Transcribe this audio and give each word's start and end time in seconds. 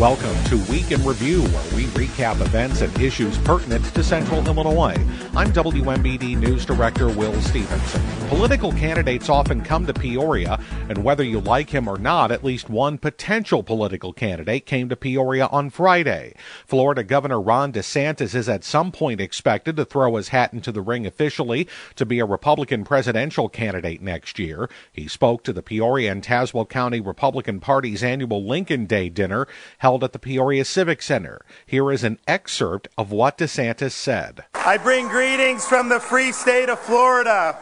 Welcome 0.00 0.42
to 0.44 0.56
Week 0.72 0.92
in 0.92 1.04
Review, 1.04 1.42
where 1.42 1.76
we 1.76 1.84
recap 1.88 2.40
events 2.40 2.80
and 2.80 2.98
issues 3.02 3.36
pertinent 3.36 3.84
to 3.94 4.02
Central 4.02 4.42
Illinois. 4.46 4.96
I'm 5.36 5.52
WMBD 5.52 6.38
News 6.38 6.64
Director 6.64 7.10
Will 7.10 7.38
Stevenson. 7.42 8.00
Political 8.28 8.72
candidates 8.72 9.28
often 9.28 9.60
come 9.60 9.84
to 9.84 9.92
Peoria, 9.92 10.58
and 10.88 11.04
whether 11.04 11.22
you 11.22 11.40
like 11.40 11.68
him 11.68 11.86
or 11.86 11.98
not, 11.98 12.32
at 12.32 12.42
least 12.42 12.70
one 12.70 12.96
potential 12.96 13.62
political 13.62 14.14
candidate 14.14 14.64
came 14.64 14.88
to 14.88 14.96
Peoria 14.96 15.48
on 15.48 15.68
Friday. 15.68 16.32
Florida 16.66 17.04
Governor 17.04 17.38
Ron 17.38 17.70
DeSantis 17.70 18.34
is 18.34 18.48
at 18.48 18.64
some 18.64 18.90
point 18.90 19.20
expected 19.20 19.76
to 19.76 19.84
throw 19.84 20.16
his 20.16 20.28
hat 20.28 20.54
into 20.54 20.72
the 20.72 20.80
ring 20.80 21.04
officially 21.04 21.68
to 21.96 22.06
be 22.06 22.20
a 22.20 22.24
Republican 22.24 22.84
presidential 22.84 23.50
candidate 23.50 24.00
next 24.00 24.38
year. 24.38 24.70
He 24.90 25.08
spoke 25.08 25.44
to 25.44 25.52
the 25.52 25.62
Peoria 25.62 26.10
and 26.10 26.22
Tazewell 26.22 26.70
County 26.70 27.00
Republican 27.00 27.60
Party's 27.60 28.02
annual 28.02 28.42
Lincoln 28.42 28.86
Day 28.86 29.10
dinner 29.10 29.46
held 29.76 29.89
held 29.90 30.04
at 30.04 30.12
the 30.12 30.20
Peoria 30.20 30.64
Civic 30.64 31.02
Center. 31.02 31.44
Here 31.66 31.90
is 31.90 32.04
an 32.04 32.20
excerpt 32.28 32.86
of 32.96 33.10
what 33.10 33.38
DeSantis 33.38 33.90
said. 33.90 34.44
I 34.54 34.76
bring 34.76 35.08
greetings 35.08 35.66
from 35.66 35.88
the 35.88 35.98
free 35.98 36.30
state 36.30 36.68
of 36.68 36.78
Florida. 36.78 37.58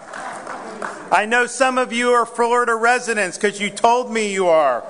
I 1.10 1.24
know 1.24 1.46
some 1.46 1.78
of 1.78 1.90
you 1.90 2.10
are 2.10 2.26
Florida 2.26 2.74
residents 2.74 3.38
because 3.38 3.58
you 3.58 3.70
told 3.70 4.12
me 4.12 4.30
you 4.30 4.46
are. 4.46 4.82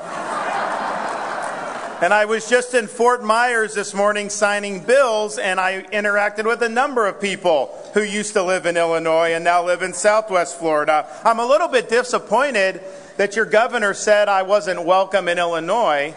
And 2.03 2.13
I 2.13 2.25
was 2.25 2.49
just 2.49 2.75
in 2.75 2.89
Fort 2.89 3.23
Myers 3.23 3.75
this 3.75 3.95
morning 3.95 4.31
signing 4.31 4.83
bills, 4.83 5.39
and 5.39 5.61
I 5.61 5.83
interacted 5.93 6.45
with 6.45 6.61
a 6.63 6.69
number 6.69 7.07
of 7.07 7.21
people 7.21 7.71
who 7.95 8.03
used 8.03 8.33
to 8.33 8.43
live 8.43 8.67
in 8.67 8.77
Illinois 8.77 9.35
and 9.35 9.45
now 9.45 9.65
live 9.65 9.83
in 9.83 9.93
Southwest 9.93 10.59
Florida. 10.59 11.07
I'm 11.25 11.39
a 11.39 11.47
little 11.47 11.69
bit 11.69 11.89
disappointed 11.89 12.81
that 13.17 13.37
your 13.37 13.45
governor 13.45 13.95
said 13.95 14.29
I 14.29 14.43
wasn't 14.43 14.85
welcome 14.85 15.29
in 15.29 15.39
Illinois 15.39 16.17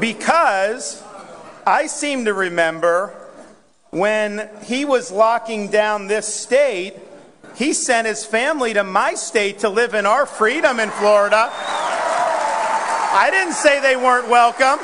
because 0.00 1.02
I 1.66 1.86
seem 1.86 2.24
to 2.24 2.34
remember 2.34 3.14
when 3.90 4.48
he 4.64 4.84
was 4.84 5.10
locking 5.12 5.68
down 5.68 6.06
this 6.06 6.32
state, 6.32 6.94
he 7.56 7.72
sent 7.72 8.06
his 8.06 8.24
family 8.24 8.72
to 8.74 8.84
my 8.84 9.14
state 9.14 9.60
to 9.60 9.68
live 9.68 9.94
in 9.94 10.06
our 10.06 10.26
freedom 10.26 10.80
in 10.80 10.90
Florida. 10.90 11.50
I 13.12 13.28
didn't 13.30 13.54
say 13.54 13.80
they 13.80 13.96
weren't 13.96 14.28
welcome. 14.28 14.78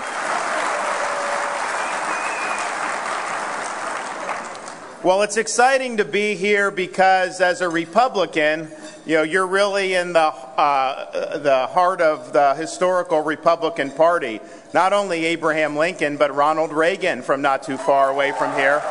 Well, 5.05 5.23
it's 5.23 5.37
exciting 5.37 5.99
to 5.99 6.05
be 6.05 6.35
here 6.35 6.73
because 6.73 7.41
as 7.41 7.61
a 7.61 7.69
Republican, 7.69 8.73
you 9.07 9.15
know, 9.15 9.23
you're 9.23 9.47
really 9.47 9.95
in 9.95 10.13
the, 10.13 10.21
uh, 10.21 11.39
the 11.39 11.69
heart 11.69 12.01
of 12.01 12.33
the 12.33 12.55
historical 12.55 13.21
Republican 13.21 13.93
Party. 13.93 14.41
Not 14.75 14.93
only 14.93 15.27
Abraham 15.27 15.77
Lincoln, 15.77 16.17
but 16.17 16.35
Ronald 16.35 16.73
Reagan 16.73 17.23
from 17.23 17.41
not 17.41 17.63
too 17.63 17.77
far 17.77 18.11
away 18.11 18.33
from 18.33 18.53
here. 18.57 18.83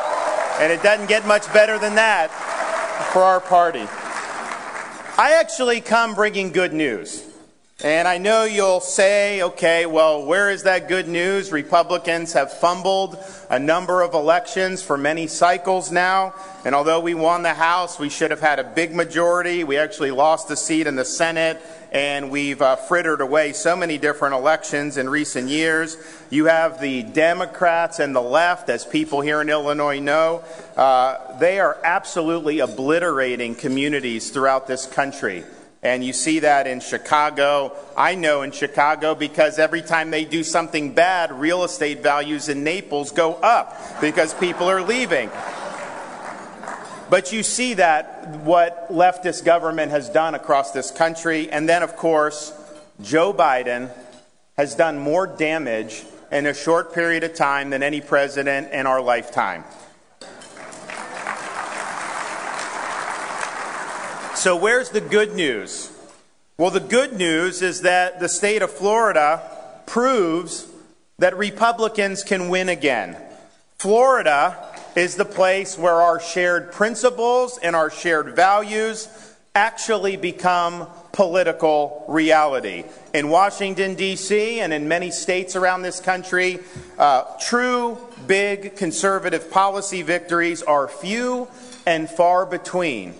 And 0.58 0.72
it 0.72 0.82
doesn't 0.82 1.06
get 1.06 1.26
much 1.26 1.52
better 1.52 1.78
than 1.78 1.96
that 1.96 2.30
for 3.12 3.22
our 3.22 3.40
party. 3.40 3.86
I 5.18 5.38
actually 5.38 5.82
come 5.82 6.14
bringing 6.14 6.50
good 6.50 6.72
news. 6.72 7.22
And 7.84 8.08
I 8.08 8.16
know 8.16 8.44
you'll 8.44 8.80
say, 8.80 9.42
okay, 9.42 9.84
well, 9.84 10.24
where 10.24 10.50
is 10.50 10.62
that 10.62 10.88
good 10.88 11.08
news? 11.08 11.52
Republicans 11.52 12.32
have 12.32 12.50
fumbled 12.50 13.22
a 13.50 13.58
number 13.58 14.00
of 14.00 14.14
elections 14.14 14.82
for 14.82 14.96
many 14.96 15.26
cycles 15.26 15.92
now. 15.92 16.32
And 16.64 16.74
although 16.74 17.00
we 17.00 17.12
won 17.12 17.42
the 17.42 17.52
House, 17.52 17.98
we 17.98 18.08
should 18.08 18.30
have 18.30 18.40
had 18.40 18.58
a 18.58 18.64
big 18.64 18.94
majority. 18.94 19.62
We 19.62 19.76
actually 19.76 20.10
lost 20.10 20.50
a 20.50 20.56
seat 20.56 20.86
in 20.86 20.96
the 20.96 21.04
Senate, 21.04 21.60
and 21.92 22.30
we've 22.30 22.62
uh, 22.62 22.76
frittered 22.76 23.20
away 23.20 23.52
so 23.52 23.76
many 23.76 23.98
different 23.98 24.34
elections 24.34 24.96
in 24.96 25.10
recent 25.10 25.50
years. 25.50 25.98
You 26.30 26.46
have 26.46 26.80
the 26.80 27.02
Democrats 27.02 27.98
and 27.98 28.16
the 28.16 28.22
left, 28.22 28.70
as 28.70 28.86
people 28.86 29.20
here 29.20 29.42
in 29.42 29.50
Illinois 29.50 30.00
know, 30.00 30.42
uh, 30.78 31.36
they 31.40 31.60
are 31.60 31.76
absolutely 31.84 32.60
obliterating 32.60 33.54
communities 33.54 34.30
throughout 34.30 34.66
this 34.66 34.86
country. 34.86 35.44
And 35.82 36.04
you 36.04 36.12
see 36.12 36.40
that 36.40 36.66
in 36.66 36.80
Chicago. 36.80 37.76
I 37.96 38.14
know 38.14 38.42
in 38.42 38.50
Chicago 38.50 39.14
because 39.14 39.58
every 39.58 39.82
time 39.82 40.10
they 40.10 40.24
do 40.24 40.42
something 40.42 40.94
bad, 40.94 41.32
real 41.32 41.64
estate 41.64 42.02
values 42.02 42.48
in 42.48 42.64
Naples 42.64 43.12
go 43.12 43.34
up 43.34 43.76
because 44.00 44.34
people 44.34 44.68
are 44.68 44.82
leaving. 44.82 45.30
But 47.08 47.32
you 47.32 47.42
see 47.42 47.74
that 47.74 48.28
what 48.40 48.90
leftist 48.90 49.44
government 49.44 49.92
has 49.92 50.08
done 50.08 50.34
across 50.34 50.72
this 50.72 50.90
country. 50.90 51.48
And 51.50 51.68
then, 51.68 51.82
of 51.82 51.94
course, 51.94 52.52
Joe 53.00 53.32
Biden 53.32 53.90
has 54.56 54.74
done 54.74 54.98
more 54.98 55.26
damage 55.26 56.04
in 56.32 56.46
a 56.46 56.54
short 56.54 56.92
period 56.92 57.22
of 57.22 57.34
time 57.34 57.70
than 57.70 57.82
any 57.82 58.00
president 58.00 58.72
in 58.72 58.86
our 58.86 59.00
lifetime. 59.00 59.62
So, 64.36 64.54
where's 64.54 64.90
the 64.90 65.00
good 65.00 65.34
news? 65.34 65.90
Well, 66.58 66.70
the 66.70 66.78
good 66.78 67.14
news 67.14 67.62
is 67.62 67.80
that 67.80 68.20
the 68.20 68.28
state 68.28 68.60
of 68.60 68.70
Florida 68.70 69.40
proves 69.86 70.68
that 71.18 71.38
Republicans 71.38 72.22
can 72.22 72.50
win 72.50 72.68
again. 72.68 73.16
Florida 73.78 74.58
is 74.94 75.16
the 75.16 75.24
place 75.24 75.78
where 75.78 75.94
our 75.94 76.20
shared 76.20 76.70
principles 76.70 77.58
and 77.62 77.74
our 77.74 77.88
shared 77.90 78.36
values 78.36 79.08
actually 79.54 80.18
become 80.18 80.86
political 81.12 82.04
reality. 82.06 82.84
In 83.14 83.30
Washington, 83.30 83.94
D.C., 83.94 84.60
and 84.60 84.70
in 84.70 84.86
many 84.86 85.10
states 85.10 85.56
around 85.56 85.80
this 85.80 85.98
country, 85.98 86.60
uh, 86.98 87.22
true, 87.40 87.96
big 88.26 88.76
conservative 88.76 89.50
policy 89.50 90.02
victories 90.02 90.62
are 90.62 90.88
few 90.88 91.48
and 91.86 92.08
far 92.10 92.44
between. 92.44 93.14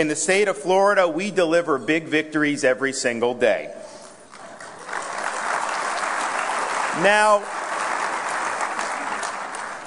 In 0.00 0.08
the 0.08 0.16
state 0.16 0.48
of 0.48 0.56
Florida, 0.56 1.06
we 1.06 1.30
deliver 1.30 1.76
big 1.76 2.04
victories 2.04 2.64
every 2.64 2.94
single 2.94 3.34
day. 3.34 3.70
Now, 7.02 7.44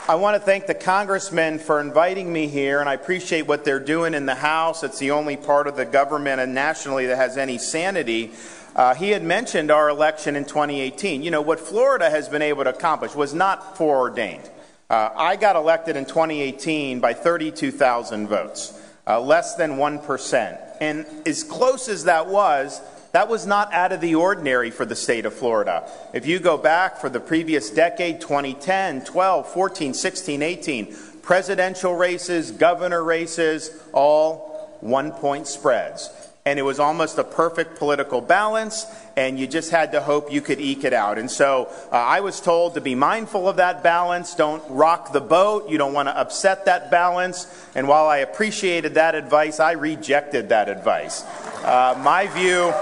I 0.07 0.13
want 0.13 0.35
to 0.35 0.39
thank 0.39 0.67
the 0.67 0.75
congressman 0.75 1.57
for 1.57 1.81
inviting 1.81 2.31
me 2.31 2.45
here, 2.45 2.79
and 2.79 2.87
I 2.87 2.93
appreciate 2.93 3.47
what 3.47 3.65
they're 3.65 3.79
doing 3.79 4.13
in 4.13 4.27
the 4.27 4.35
House. 4.35 4.83
It's 4.83 4.99
the 4.99 5.09
only 5.09 5.35
part 5.35 5.65
of 5.65 5.75
the 5.75 5.85
government 5.85 6.39
and 6.39 6.53
nationally 6.53 7.07
that 7.07 7.15
has 7.15 7.35
any 7.35 7.57
sanity. 7.57 8.33
Uh, 8.75 8.93
he 8.93 9.09
had 9.09 9.23
mentioned 9.23 9.71
our 9.71 9.89
election 9.89 10.35
in 10.35 10.45
2018. 10.45 11.23
You 11.23 11.31
know, 11.31 11.41
what 11.41 11.59
Florida 11.59 12.11
has 12.11 12.29
been 12.29 12.43
able 12.43 12.65
to 12.65 12.69
accomplish 12.69 13.15
was 13.15 13.33
not 13.33 13.77
foreordained. 13.77 14.47
Uh, 14.91 15.09
I 15.15 15.37
got 15.37 15.55
elected 15.55 15.95
in 15.95 16.05
2018 16.05 16.99
by 16.99 17.15
32,000 17.15 18.27
votes 18.27 18.79
uh, 19.07 19.19
less 19.19 19.55
than 19.55 19.71
1%. 19.71 20.59
And 20.81 21.05
as 21.25 21.43
close 21.43 21.89
as 21.89 22.05
that 22.05 22.27
was, 22.27 22.81
that 23.11 23.29
was 23.29 23.45
not 23.45 23.71
out 23.73 23.91
of 23.91 24.01
the 24.01 24.15
ordinary 24.15 24.71
for 24.71 24.85
the 24.85 24.95
state 24.95 25.25
of 25.25 25.33
Florida. 25.33 25.89
If 26.13 26.25
you 26.25 26.39
go 26.39 26.57
back 26.57 26.97
for 26.97 27.09
the 27.09 27.19
previous 27.19 27.69
decade 27.69 28.21
2010, 28.21 29.05
12, 29.05 29.47
14, 29.53 29.93
16, 29.93 30.41
18 30.41 30.95
presidential 31.21 31.95
races, 31.95 32.51
governor 32.51 33.03
races, 33.03 33.69
all 33.93 34.77
one 34.81 35.11
point 35.11 35.47
spreads 35.47 36.09
and 36.45 36.59
it 36.59 36.63
was 36.63 36.79
almost 36.79 37.17
a 37.17 37.23
perfect 37.23 37.77
political 37.77 38.19
balance, 38.19 38.85
and 39.15 39.39
you 39.39 39.47
just 39.47 39.71
had 39.71 39.93
to 39.93 40.01
hope 40.01 40.31
you 40.31 40.41
could 40.41 40.59
eke 40.59 40.83
it 40.83 40.91
out. 40.91 41.17
And 41.17 41.31
so 41.31 41.69
uh, 41.91 41.95
I 41.95 42.19
was 42.19 42.41
told 42.41 42.73
to 42.73 42.81
be 42.81 42.95
mindful 42.95 43.47
of 43.47 43.57
that 43.57 43.81
balance. 43.81 44.35
Don't 44.35 44.63
rock 44.69 45.13
the 45.13 45.21
boat. 45.21 45.69
You 45.69 45.77
don't 45.77 45.93
want 45.93 46.09
to 46.09 46.17
upset 46.17 46.65
that 46.65 46.91
balance. 46.91 47.47
And 47.75 47.87
while 47.87 48.07
I 48.07 48.17
appreciated 48.17 48.95
that 48.95 49.15
advice, 49.15 49.61
I 49.61 49.73
rejected 49.73 50.49
that 50.49 50.67
advice. 50.67 51.23
Uh, 51.63 51.97
my 52.03 52.27
view. 52.27 52.73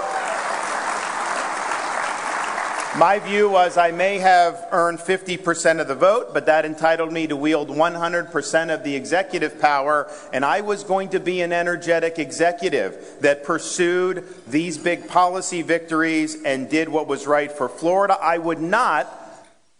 My 2.97 3.19
view 3.19 3.49
was 3.49 3.77
I 3.77 3.91
may 3.91 4.17
have 4.17 4.67
earned 4.73 4.99
50% 4.99 5.79
of 5.79 5.87
the 5.87 5.95
vote, 5.95 6.33
but 6.33 6.47
that 6.47 6.65
entitled 6.65 7.13
me 7.13 7.25
to 7.27 7.37
wield 7.37 7.69
100% 7.69 8.73
of 8.73 8.83
the 8.83 8.95
executive 8.95 9.61
power, 9.61 10.11
and 10.33 10.43
I 10.43 10.59
was 10.59 10.83
going 10.83 11.07
to 11.09 11.19
be 11.21 11.39
an 11.39 11.53
energetic 11.53 12.19
executive 12.19 13.15
that 13.21 13.45
pursued 13.45 14.27
these 14.45 14.77
big 14.77 15.07
policy 15.07 15.61
victories 15.61 16.43
and 16.43 16.69
did 16.69 16.89
what 16.89 17.07
was 17.07 17.27
right 17.27 17.49
for 17.49 17.69
Florida. 17.69 18.17
I 18.21 18.37
would 18.37 18.59
not 18.59 19.07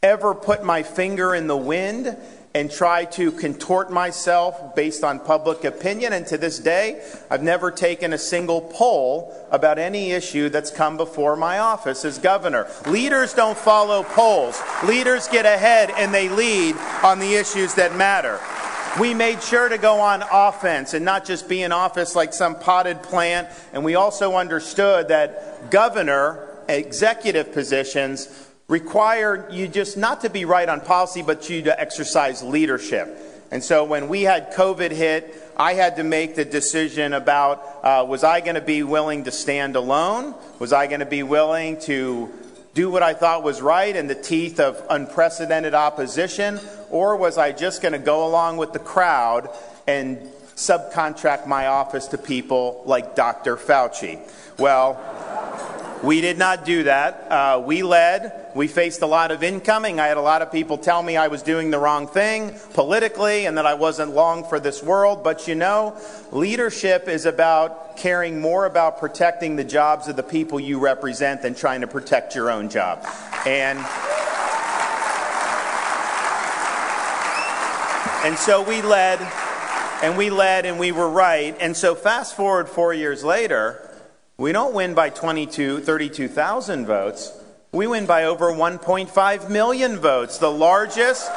ever 0.02 0.34
put 0.34 0.64
my 0.64 0.82
finger 0.82 1.36
in 1.36 1.48
the 1.48 1.58
wind 1.58 2.16
and 2.54 2.70
try 2.70 3.06
to 3.06 3.32
contort 3.32 3.92
myself 3.92 4.76
based 4.76 5.04
on 5.04 5.20
public 5.20 5.64
opinion. 5.64 6.12
And 6.14 6.28
to 6.28 6.38
this 6.38 6.60
day, 6.60 7.02
I've 7.30 7.44
never 7.44 7.72
taken 7.72 8.12
a 8.14 8.18
single 8.18 8.62
poll 8.62 9.34
about 9.52 9.80
any 9.80 10.12
issue 10.12 10.50
that's 10.50 10.70
come 10.70 10.98
before 10.98 11.36
my 11.36 11.60
office 11.60 12.04
as 12.04 12.18
governor. 12.18 12.68
Leaders 12.88 13.34
don't 13.34 13.58
follow 13.58 14.04
polls, 14.04 14.62
leaders 14.86 15.28
get 15.30 15.46
ahead 15.46 15.92
and 15.92 16.14
they 16.14 16.28
lead 16.28 16.76
on 17.04 17.20
the 17.20 17.36
issues 17.36 17.74
that 17.76 17.96
matter. 17.96 18.40
We 19.00 19.14
made 19.14 19.42
sure 19.42 19.70
to 19.70 19.78
go 19.78 20.02
on 20.02 20.22
offense 20.30 20.94
and 20.94 21.06
not 21.06 21.24
just 21.24 21.48
be 21.48 21.64
in 21.64 21.72
office 21.72 22.14
like 22.14 22.34
some 22.34 22.60
potted 22.60 23.02
plant. 23.02 23.48
And 23.72 23.86
we 23.86 23.96
also 23.96 24.36
understood 24.36 25.08
that 25.08 25.72
governor 25.72 26.50
executive 26.68 27.54
positions 27.54 28.51
require 28.72 29.50
you 29.52 29.68
just 29.68 29.98
not 29.98 30.22
to 30.22 30.30
be 30.30 30.46
right 30.46 30.70
on 30.70 30.80
policy, 30.80 31.22
but 31.22 31.50
you 31.50 31.62
to 31.64 31.78
exercise 31.78 32.42
leadership. 32.42 33.18
And 33.52 33.62
so 33.62 33.84
when 33.84 34.08
we 34.08 34.22
had 34.22 34.54
COVID 34.54 34.92
hit, 34.92 35.36
I 35.58 35.74
had 35.74 35.98
to 35.98 36.06
make 36.06 36.36
the 36.36 36.46
decision 36.46 37.12
about 37.12 37.62
uh, 37.84 38.06
was 38.08 38.24
I 38.24 38.40
going 38.40 38.56
to 38.56 38.62
be 38.62 38.82
willing 38.82 39.26
to 39.26 39.32
stand 39.32 39.76
alone? 39.76 40.36
Was 40.60 40.72
I 40.72 40.88
going 40.88 41.02
to 41.02 41.06
be 41.06 41.22
willing 41.22 41.82
to 41.82 42.32
do 42.74 42.90
what 42.90 43.04
I 43.04 43.14
thought 43.14 43.44
was 43.44 43.62
right 43.62 43.94
in 43.94 44.08
the 44.08 44.16
teeth 44.16 44.62
of 44.62 44.82
unprecedented 44.90 45.74
opposition? 45.74 46.58
Or 46.90 47.18
was 47.18 47.38
I 47.38 47.52
just 47.52 47.82
going 47.82 47.92
to 47.92 48.00
go 48.00 48.26
along 48.26 48.56
with 48.56 48.72
the 48.72 48.80
crowd 48.80 49.50
and 49.86 50.18
subcontract 50.56 51.46
my 51.46 51.68
office 51.68 52.08
to 52.08 52.18
people 52.18 52.84
like 52.86 53.18
Dr. 53.18 53.58
Fauci? 53.58 54.18
Well, 54.58 54.98
we 56.04 56.20
did 56.22 56.38
not 56.38 56.66
do 56.66 56.84
that. 56.84 57.32
Uh, 57.32 57.62
we 57.64 57.84
led. 57.84 58.48
We 58.56 58.68
faced 58.68 59.02
a 59.02 59.06
lot 59.06 59.32
of 59.32 59.44
incoming. 59.44 60.00
I 60.00 60.08
had 60.08 60.18
a 60.18 60.22
lot 60.22 60.42
of 60.42 60.52
people 60.52 60.78
tell 60.78 61.02
me 61.04 61.16
I 61.16 61.28
was 61.28 61.44
doing 61.44 61.70
the 61.70 61.78
wrong 61.78 62.08
thing 62.08 62.56
politically 62.74 63.46
and 63.46 63.58
that 63.58 63.66
I 63.66 63.76
wasn't 63.76 64.14
long 64.16 64.44
for 64.44 64.60
this 64.60 64.82
world. 64.82 65.24
But 65.24 65.48
you 65.48 65.56
know, 65.56 65.96
leadership 66.32 67.08
is 67.08 67.26
about 67.26 67.98
caring 67.98 68.42
more 68.42 68.66
about 68.66 69.00
protecting 69.00 69.56
the 69.56 69.64
jobs 69.64 70.08
of 70.08 70.16
the 70.16 70.24
people 70.24 70.60
you 70.60 70.80
represent 70.80 71.44
than 71.44 71.54
trying 71.54 71.82
to 71.82 71.88
protect 71.88 72.36
your 72.36 72.50
own 72.50 72.70
job. 72.70 73.06
And. 73.46 73.80
And 78.24 78.38
so 78.38 78.62
we 78.62 78.84
led, 78.84 79.20
and 80.04 80.16
we 80.16 80.30
led, 80.30 80.68
and 80.68 80.78
we 80.78 80.92
were 80.92 81.10
right. 81.10 81.58
And 81.60 81.76
so, 81.76 81.96
fast 81.96 82.36
forward 82.36 82.70
four 82.70 82.94
years 82.94 83.24
later, 83.24 83.82
we 84.42 84.52
don't 84.52 84.74
win 84.74 84.96
by 84.96 85.12
22, 85.12 85.82
32,000 85.82 86.88
votes. 86.88 87.32
We 87.72 87.86
win 87.86 88.08
by 88.08 88.24
over 88.24 88.52
1.5 88.52 89.50
million 89.52 90.00
votes, 90.00 90.40
the 90.40 90.50
largest 90.50 91.30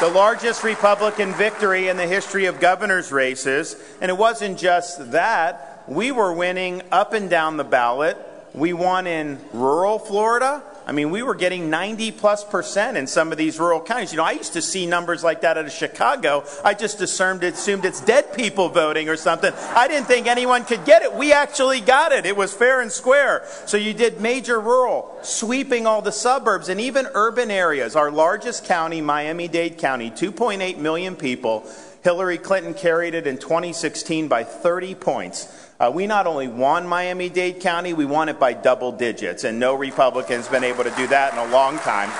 the 0.00 0.08
largest 0.08 0.64
Republican 0.64 1.32
victory 1.34 1.88
in 1.88 1.96
the 1.96 2.06
history 2.06 2.46
of 2.46 2.58
governor's 2.58 3.12
races. 3.12 3.76
And 4.00 4.10
it 4.10 4.16
wasn't 4.16 4.58
just 4.58 5.12
that. 5.12 5.84
We 5.86 6.10
were 6.10 6.32
winning 6.32 6.82
up 6.90 7.12
and 7.12 7.30
down 7.30 7.56
the 7.56 7.64
ballot. 7.64 8.16
We 8.52 8.72
won 8.72 9.06
in 9.06 9.38
rural 9.52 10.00
Florida. 10.00 10.62
I 10.86 10.92
mean, 10.92 11.10
we 11.10 11.22
were 11.22 11.34
getting 11.34 11.70
90 11.70 12.12
plus 12.12 12.44
percent 12.44 12.96
in 12.96 13.06
some 13.06 13.32
of 13.32 13.38
these 13.38 13.58
rural 13.58 13.80
counties. 13.80 14.12
You 14.12 14.16
know, 14.16 14.24
I 14.24 14.32
used 14.32 14.54
to 14.54 14.62
see 14.62 14.86
numbers 14.86 15.22
like 15.22 15.42
that 15.42 15.56
out 15.56 15.66
of 15.66 15.72
Chicago. 15.72 16.44
I 16.64 16.74
just 16.74 17.00
assumed, 17.00 17.44
assumed 17.44 17.84
it's 17.84 18.00
dead 18.00 18.34
people 18.34 18.68
voting 18.68 19.08
or 19.08 19.16
something. 19.16 19.52
I 19.74 19.88
didn't 19.88 20.06
think 20.06 20.26
anyone 20.26 20.64
could 20.64 20.84
get 20.84 21.02
it. 21.02 21.14
We 21.14 21.32
actually 21.32 21.80
got 21.80 22.12
it. 22.12 22.26
It 22.26 22.36
was 22.36 22.52
fair 22.52 22.80
and 22.80 22.90
square. 22.90 23.44
So 23.66 23.76
you 23.76 23.94
did 23.94 24.20
major 24.20 24.60
rural, 24.60 25.16
sweeping 25.22 25.86
all 25.86 26.02
the 26.02 26.12
suburbs 26.12 26.68
and 26.68 26.80
even 26.80 27.06
urban 27.14 27.50
areas. 27.50 27.94
Our 27.96 28.10
largest 28.10 28.64
county, 28.64 29.00
Miami 29.00 29.48
Dade 29.48 29.78
County, 29.78 30.10
2.8 30.10 30.78
million 30.78 31.16
people. 31.16 31.66
Hillary 32.02 32.38
Clinton 32.38 32.72
carried 32.74 33.14
it 33.14 33.26
in 33.26 33.36
2016 33.36 34.28
by 34.28 34.42
30 34.44 34.94
points. 34.94 35.59
Uh, 35.80 35.90
we 35.90 36.06
not 36.06 36.26
only 36.26 36.46
won 36.46 36.86
Miami 36.86 37.30
Dade 37.30 37.58
County, 37.60 37.94
we 37.94 38.04
won 38.04 38.28
it 38.28 38.38
by 38.38 38.52
double 38.52 38.92
digits, 38.92 39.44
and 39.44 39.58
no 39.58 39.74
Republican's 39.74 40.46
been 40.46 40.62
able 40.62 40.84
to 40.84 40.90
do 40.90 41.06
that 41.06 41.32
in 41.32 41.38
a 41.38 41.46
long 41.50 41.78
time. 41.78 42.10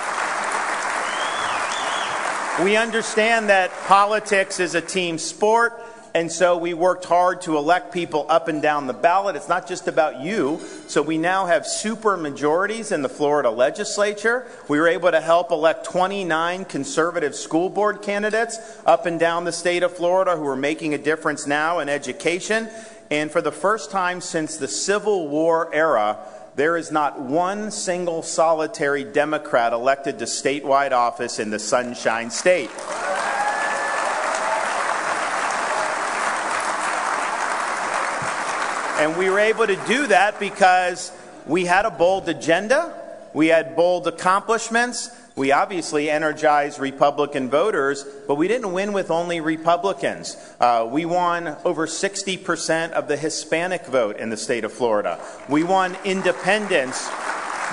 We 2.65 2.77
understand 2.77 3.51
that 3.51 3.71
politics 3.87 4.61
is 4.61 4.75
a 4.75 4.81
team 4.81 5.19
sport, 5.19 5.79
and 6.15 6.33
so 6.33 6.57
we 6.57 6.73
worked 6.73 7.05
hard 7.05 7.43
to 7.43 7.59
elect 7.59 7.93
people 7.93 8.25
up 8.31 8.49
and 8.49 8.63
down 8.63 8.87
the 8.87 8.95
ballot. 8.95 9.37
It's 9.37 9.49
not 9.49 9.69
just 9.69 9.89
about 9.89 10.23
you. 10.23 10.61
So 10.87 11.03
we 11.03 11.19
now 11.19 11.45
have 11.45 11.67
super 11.67 12.17
majorities 12.17 12.93
in 12.93 13.03
the 13.03 13.11
Florida 13.11 13.51
legislature. 13.51 14.47
We 14.69 14.81
were 14.81 14.89
able 14.89 15.11
to 15.11 15.21
help 15.21 15.51
elect 15.51 15.85
29 15.85 16.65
conservative 16.65 17.35
school 17.35 17.69
board 17.69 18.01
candidates 18.01 18.59
up 18.87 19.05
and 19.05 19.21
down 19.21 19.45
the 19.45 19.53
state 19.53 19.83
of 19.83 19.95
Florida 19.95 20.35
who 20.35 20.47
are 20.47 20.57
making 20.57 20.95
a 20.95 20.99
difference 20.99 21.47
now 21.47 21.81
in 21.81 21.91
education. 21.91 22.71
And 23.11 23.31
for 23.31 23.43
the 23.43 23.51
first 23.51 23.91
time 23.91 24.21
since 24.21 24.57
the 24.57 24.69
Civil 24.69 25.29
War 25.29 25.69
era, 25.75 26.19
there 26.55 26.77
is 26.77 26.93
not 26.93 27.21
one 27.21 27.73
single 27.73 28.23
solitary 28.23 29.03
Democrat 29.03 29.73
elected 29.73 30.21
to 30.21 30.27
statewide 30.27 30.93
office 30.93 31.41
in 31.41 31.51
the 31.51 31.59
Sunshine 31.59 32.31
State. 32.31 32.71
And 39.01 39.17
we 39.17 39.31
were 39.31 39.41
able 39.41 39.67
to 39.67 39.77
do 39.87 40.07
that 40.09 40.39
because 40.39 41.11
we 41.47 41.65
had 41.65 41.87
a 41.87 41.91
bold 41.91 42.29
agenda, 42.29 42.95
we 43.33 43.49
had 43.49 43.75
bold 43.75 44.07
accomplishments, 44.07 45.11
we 45.37 45.53
obviously 45.53 46.11
energized 46.11 46.79
Republican 46.79 47.49
voters, 47.49 48.05
but 48.27 48.35
we 48.35 48.49
didn't 48.49 48.73
win 48.73 48.93
with 48.93 49.11
only 49.11 49.41
Republicans. 49.41 50.37
Uh, 50.59 50.89
we 50.91 51.05
won 51.05 51.57
over 51.65 51.87
60% 51.87 52.91
of 52.91 53.09
the 53.09 53.17
Hispanic 53.17 53.87
vote 53.87 54.17
in 54.17 54.31
the 54.31 54.37
state 54.37 54.65
of 54.65 54.73
Florida. 54.73 55.21
We 55.49 55.65
won 55.65 55.97
independents 56.05 57.09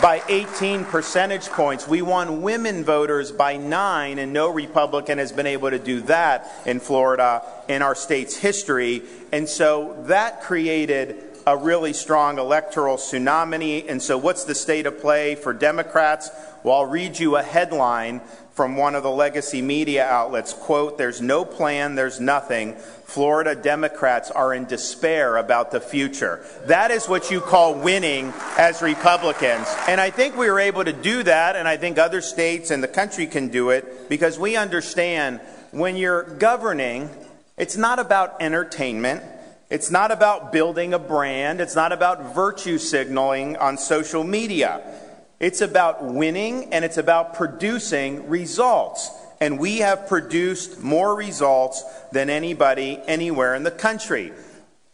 by 0.02 0.22
18 0.30 0.86
percentage 0.86 1.48
points. 1.48 1.88
We 1.88 2.02
won 2.02 2.42
women 2.42 2.84
voters 2.84 3.32
by 3.32 3.58
nine, 3.58 4.20
and 4.20 4.32
no 4.32 4.50
Republican 4.50 5.18
has 5.18 5.32
been 5.32 5.48
able 5.48 5.72
to 5.72 5.80
do 5.80 6.02
that 6.02 6.52
in 6.66 6.80
Florida 6.80 7.42
in 7.68 7.82
our 7.82 7.96
state's 7.96 8.36
history. 8.36 9.02
And 9.32 9.50
so 9.50 10.04
that 10.08 10.42
created 10.42 11.24
a 11.48 11.56
really 11.56 11.94
strong 11.94 12.40
electoral 12.40 12.98
tsunami. 12.98 13.86
And 13.88 14.04
so, 14.04 14.18
what's 14.18 14.44
the 14.44 14.54
state 14.54 14.86
of 14.86 15.00
play 15.00 15.34
for 15.36 15.54
Democrats? 15.54 16.30
Well, 16.64 16.76
I'll 16.76 16.86
read 16.86 17.20
you 17.20 17.36
a 17.36 17.44
headline 17.44 18.22
from 18.52 18.76
one 18.76 18.96
of 18.96 19.04
the 19.04 19.12
legacy 19.12 19.62
media 19.62 20.04
outlets. 20.04 20.52
Quote, 20.52 20.98
there's 20.98 21.22
no 21.22 21.46
plan, 21.46 21.94
there's 21.94 22.20
nothing. 22.20 22.74
Florida 23.06 23.54
Democrats 23.54 24.32
are 24.32 24.54
in 24.54 24.66
despair 24.66 25.38
about 25.38 25.70
the 25.70 25.80
future. 25.80 26.44
That 26.66 26.90
is 26.90 27.08
what 27.08 27.30
you 27.30 27.40
call 27.40 27.76
winning 27.76 28.34
as 28.58 28.82
Republicans. 28.82 29.68
And 29.88 30.02
I 30.02 30.10
think 30.10 30.36
we 30.36 30.50
were 30.50 30.60
able 30.60 30.84
to 30.84 30.92
do 30.92 31.22
that, 31.24 31.56
and 31.56 31.68
I 31.68 31.78
think 31.78 32.00
other 32.00 32.20
states 32.20 32.72
and 32.72 32.84
the 32.84 32.88
country 32.88 33.28
can 33.28 33.50
do 33.50 33.70
it 33.70 34.10
because 34.10 34.40
we 34.40 34.56
understand 34.56 35.40
when 35.72 35.96
you're 35.96 36.24
governing, 36.24 37.10
it's 37.58 37.78
not 37.78 38.00
about 38.00 38.42
entertainment. 38.42 39.24
It's 39.70 39.92
not 39.92 40.12
about 40.12 40.52
building 40.52 40.94
a 40.94 41.00
brand. 41.00 41.62
It's 41.62 41.76
not 41.76 41.92
about 41.92 42.34
virtue 42.34 42.78
signaling 42.78 43.58
on 43.58 43.78
social 43.78 44.24
media. 44.24 44.82
It's 45.40 45.62
about 45.62 46.04
winning 46.04 46.74
and 46.74 46.84
it's 46.84 46.98
about 46.98 47.36
producing 47.36 48.28
results. 48.30 49.12
And 49.40 49.60
we 49.60 49.78
have 49.78 50.08
produced 50.08 50.82
more 50.82 51.16
results 51.16 51.84
than 52.12 52.30
anybody 52.30 53.00
anywhere 53.06 53.54
in 53.54 53.64
the 53.64 53.72
country. 53.72 54.34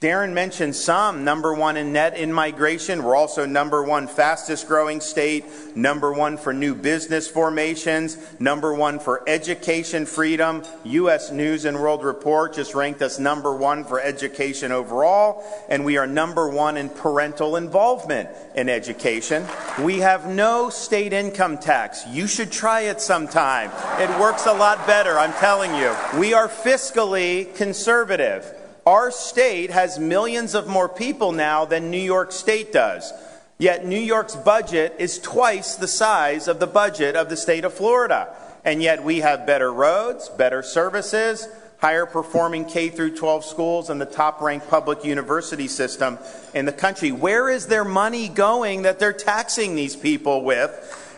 Darin 0.03 0.33
mentioned 0.33 0.75
some. 0.75 1.23
Number 1.23 1.53
one 1.53 1.77
in 1.77 1.93
net 1.93 2.17
in 2.17 2.33
migration. 2.33 3.03
We're 3.03 3.15
also 3.15 3.45
number 3.45 3.81
one 3.81 4.07
fastest 4.07 4.67
growing 4.67 4.99
state, 4.99 5.45
number 5.77 6.11
one 6.11 6.35
for 6.35 6.51
new 6.51 6.75
business 6.75 7.29
formations, 7.29 8.17
number 8.37 8.73
one 8.73 8.99
for 8.99 9.23
education 9.29 10.05
freedom. 10.05 10.63
U.S. 10.83 11.31
News 11.31 11.63
and 11.63 11.79
World 11.79 12.03
Report 12.03 12.53
just 12.53 12.75
ranked 12.75 13.01
us 13.01 13.17
number 13.17 13.55
one 13.55 13.85
for 13.85 14.01
education 14.01 14.73
overall, 14.73 15.41
and 15.69 15.85
we 15.85 15.95
are 15.95 16.05
number 16.05 16.49
one 16.49 16.75
in 16.75 16.89
parental 16.89 17.55
involvement 17.55 18.27
in 18.55 18.67
education. 18.67 19.47
We 19.79 19.99
have 19.99 20.27
no 20.27 20.69
state 20.69 21.13
income 21.13 21.59
tax. 21.59 22.05
You 22.07 22.27
should 22.27 22.51
try 22.51 22.81
it 22.81 22.99
sometime. 22.99 23.71
It 24.01 24.09
works 24.19 24.47
a 24.47 24.53
lot 24.53 24.85
better, 24.85 25.17
I'm 25.17 25.31
telling 25.35 25.73
you. 25.75 25.95
We 26.19 26.33
are 26.33 26.49
fiscally 26.49 27.55
conservative. 27.55 28.53
Our 28.85 29.11
state 29.11 29.69
has 29.69 29.97
millions 29.97 30.55
of 30.55 30.67
more 30.67 30.89
people 30.89 31.31
now 31.31 31.63
than 31.63 31.89
New 31.89 31.97
York 31.97 32.33
State 32.33 32.73
does. 32.73 33.13
Yet 33.57 33.85
New 33.85 33.99
York's 33.99 34.35
budget 34.35 34.95
is 34.99 35.19
twice 35.19 35.75
the 35.75 35.87
size 35.87 36.49
of 36.49 36.59
the 36.59 36.67
budget 36.67 37.15
of 37.15 37.29
the 37.29 37.37
state 37.37 37.63
of 37.63 37.73
Florida. 37.73 38.35
And 38.65 38.83
yet 38.83 39.03
we 39.03 39.19
have 39.19 39.45
better 39.45 39.71
roads, 39.71 40.27
better 40.27 40.61
services, 40.63 41.47
higher 41.77 42.05
performing 42.05 42.65
K 42.65 42.89
through 42.89 43.15
12 43.15 43.45
schools 43.45 43.89
and 43.89 44.01
the 44.01 44.05
top 44.05 44.41
ranked 44.41 44.69
public 44.69 45.05
university 45.05 45.67
system 45.67 46.17
in 46.53 46.65
the 46.65 46.71
country. 46.71 47.11
Where 47.11 47.49
is 47.49 47.67
their 47.67 47.85
money 47.85 48.27
going 48.27 48.81
that 48.81 48.99
they're 48.99 49.13
taxing 49.13 49.75
these 49.75 49.95
people 49.95 50.43
with? 50.43 50.71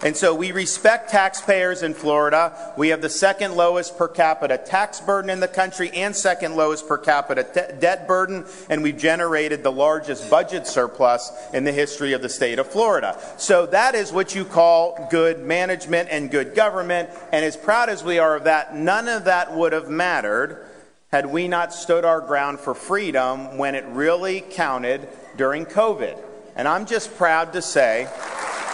And 0.03 0.15
so 0.15 0.35
we 0.35 0.51
respect 0.51 1.09
taxpayers 1.09 1.81
in 1.81 1.93
Florida. 1.93 2.73
We 2.77 2.89
have 2.89 3.01
the 3.01 3.09
second 3.09 3.55
lowest 3.55 3.97
per 3.97 4.07
capita 4.07 4.57
tax 4.57 4.99
burden 4.99 5.29
in 5.29 5.39
the 5.39 5.47
country 5.47 5.89
and 5.91 6.15
second 6.15 6.55
lowest 6.55 6.87
per 6.87 6.97
capita 6.97 7.43
de- 7.43 7.73
debt 7.79 8.07
burden, 8.07 8.45
and 8.69 8.83
we've 8.83 8.97
generated 8.97 9.63
the 9.63 9.71
largest 9.71 10.29
budget 10.29 10.67
surplus 10.67 11.31
in 11.53 11.63
the 11.63 11.71
history 11.71 12.13
of 12.13 12.21
the 12.21 12.29
state 12.29 12.59
of 12.59 12.67
Florida. 12.67 13.19
So 13.37 13.65
that 13.67 13.95
is 13.95 14.11
what 14.11 14.35
you 14.35 14.45
call 14.45 15.07
good 15.09 15.39
management 15.39 16.09
and 16.11 16.29
good 16.29 16.55
government. 16.55 17.09
And 17.31 17.45
as 17.45 17.57
proud 17.57 17.89
as 17.89 18.03
we 18.03 18.19
are 18.19 18.35
of 18.35 18.43
that, 18.43 18.75
none 18.75 19.07
of 19.07 19.25
that 19.25 19.55
would 19.55 19.73
have 19.73 19.89
mattered 19.89 20.67
had 21.11 21.25
we 21.25 21.47
not 21.47 21.73
stood 21.73 22.03
our 22.03 22.19
ground 22.19 22.59
for 22.59 22.75
freedom 22.75 23.57
when 23.57 23.73
it 23.75 23.85
really 23.85 24.41
counted 24.41 25.07
during 25.37 25.65
COVID. 25.65 26.19
And 26.55 26.67
I'm 26.67 26.85
just 26.85 27.15
proud 27.15 27.53
to 27.53 27.61
say, 27.61 28.07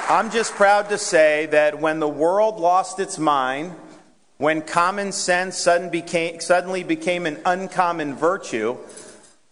I'm 0.09 0.29
just 0.31 0.53
proud 0.53 0.89
to 0.89 0.97
say 0.97 1.45
that 1.47 1.79
when 1.79 1.99
the 1.99 2.07
world 2.07 2.59
lost 2.59 2.99
its 2.99 3.17
mind, 3.17 3.73
when 4.37 4.61
common 4.61 5.11
sense 5.11 5.57
sudden 5.57 5.89
became, 5.89 6.39
suddenly 6.41 6.83
became 6.83 7.25
an 7.25 7.39
uncommon 7.45 8.15
virtue, 8.15 8.77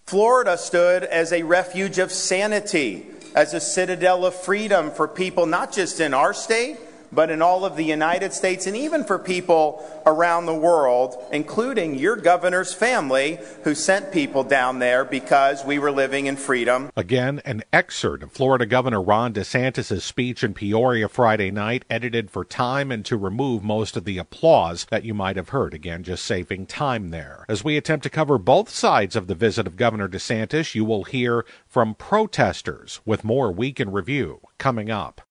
Florida 0.05 0.57
stood 0.57 1.03
as 1.03 1.31
a 1.31 1.43
refuge 1.43 1.99
of 1.99 2.11
sanity, 2.11 3.05
as 3.35 3.53
a 3.53 3.59
citadel 3.59 4.25
of 4.25 4.33
freedom 4.33 4.91
for 4.91 5.07
people 5.07 5.45
not 5.45 5.71
just 5.71 5.99
in 5.99 6.13
our 6.13 6.33
state, 6.33 6.77
but 7.11 7.29
in 7.29 7.41
all 7.41 7.65
of 7.65 7.75
the 7.75 7.83
United 7.83 8.33
States 8.33 8.67
and 8.67 8.75
even 8.75 9.03
for 9.03 9.19
people 9.19 9.83
around 10.05 10.45
the 10.45 10.55
world, 10.55 11.15
including 11.31 11.95
your 11.95 12.15
governor's 12.15 12.73
family 12.73 13.39
who 13.63 13.75
sent 13.75 14.11
people 14.11 14.43
down 14.43 14.79
there 14.79 15.05
because 15.05 15.63
we 15.65 15.79
were 15.79 15.91
living 15.91 16.25
in 16.25 16.35
freedom. 16.35 16.91
Again, 16.95 17.41
an 17.45 17.63
excerpt 17.71 18.23
of 18.23 18.31
Florida 18.31 18.65
Governor 18.65 19.01
Ron 19.01 19.33
DeSantis' 19.33 20.01
speech 20.01 20.43
in 20.43 20.53
Peoria 20.53 21.07
Friday 21.07 21.51
night, 21.51 21.85
edited 21.89 22.31
for 22.31 22.45
time 22.45 22.91
and 22.91 23.05
to 23.05 23.17
remove 23.17 23.63
most 23.63 23.97
of 23.97 24.05
the 24.05 24.17
applause 24.17 24.85
that 24.89 25.03
you 25.03 25.13
might 25.13 25.35
have 25.35 25.49
heard. 25.49 25.73
Again, 25.73 26.03
just 26.03 26.25
saving 26.25 26.65
time 26.65 27.09
there. 27.09 27.45
As 27.47 27.63
we 27.63 27.77
attempt 27.77 28.03
to 28.03 28.09
cover 28.09 28.37
both 28.37 28.69
sides 28.69 29.15
of 29.15 29.27
the 29.27 29.35
visit 29.35 29.67
of 29.67 29.77
Governor 29.77 30.07
DeSantis, 30.07 30.75
you 30.75 30.85
will 30.85 31.03
hear 31.03 31.45
from 31.67 31.95
protesters 31.95 33.01
with 33.05 33.23
more 33.23 33.51
Week 33.51 33.79
in 33.79 33.91
Review 33.91 34.41
coming 34.57 34.89
up. 34.89 35.21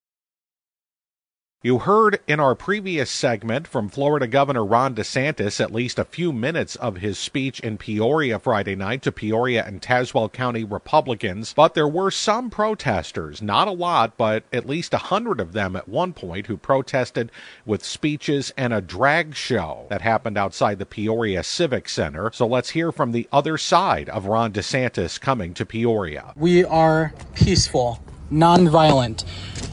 You 1.60 1.80
heard 1.80 2.20
in 2.28 2.38
our 2.38 2.54
previous 2.54 3.10
segment 3.10 3.66
from 3.66 3.88
Florida 3.88 4.28
Governor 4.28 4.64
Ron 4.64 4.94
DeSantis 4.94 5.60
at 5.60 5.72
least 5.72 5.98
a 5.98 6.04
few 6.04 6.32
minutes 6.32 6.76
of 6.76 6.98
his 6.98 7.18
speech 7.18 7.58
in 7.58 7.78
Peoria 7.78 8.38
Friday 8.38 8.76
night 8.76 9.02
to 9.02 9.10
Peoria 9.10 9.64
and 9.66 9.82
Tazewell 9.82 10.32
County 10.32 10.62
Republicans, 10.62 11.52
but 11.52 11.74
there 11.74 11.88
were 11.88 12.12
some 12.12 12.48
protesters, 12.48 13.42
not 13.42 13.66
a 13.66 13.72
lot, 13.72 14.16
but 14.16 14.44
at 14.52 14.68
least 14.68 14.94
a 14.94 14.98
hundred 14.98 15.40
of 15.40 15.52
them 15.52 15.74
at 15.74 15.88
one 15.88 16.12
point, 16.12 16.46
who 16.46 16.56
protested 16.56 17.32
with 17.66 17.84
speeches 17.84 18.54
and 18.56 18.72
a 18.72 18.80
drag 18.80 19.34
show 19.34 19.86
that 19.90 20.00
happened 20.00 20.38
outside 20.38 20.78
the 20.78 20.86
Peoria 20.86 21.42
Civic 21.42 21.88
Center. 21.88 22.30
So 22.32 22.46
let's 22.46 22.70
hear 22.70 22.92
from 22.92 23.10
the 23.10 23.26
other 23.32 23.58
side 23.58 24.08
of 24.10 24.26
Ron 24.26 24.52
DeSantis 24.52 25.20
coming 25.20 25.54
to 25.54 25.66
Peoria. 25.66 26.34
We 26.36 26.64
are 26.64 27.12
peaceful 27.34 27.98
nonviolent. 28.30 29.25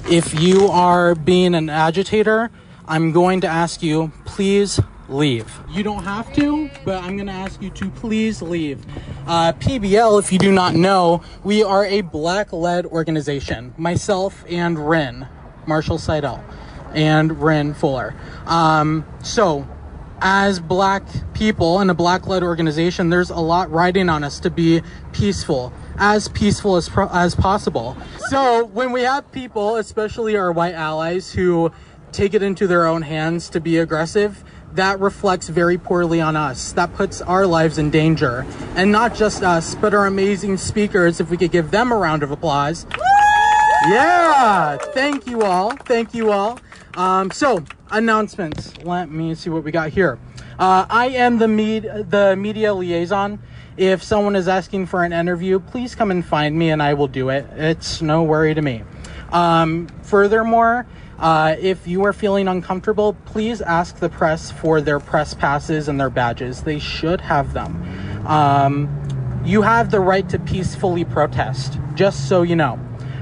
If 0.10 0.40
you 0.40 0.68
are 0.68 1.16
being 1.16 1.56
an 1.56 1.70
agitator, 1.70 2.52
I'm 2.88 3.12
going 3.12 3.42
to 3.42 3.48
ask 3.48 3.82
you, 3.82 4.12
please 4.26 4.80
leave. 5.10 5.52
You 5.70 5.84
don't 5.84 6.04
have 6.04 6.34
to, 6.36 6.70
but 6.84 7.04
I'm 7.04 7.16
going 7.16 7.28
to 7.28 7.34
ask 7.34 7.62
you 7.62 7.70
to 7.72 7.90
please 7.90 8.42
leave. 8.42 8.86
Uh, 9.28 9.54
PBL, 9.54 10.20
if 10.20 10.32
you 10.32 10.40
do 10.40 10.52
not 10.52 10.76
know, 10.76 11.24
we 11.44 11.64
are 11.64 11.86
a 11.86 12.02
black 12.02 12.54
led 12.54 12.86
organization. 12.86 13.74
Myself 13.78 14.44
and 14.48 14.90
Rin, 14.90 15.28
Marshall 15.68 15.98
Seidel, 15.98 16.44
and 16.94 17.42
Rin 17.42 17.74
Fuller. 17.74 18.16
Um, 18.46 19.06
so, 19.24 19.68
as 20.22 20.60
black 20.60 21.04
people 21.34 21.82
in 21.82 21.90
a 21.90 21.94
black 21.94 22.28
led 22.28 22.44
organization, 22.44 23.10
there's 23.10 23.30
a 23.30 23.40
lot 23.40 23.70
riding 23.72 24.10
on 24.10 24.24
us 24.24 24.40
to 24.42 24.50
be 24.50 24.82
peaceful 25.14 25.74
as 25.98 26.28
peaceful 26.30 26.76
as, 26.76 26.90
pro- 26.90 27.10
as 27.10 27.36
possible. 27.36 27.98
So 28.30 28.66
when 28.66 28.92
we 28.92 29.02
have 29.02 29.32
people, 29.32 29.78
especially 29.78 30.36
our 30.36 30.52
white 30.52 30.74
allies, 30.74 31.32
who 31.32 31.72
take 32.12 32.34
it 32.34 32.42
into 32.42 32.68
their 32.68 32.86
own 32.86 33.02
hands 33.02 33.50
to 33.50 33.60
be 33.60 33.78
aggressive, 33.78 34.44
that 34.74 35.00
reflects 35.00 35.48
very 35.48 35.78
poorly 35.78 36.20
on 36.20 36.36
us. 36.36 36.74
That 36.74 36.94
puts 36.96 37.22
our 37.22 37.46
lives 37.46 37.78
in 37.78 37.92
danger. 37.92 38.46
And 38.76 38.92
not 38.92 39.16
just 39.16 39.44
us, 39.44 39.76
but 39.76 39.94
our 39.94 40.06
amazing 40.06 40.58
speakers, 40.58 41.20
if 41.20 41.30
we 41.30 41.38
could 41.38 41.52
give 41.52 41.72
them 41.72 41.92
a 41.92 41.96
round 41.96 42.24
of 42.24 42.32
applause. 42.32 42.86
Yeah, 43.88 44.78
thank 44.78 45.28
you 45.28 45.44
all. 45.44 45.72
Thank 45.72 46.14
you 46.14 46.32
all. 46.32 46.60
Um, 46.96 47.32
so, 47.32 47.64
announcements. 47.92 48.74
Let 48.84 49.10
me 49.10 49.36
see 49.36 49.50
what 49.50 49.64
we 49.64 49.72
got 49.72 49.90
here. 49.90 50.20
Uh, 50.58 50.86
I 50.90 51.08
am 51.10 51.38
the, 51.38 51.48
med- 51.48 52.10
the 52.10 52.36
media 52.36 52.74
liaison. 52.74 53.40
If 53.78 54.04
someone 54.04 54.36
is 54.36 54.48
asking 54.48 54.86
for 54.86 55.04
an 55.04 55.12
interview, 55.12 55.60
please 55.60 55.96
come 55.96 56.12
and 56.12 56.26
find 56.26 56.58
me 56.58 56.70
and 56.70 56.82
I 56.82 56.94
will 56.94 57.08
do 57.08 57.30
it. 57.30 57.46
It's 57.56 58.02
no 58.02 58.24
worry 58.24 58.54
to 58.54 58.62
me. 58.62 58.84
Um, 59.32 59.88
furthermore, 60.02 60.88
uh, 61.20 61.56
if 61.60 61.88
you 61.88 62.06
are 62.06 62.14
feeling 62.14 62.48
uncomfortable, 62.48 63.14
please 63.26 63.62
ask 63.62 63.98
the 63.98 64.10
press 64.10 64.52
for 64.52 64.82
their 64.82 65.00
press 65.00 65.34
passes 65.34 65.88
and 65.88 66.00
their 66.00 66.10
badges. 66.10 66.64
They 66.64 66.80
should 66.80 67.22
have 67.22 67.54
them. 67.54 68.26
Um, 68.28 69.42
you 69.46 69.62
have 69.62 69.92
the 69.92 70.00
right 70.00 70.28
to 70.30 70.40
peacefully 70.40 71.06
protest, 71.06 71.78
just 71.96 72.28
so 72.28 72.42
you 72.42 72.56
know. 72.56 72.80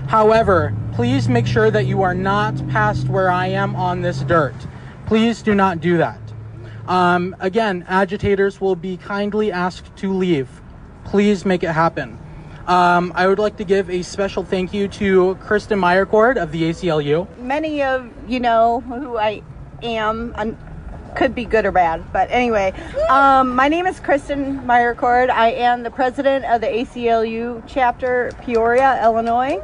However, 0.08 0.76
please 0.94 1.28
make 1.28 1.48
sure 1.48 1.72
that 1.72 1.86
you 1.86 2.02
are 2.04 2.14
not 2.14 2.56
past 2.70 3.08
where 3.08 3.30
I 3.30 3.48
am 3.48 3.76
on 3.76 4.02
this 4.02 4.22
dirt. 4.22 4.56
Please 5.06 5.42
do 5.42 5.56
not 5.56 5.82
do 5.82 5.98
that. 5.98 6.20
Um, 6.88 7.36
again, 7.40 7.86
agitators 7.88 8.60
will 8.60 8.76
be 8.76 8.98
kindly 8.98 9.52
asked 9.52 9.96
to 9.98 10.14
leave. 10.14 10.50
Please 11.06 11.46
make 11.46 11.64
it 11.64 11.72
happen. 11.72 12.20
Um, 12.68 13.12
I 13.16 13.28
would 13.28 13.40
like 13.40 13.58
to 13.58 13.66
give 13.66 13.90
a 13.90 14.04
special 14.04 14.44
thank 14.44 14.74
you 14.74 14.88
to 14.88 15.36
Kristen 15.36 15.80
Meyercord 15.80 16.42
of 16.42 16.52
the 16.52 16.64
ACLU. 16.64 17.28
Many 17.38 17.84
of 17.84 18.10
you 18.28 18.40
know 18.40 18.82
who 18.82 19.18
I 19.18 19.42
am. 19.82 20.34
I'm, 20.38 20.58
could 21.16 21.36
be 21.36 21.46
good 21.46 21.64
or 21.64 21.72
bad, 21.72 22.12
but 22.12 22.32
anyway, 22.32 22.74
um, 23.08 23.54
my 23.54 23.68
name 23.68 23.86
is 23.86 24.00
Kristen 24.00 24.60
Meyercord. 24.62 25.30
I 25.30 25.52
am 25.52 25.84
the 25.84 25.92
president 25.92 26.44
of 26.46 26.60
the 26.60 26.66
ACLU 26.66 27.62
chapter 27.68 28.32
Peoria, 28.42 29.00
Illinois. 29.04 29.62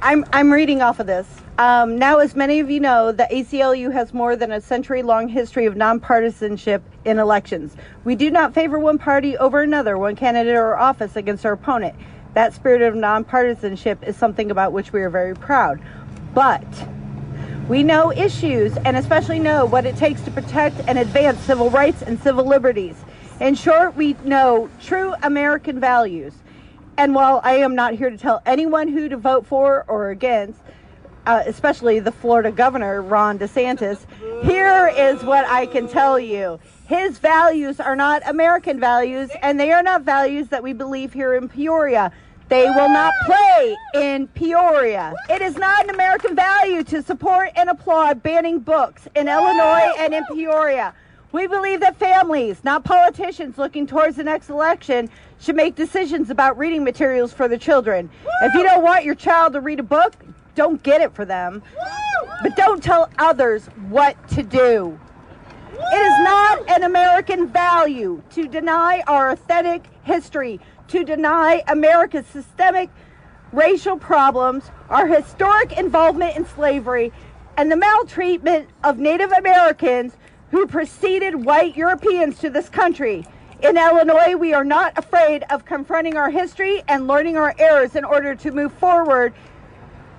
I'm 0.00 0.24
I'm 0.32 0.52
reading 0.52 0.80
off 0.80 1.00
of 1.00 1.08
this. 1.08 1.26
Um, 1.58 1.98
now, 1.98 2.18
as 2.18 2.36
many 2.36 2.60
of 2.60 2.70
you 2.70 2.78
know, 2.78 3.10
the 3.10 3.26
ACLU 3.32 3.92
has 3.92 4.14
more 4.14 4.36
than 4.36 4.52
a 4.52 4.60
century 4.60 5.02
long 5.02 5.28
history 5.28 5.66
of 5.66 5.74
nonpartisanship 5.74 6.82
in 7.04 7.18
elections. 7.18 7.76
We 8.04 8.14
do 8.14 8.30
not 8.30 8.54
favor 8.54 8.78
one 8.78 8.98
party 8.98 9.36
over 9.36 9.60
another, 9.60 9.98
one 9.98 10.14
candidate 10.14 10.54
or 10.54 10.76
office 10.76 11.16
against 11.16 11.44
our 11.44 11.52
opponent. 11.52 11.96
That 12.34 12.54
spirit 12.54 12.82
of 12.82 12.94
nonpartisanship 12.94 14.06
is 14.06 14.16
something 14.16 14.52
about 14.52 14.72
which 14.72 14.92
we 14.92 15.02
are 15.02 15.10
very 15.10 15.34
proud. 15.34 15.80
But 16.32 16.64
we 17.68 17.82
know 17.82 18.12
issues 18.12 18.76
and 18.76 18.96
especially 18.96 19.40
know 19.40 19.64
what 19.66 19.84
it 19.84 19.96
takes 19.96 20.20
to 20.22 20.30
protect 20.30 20.76
and 20.86 20.96
advance 20.96 21.40
civil 21.40 21.70
rights 21.70 22.02
and 22.02 22.20
civil 22.20 22.44
liberties. 22.44 22.94
In 23.40 23.56
short, 23.56 23.96
we 23.96 24.14
know 24.24 24.70
true 24.80 25.14
American 25.24 25.80
values. 25.80 26.34
And 26.98 27.14
while 27.14 27.40
I 27.44 27.54
am 27.58 27.76
not 27.76 27.94
here 27.94 28.10
to 28.10 28.18
tell 28.18 28.42
anyone 28.44 28.88
who 28.88 29.08
to 29.08 29.16
vote 29.16 29.46
for 29.46 29.84
or 29.86 30.10
against, 30.10 30.60
uh, 31.26 31.44
especially 31.46 32.00
the 32.00 32.10
Florida 32.10 32.50
governor, 32.50 33.00
Ron 33.02 33.38
DeSantis, 33.38 34.04
here 34.42 34.88
is 34.88 35.22
what 35.22 35.44
I 35.46 35.66
can 35.66 35.88
tell 35.88 36.18
you. 36.18 36.58
His 36.86 37.18
values 37.20 37.78
are 37.78 37.94
not 37.94 38.28
American 38.28 38.80
values, 38.80 39.30
and 39.42 39.60
they 39.60 39.70
are 39.70 39.82
not 39.82 40.02
values 40.02 40.48
that 40.48 40.60
we 40.60 40.72
believe 40.72 41.12
here 41.12 41.34
in 41.34 41.48
Peoria. 41.48 42.10
They 42.48 42.64
will 42.64 42.88
not 42.88 43.12
play 43.26 43.76
in 43.94 44.26
Peoria. 44.28 45.14
It 45.30 45.40
is 45.40 45.56
not 45.56 45.84
an 45.84 45.90
American 45.90 46.34
value 46.34 46.82
to 46.84 47.00
support 47.02 47.50
and 47.54 47.68
applaud 47.68 48.24
banning 48.24 48.58
books 48.58 49.06
in 49.14 49.28
Illinois 49.28 49.92
and 49.98 50.12
in 50.12 50.24
Peoria. 50.32 50.94
We 51.30 51.46
believe 51.46 51.80
that 51.80 51.96
families, 51.96 52.64
not 52.64 52.84
politicians 52.84 53.58
looking 53.58 53.86
towards 53.86 54.16
the 54.16 54.24
next 54.24 54.48
election, 54.48 55.10
should 55.40 55.56
make 55.56 55.74
decisions 55.74 56.30
about 56.30 56.58
reading 56.58 56.84
materials 56.84 57.32
for 57.32 57.48
their 57.48 57.58
children. 57.58 58.10
If 58.42 58.54
you 58.54 58.62
don't 58.62 58.82
want 58.82 59.04
your 59.04 59.14
child 59.14 59.52
to 59.52 59.60
read 59.60 59.80
a 59.80 59.84
book, 59.84 60.14
don't 60.54 60.82
get 60.82 61.00
it 61.00 61.14
for 61.14 61.24
them, 61.24 61.62
but 62.42 62.56
don't 62.56 62.82
tell 62.82 63.08
others 63.18 63.66
what 63.88 64.28
to 64.30 64.42
do. 64.42 64.98
It 65.72 65.96
is 65.96 66.24
not 66.24 66.68
an 66.68 66.82
American 66.82 67.48
value 67.48 68.20
to 68.30 68.48
deny 68.48 69.02
our 69.06 69.30
authentic 69.30 69.84
history, 70.02 70.60
to 70.88 71.04
deny 71.04 71.62
America's 71.68 72.26
systemic 72.26 72.90
racial 73.52 73.96
problems, 73.96 74.64
our 74.90 75.06
historic 75.06 75.78
involvement 75.78 76.36
in 76.36 76.44
slavery, 76.46 77.12
and 77.56 77.70
the 77.70 77.76
maltreatment 77.76 78.68
of 78.82 78.98
Native 78.98 79.32
Americans 79.32 80.16
who 80.50 80.66
preceded 80.66 81.44
white 81.44 81.76
Europeans 81.76 82.38
to 82.40 82.50
this 82.50 82.68
country. 82.68 83.24
In 83.60 83.76
Illinois, 83.76 84.36
we 84.36 84.54
are 84.54 84.62
not 84.62 84.96
afraid 84.96 85.44
of 85.50 85.64
confronting 85.64 86.16
our 86.16 86.30
history 86.30 86.80
and 86.86 87.08
learning 87.08 87.36
our 87.36 87.52
errors 87.58 87.96
in 87.96 88.04
order 88.04 88.36
to 88.36 88.52
move 88.52 88.72
forward 88.74 89.34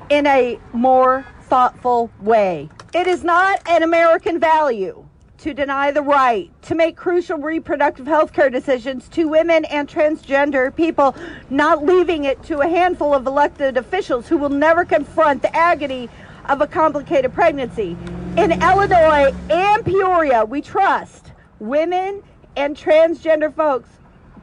in 0.09 0.27
a 0.27 0.59
more 0.73 1.25
thoughtful 1.43 2.11
way. 2.19 2.69
It 2.93 3.07
is 3.07 3.23
not 3.23 3.61
an 3.69 3.81
American 3.81 4.41
value 4.41 5.05
to 5.37 5.53
deny 5.53 5.89
the 5.89 6.01
right 6.01 6.51
to 6.63 6.75
make 6.75 6.97
crucial 6.97 7.37
reproductive 7.37 8.05
health 8.07 8.33
care 8.33 8.49
decisions 8.49 9.07
to 9.09 9.29
women 9.29 9.63
and 9.65 9.87
transgender 9.87 10.75
people, 10.75 11.15
not 11.49 11.85
leaving 11.85 12.25
it 12.25 12.43
to 12.43 12.59
a 12.59 12.67
handful 12.67 13.13
of 13.13 13.25
elected 13.25 13.77
officials 13.77 14.27
who 14.27 14.35
will 14.35 14.49
never 14.49 14.83
confront 14.83 15.41
the 15.41 15.55
agony 15.55 16.09
of 16.49 16.59
a 16.59 16.67
complicated 16.67 17.33
pregnancy. 17.33 17.95
In 18.35 18.51
Illinois 18.61 19.33
and 19.49 19.85
Peoria, 19.85 20.43
we 20.43 20.61
trust 20.61 21.31
women 21.59 22.21
and 22.59 22.75
transgender 22.75 23.53
folks 23.53 23.89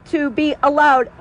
to 0.07 0.31
be 0.31 0.55
allowed 0.63 1.13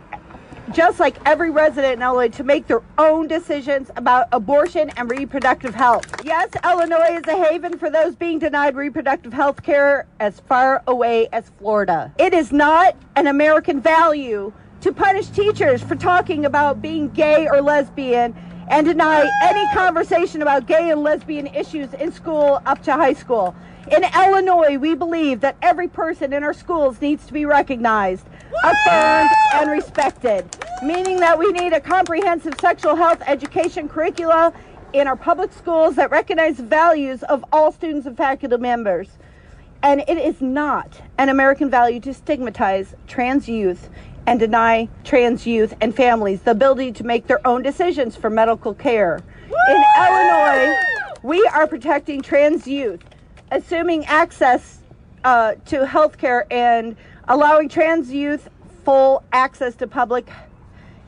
just 0.71 0.99
like 0.99 1.15
every 1.25 1.51
resident 1.51 1.93
in 1.93 2.01
Illinois, 2.01 2.29
to 2.29 2.43
make 2.43 2.65
their 2.65 2.81
own 2.97 3.27
decisions 3.27 3.91
about 3.97 4.27
abortion 4.31 4.89
and 4.97 5.11
reproductive 5.11 5.75
health. 5.75 6.05
Yes, 6.23 6.49
Illinois 6.63 7.17
is 7.17 7.27
a 7.27 7.37
haven 7.37 7.77
for 7.77 7.91
those 7.91 8.15
being 8.15 8.39
denied 8.39 8.75
reproductive 8.75 9.31
health 9.31 9.61
care 9.61 10.07
as 10.19 10.39
far 10.39 10.81
away 10.87 11.27
as 11.31 11.51
Florida. 11.59 12.11
It 12.17 12.33
is 12.33 12.51
not 12.51 12.95
an 13.15 13.27
American 13.27 13.79
value 13.79 14.51
to 14.81 14.91
punish 14.91 15.27
teachers 15.27 15.83
for 15.83 15.95
talking 15.95 16.45
about 16.45 16.81
being 16.81 17.09
gay 17.09 17.47
or 17.47 17.61
lesbian 17.61 18.35
and 18.69 18.87
deny 18.87 19.29
any 19.43 19.67
conversation 19.75 20.41
about 20.41 20.65
gay 20.65 20.89
and 20.89 21.03
lesbian 21.03 21.45
issues 21.47 21.93
in 21.93 22.11
school 22.11 22.61
up 22.65 22.81
to 22.83 22.93
high 22.93 23.13
school. 23.13 23.53
In 23.91 24.03
Illinois, 24.03 24.77
we 24.77 24.95
believe 24.95 25.41
that 25.41 25.57
every 25.61 25.87
person 25.87 26.33
in 26.33 26.43
our 26.43 26.53
schools 26.53 26.99
needs 27.01 27.27
to 27.27 27.33
be 27.33 27.45
recognized, 27.45 28.25
affirmed, 28.63 29.29
and 29.53 29.69
respected, 29.69 30.45
meaning 30.81 31.19
that 31.19 31.37
we 31.37 31.51
need 31.51 31.71
a 31.71 31.79
comprehensive 31.79 32.55
sexual 32.59 32.95
health 32.95 33.21
education 33.27 33.87
curricula 33.87 34.51
in 34.93 35.07
our 35.07 35.15
public 35.15 35.53
schools 35.53 35.95
that 35.97 36.09
recognize 36.09 36.57
the 36.57 36.63
values 36.63 37.21
of 37.23 37.45
all 37.51 37.71
students 37.71 38.07
and 38.07 38.17
faculty 38.17 38.57
members. 38.57 39.09
And 39.83 40.03
it 40.07 40.17
is 40.17 40.41
not 40.41 40.99
an 41.19 41.29
American 41.29 41.69
value 41.69 41.99
to 42.01 42.13
stigmatize 42.13 42.95
trans 43.05 43.47
youth 43.47 43.89
and 44.25 44.39
deny 44.39 44.89
trans 45.03 45.45
youth 45.45 45.75
and 45.79 45.95
families 45.95 46.41
the 46.41 46.51
ability 46.51 46.91
to 46.93 47.03
make 47.03 47.27
their 47.27 47.45
own 47.45 47.61
decisions 47.61 48.15
for 48.15 48.31
medical 48.31 48.73
care. 48.73 49.21
In 49.69 49.83
Illinois, 49.99 50.75
we 51.21 51.45
are 51.53 51.67
protecting 51.67 52.23
trans 52.23 52.65
youth, 52.65 53.03
assuming 53.51 54.05
access 54.05 54.79
uh, 55.23 55.55
to 55.65 55.85
health 55.85 56.17
care 56.17 56.45
and 56.51 56.95
allowing 57.27 57.69
trans 57.69 58.11
youth 58.11 58.49
full 58.83 59.23
access 59.33 59.75
to 59.75 59.87
public 59.87 60.29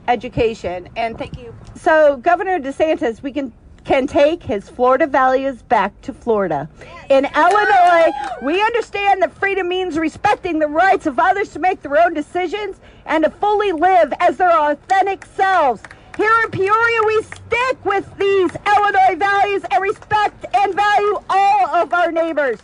education. 0.07 0.89
And 0.95 1.17
thank 1.17 1.37
you. 1.37 1.53
So, 1.75 2.17
Governor 2.17 2.59
DeSantis, 2.59 3.21
we 3.21 3.31
can 3.31 3.53
can 3.87 4.05
take 4.05 4.43
his 4.43 4.67
Florida 4.67 5.07
values 5.07 5.61
back 5.61 5.99
to 6.01 6.11
Florida. 6.11 6.67
In 7.09 7.23
Illinois, 7.23 8.11
we 8.41 8.61
understand 8.61 9.21
that 9.21 9.31
freedom 9.31 9.69
means 9.69 9.97
respecting 9.97 10.59
the 10.59 10.67
rights 10.67 11.05
of 11.05 11.17
others 11.17 11.53
to 11.53 11.59
make 11.59 11.81
their 11.81 11.97
own 11.97 12.13
decisions 12.13 12.81
and 13.05 13.23
to 13.23 13.29
fully 13.29 13.71
live 13.71 14.11
as 14.19 14.35
their 14.35 14.51
authentic 14.51 15.25
selves. 15.25 15.81
Here 16.17 16.33
in 16.43 16.49
Peoria, 16.49 17.03
we 17.05 17.21
stick 17.21 17.85
with 17.85 18.17
these 18.17 18.49
Illinois 18.65 19.15
values 19.17 19.61
and 19.69 19.83
respect 19.83 20.47
and 20.51 20.73
value 20.73 21.19
all 21.29 21.67
of 21.67 21.93
our 21.93 22.11
neighbors. 22.11 22.57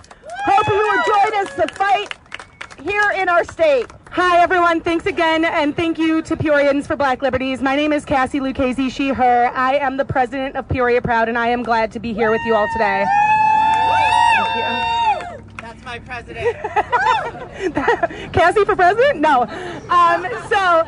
Hope 0.45 0.67
you 0.67 0.73
will 0.73 1.03
join 1.05 1.45
us 1.45 1.53
to 1.57 1.67
fight 1.75 2.17
here 2.81 3.11
in 3.15 3.29
our 3.29 3.43
state. 3.43 3.85
Hi, 4.09 4.41
everyone. 4.41 4.81
Thanks 4.81 5.05
again, 5.05 5.45
and 5.45 5.75
thank 5.75 5.99
you 5.99 6.23
to 6.23 6.35
Peorians 6.35 6.87
for 6.87 6.95
Black 6.95 7.21
Liberties. 7.21 7.61
My 7.61 7.75
name 7.75 7.93
is 7.93 8.05
Cassie 8.05 8.39
Lucchese, 8.39 8.89
she, 8.89 9.09
her. 9.09 9.51
I 9.53 9.75
am 9.75 9.97
the 9.97 10.05
president 10.05 10.55
of 10.55 10.67
Peoria 10.67 11.03
Proud, 11.03 11.29
and 11.29 11.37
I 11.37 11.49
am 11.49 11.61
glad 11.61 11.91
to 11.91 11.99
be 11.99 12.11
here 12.11 12.31
with 12.31 12.41
you 12.47 12.55
all 12.55 12.67
today. 12.73 13.05
That's 15.57 15.85
my 15.85 15.99
president. 15.99 16.57
Cassie 18.33 18.65
for 18.65 18.75
president? 18.75 19.21
No. 19.21 19.43
Um, 19.89 20.25
so. 20.49 20.87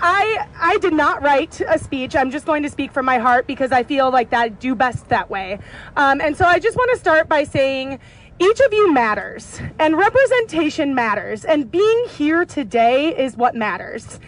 I 0.00 0.46
I 0.58 0.78
did 0.78 0.94
not 0.94 1.22
write 1.22 1.60
a 1.60 1.78
speech. 1.78 2.16
I'm 2.16 2.30
just 2.30 2.46
going 2.46 2.62
to 2.62 2.70
speak 2.70 2.92
from 2.92 3.04
my 3.04 3.18
heart 3.18 3.46
because 3.46 3.70
I 3.72 3.82
feel 3.82 4.10
like 4.10 4.30
that 4.30 4.58
do 4.58 4.74
best 4.74 5.08
that 5.08 5.28
way. 5.28 5.58
Um, 5.96 6.20
and 6.20 6.36
so 6.36 6.44
I 6.46 6.58
just 6.58 6.76
want 6.76 6.90
to 6.92 6.98
start 6.98 7.28
by 7.28 7.44
saying 7.44 7.98
each 8.38 8.60
of 8.60 8.72
you 8.72 8.92
matters 8.92 9.60
and 9.78 9.98
representation 9.98 10.94
matters 10.94 11.44
and 11.44 11.70
being 11.70 12.06
here 12.08 12.46
today 12.46 13.14
is 13.14 13.36
what 13.36 13.54
matters. 13.54 14.18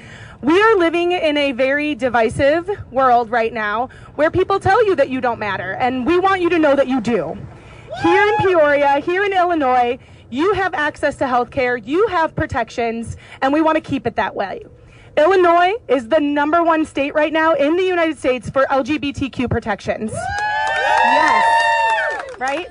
We 0.42 0.60
are 0.60 0.76
living 0.76 1.12
in 1.12 1.36
a 1.38 1.52
very 1.52 1.94
divisive 1.94 2.68
world 2.90 3.30
right 3.30 3.52
now 3.52 3.88
where 4.16 4.30
people 4.30 4.60
tell 4.60 4.84
you 4.84 4.94
that 4.96 5.08
you 5.08 5.20
don't 5.20 5.38
matter 5.38 5.72
and 5.74 6.04
we 6.04 6.18
want 6.18 6.42
you 6.42 6.50
to 6.50 6.58
know 6.58 6.76
that 6.76 6.88
you 6.88 7.00
do. 7.00 7.38
Here 8.02 8.26
in 8.26 8.36
Peoria, 8.38 9.00
here 9.00 9.24
in 9.24 9.32
Illinois, 9.32 9.98
you 10.28 10.52
have 10.54 10.74
access 10.74 11.16
to 11.16 11.26
health 11.26 11.50
care, 11.50 11.76
you 11.76 12.08
have 12.08 12.34
protections, 12.34 13.16
and 13.40 13.52
we 13.52 13.62
want 13.62 13.76
to 13.76 13.80
keep 13.80 14.06
it 14.06 14.16
that 14.16 14.34
way. 14.34 14.62
Illinois 15.16 15.74
is 15.88 16.08
the 16.08 16.20
number 16.20 16.62
one 16.62 16.84
state 16.84 17.14
right 17.14 17.32
now 17.32 17.54
in 17.54 17.76
the 17.76 17.82
United 17.82 18.18
States 18.18 18.48
for 18.48 18.64
LGBTQ 18.66 19.50
protections. 19.50 20.12
Yes. 20.12 21.44
Right? 22.38 22.66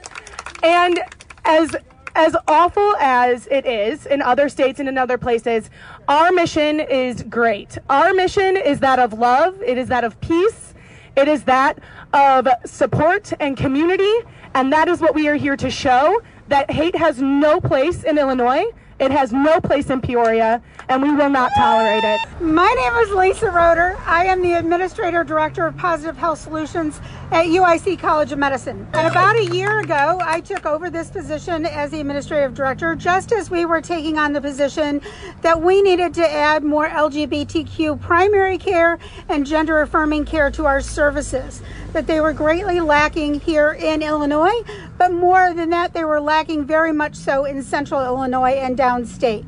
And 0.64 1.00
as 1.46 1.76
as 2.14 2.36
awful 2.48 2.96
as 2.98 3.48
it 3.48 3.66
is 3.66 4.06
in 4.06 4.22
other 4.22 4.50
states 4.50 4.80
and 4.82 4.90
in 4.90 4.98
other 4.98 5.18
places, 5.18 5.70
our 6.10 6.32
mission 6.32 6.82
is 6.82 7.24
great. 7.24 7.78
Our 7.90 8.14
mission 8.14 8.58
is 8.58 8.82
that 8.82 9.00
of 9.00 9.14
love, 9.14 9.62
it 9.62 9.78
is 9.78 9.88
that 9.88 10.04
of 10.04 10.20
peace, 10.20 10.74
it 11.16 11.30
is 11.30 11.44
that 11.46 11.80
of 12.14 12.48
support 12.66 13.32
and 13.40 13.56
community, 13.56 14.14
and 14.54 14.74
that 14.74 14.90
is 14.90 15.00
what 15.00 15.16
we 15.16 15.30
are 15.30 15.36
here 15.36 15.56
to 15.56 15.72
show 15.72 16.22
that 16.50 16.70
hate 16.70 16.96
has 16.96 17.22
no 17.22 17.62
place 17.62 18.04
in 18.04 18.18
Illinois. 18.18 18.66
It 19.02 19.10
has 19.10 19.34
no 19.34 19.60
place 19.60 19.90
in 19.90 20.00
Peoria, 20.00 20.62
and 20.88 21.02
we 21.02 21.10
will 21.10 21.32
not 21.32 21.52
tolerate 21.58 22.04
it. 22.04 22.22
My 22.40 22.72
name 22.72 22.94
is 22.98 23.10
Lisa 23.10 23.50
Roeder. 23.50 23.98
I 24.06 24.26
am 24.26 24.44
the 24.44 24.54
Administrator 24.54 25.24
Director 25.24 25.66
of 25.66 25.76
Positive 25.76 26.16
Health 26.16 26.38
Solutions 26.38 27.02
at 27.32 27.48
UIC 27.48 27.98
College 27.98 28.32
of 28.32 28.38
Medicine. 28.38 28.88
And 28.94 29.08
about 29.08 29.38
a 29.38 29.46
year 29.46 29.80
ago, 29.80 30.20
I 30.22 30.40
took 30.40 30.68
over 30.68 30.92
this 30.92 31.10
position 31.10 31.66
as 31.66 31.90
the 31.90 32.00
Administrative 32.00 32.54
Director 32.54 32.94
just 32.94 33.32
as 33.32 33.50
we 33.50 33.66
were 33.66 33.82
taking 33.82 34.20
on 34.20 34.34
the 34.34 34.42
position 34.42 35.02
that 35.42 35.60
we 35.60 35.82
needed 35.82 36.14
to 36.14 36.32
add 36.32 36.64
more 36.64 36.88
LGBTQ 36.88 38.00
primary 38.02 38.60
care 38.60 39.00
and 39.30 39.48
gender 39.48 39.82
affirming 39.82 40.26
care 40.26 40.52
to 40.52 40.68
our 40.68 40.80
services. 40.80 41.64
That 41.94 42.08
they 42.08 42.22
were 42.22 42.34
greatly 42.34 42.80
lacking 42.80 43.42
here 43.42 43.74
in 43.74 44.02
Illinois, 44.02 44.62
but 44.98 45.12
more 45.12 45.54
than 45.54 45.70
that, 45.72 45.94
they 45.94 46.06
were 46.06 46.22
lacking 46.22 46.66
very 46.66 46.94
much 46.94 47.16
so 47.16 47.46
in 47.46 47.62
central 47.64 48.04
Illinois 48.04 48.54
and 48.54 48.78
downstate. 48.78 49.46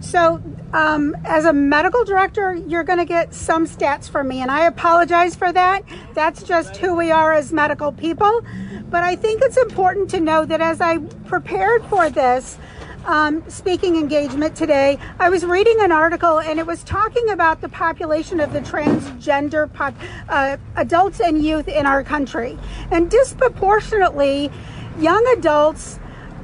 So, 0.00 0.42
um, 0.72 1.16
as 1.24 1.44
a 1.44 1.52
medical 1.52 2.04
director, 2.04 2.54
you're 2.54 2.84
going 2.84 2.98
to 2.98 3.04
get 3.04 3.32
some 3.32 3.66
stats 3.66 4.08
from 4.08 4.28
me, 4.28 4.40
and 4.40 4.50
I 4.50 4.66
apologize 4.66 5.34
for 5.34 5.50
that. 5.52 5.82
That's 6.14 6.42
just 6.42 6.76
who 6.76 6.94
we 6.94 7.10
are 7.10 7.32
as 7.32 7.52
medical 7.52 7.90
people. 7.90 8.42
But 8.90 9.02
I 9.02 9.16
think 9.16 9.40
it's 9.42 9.56
important 9.56 10.10
to 10.10 10.20
know 10.20 10.44
that 10.44 10.60
as 10.60 10.80
I 10.80 10.98
prepared 10.98 11.84
for 11.86 12.10
this, 12.10 12.58
um, 13.06 13.42
speaking 13.48 13.96
engagement 13.96 14.56
today, 14.56 14.98
I 15.18 15.28
was 15.28 15.44
reading 15.44 15.76
an 15.80 15.92
article 15.92 16.40
and 16.40 16.58
it 16.58 16.66
was 16.66 16.82
talking 16.84 17.30
about 17.30 17.60
the 17.60 17.68
population 17.68 18.40
of 18.40 18.52
the 18.52 18.60
transgender 18.60 19.72
pop, 19.72 19.94
uh, 20.28 20.56
adults 20.76 21.20
and 21.20 21.44
youth 21.44 21.68
in 21.68 21.86
our 21.86 22.02
country. 22.02 22.58
And 22.90 23.10
disproportionately, 23.10 24.50
young 24.98 25.26
adults 25.36 25.98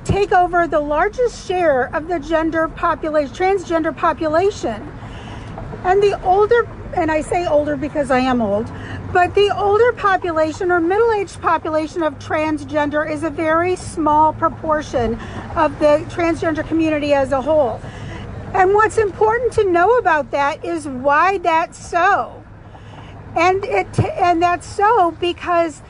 take 0.04 0.32
over 0.32 0.66
the 0.66 0.80
largest 0.80 1.46
share 1.46 1.94
of 1.94 2.08
the 2.08 2.18
gender 2.18 2.68
population, 2.68 3.34
transgender 3.34 3.96
population. 3.96 4.92
And 5.84 6.02
the 6.02 6.22
older, 6.24 6.68
and 6.94 7.10
I 7.10 7.20
say 7.20 7.46
older 7.46 7.76
because 7.76 8.10
I 8.10 8.18
am 8.18 8.40
old, 8.40 8.70
but 9.12 9.34
the 9.34 9.50
older 9.56 9.92
population 9.92 10.70
or 10.70 10.80
middle 10.80 11.12
aged 11.12 11.40
population 11.40 12.02
of 12.02 12.18
transgender 12.18 13.08
is 13.08 13.22
a 13.22 13.30
very 13.30 13.76
small 13.76 14.32
proportion 14.32 15.14
of 15.56 15.78
the 15.78 16.04
transgender 16.08 16.66
community 16.66 17.12
as 17.12 17.32
a 17.32 17.42
whole. 17.42 17.80
And 18.54 18.74
what's 18.74 18.98
important 18.98 19.52
to 19.54 19.64
know 19.64 19.98
about 19.98 20.32
that 20.32 20.64
is 20.64 20.86
why 20.86 21.38
that's 21.38 21.78
so. 21.78 22.44
And 23.36 23.64
it 23.64 23.98
and 24.00 24.42
that's 24.42 24.66
so 24.66 25.12
because 25.12 25.82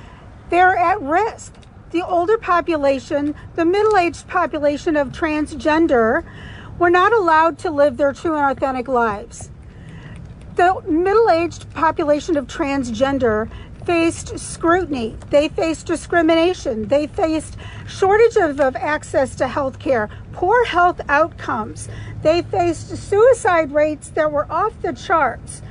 they're 0.51 0.77
at 0.77 1.01
risk. 1.01 1.55
The 1.91 2.07
older 2.07 2.39
population, 2.39 3.35
the 3.57 3.65
middle-aged 3.65 4.29
population 4.29 4.95
of 4.95 5.09
transgender 5.09 6.25
were 6.79 6.91
not 6.91 7.13
allowed 7.13 7.59
to 7.61 7.71
live 7.71 7.97
their 7.97 8.13
true 8.13 8.37
and 8.37 8.57
authentic 8.57 8.87
lives 8.87 9.51
the 10.61 10.83
middle 10.91 11.31
aged 11.31 11.71
population 11.71 12.37
of 12.37 12.47
transgender 12.47 13.51
faced 13.87 14.39
scrutiny, 14.39 15.17
they 15.31 15.49
faced 15.49 15.87
discrimination, 15.87 16.87
they 16.89 17.07
faced 17.07 17.57
shortage 17.89 18.37
of, 18.37 18.61
of 18.61 18.77
access 18.77 19.35
to 19.35 19.49
health 19.49 19.79
care, 19.79 20.11
poor 20.35 20.67
health 20.67 21.01
outcomes, 21.09 21.89
they 22.23 22.43
faced 22.43 22.95
suicide 22.95 23.73
rates 23.73 24.11
that 24.11 24.31
were 24.31 24.47
off 24.53 24.75
the 24.83 24.93
charts, 24.93 25.63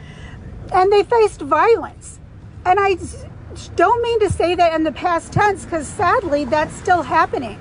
and 0.73 0.91
they 0.91 1.03
faced 1.03 1.41
violence. 1.41 2.17
And 2.65 2.79
I 2.79 2.97
don't 3.75 4.01
mean 4.01 4.19
to 4.21 4.31
say 4.31 4.55
that 4.55 4.73
in 4.73 4.85
the 4.85 4.91
past 4.91 5.31
tense 5.31 5.65
because 5.65 5.87
sadly 5.87 6.45
that's 6.45 6.73
still 6.73 7.03
happening. 7.03 7.59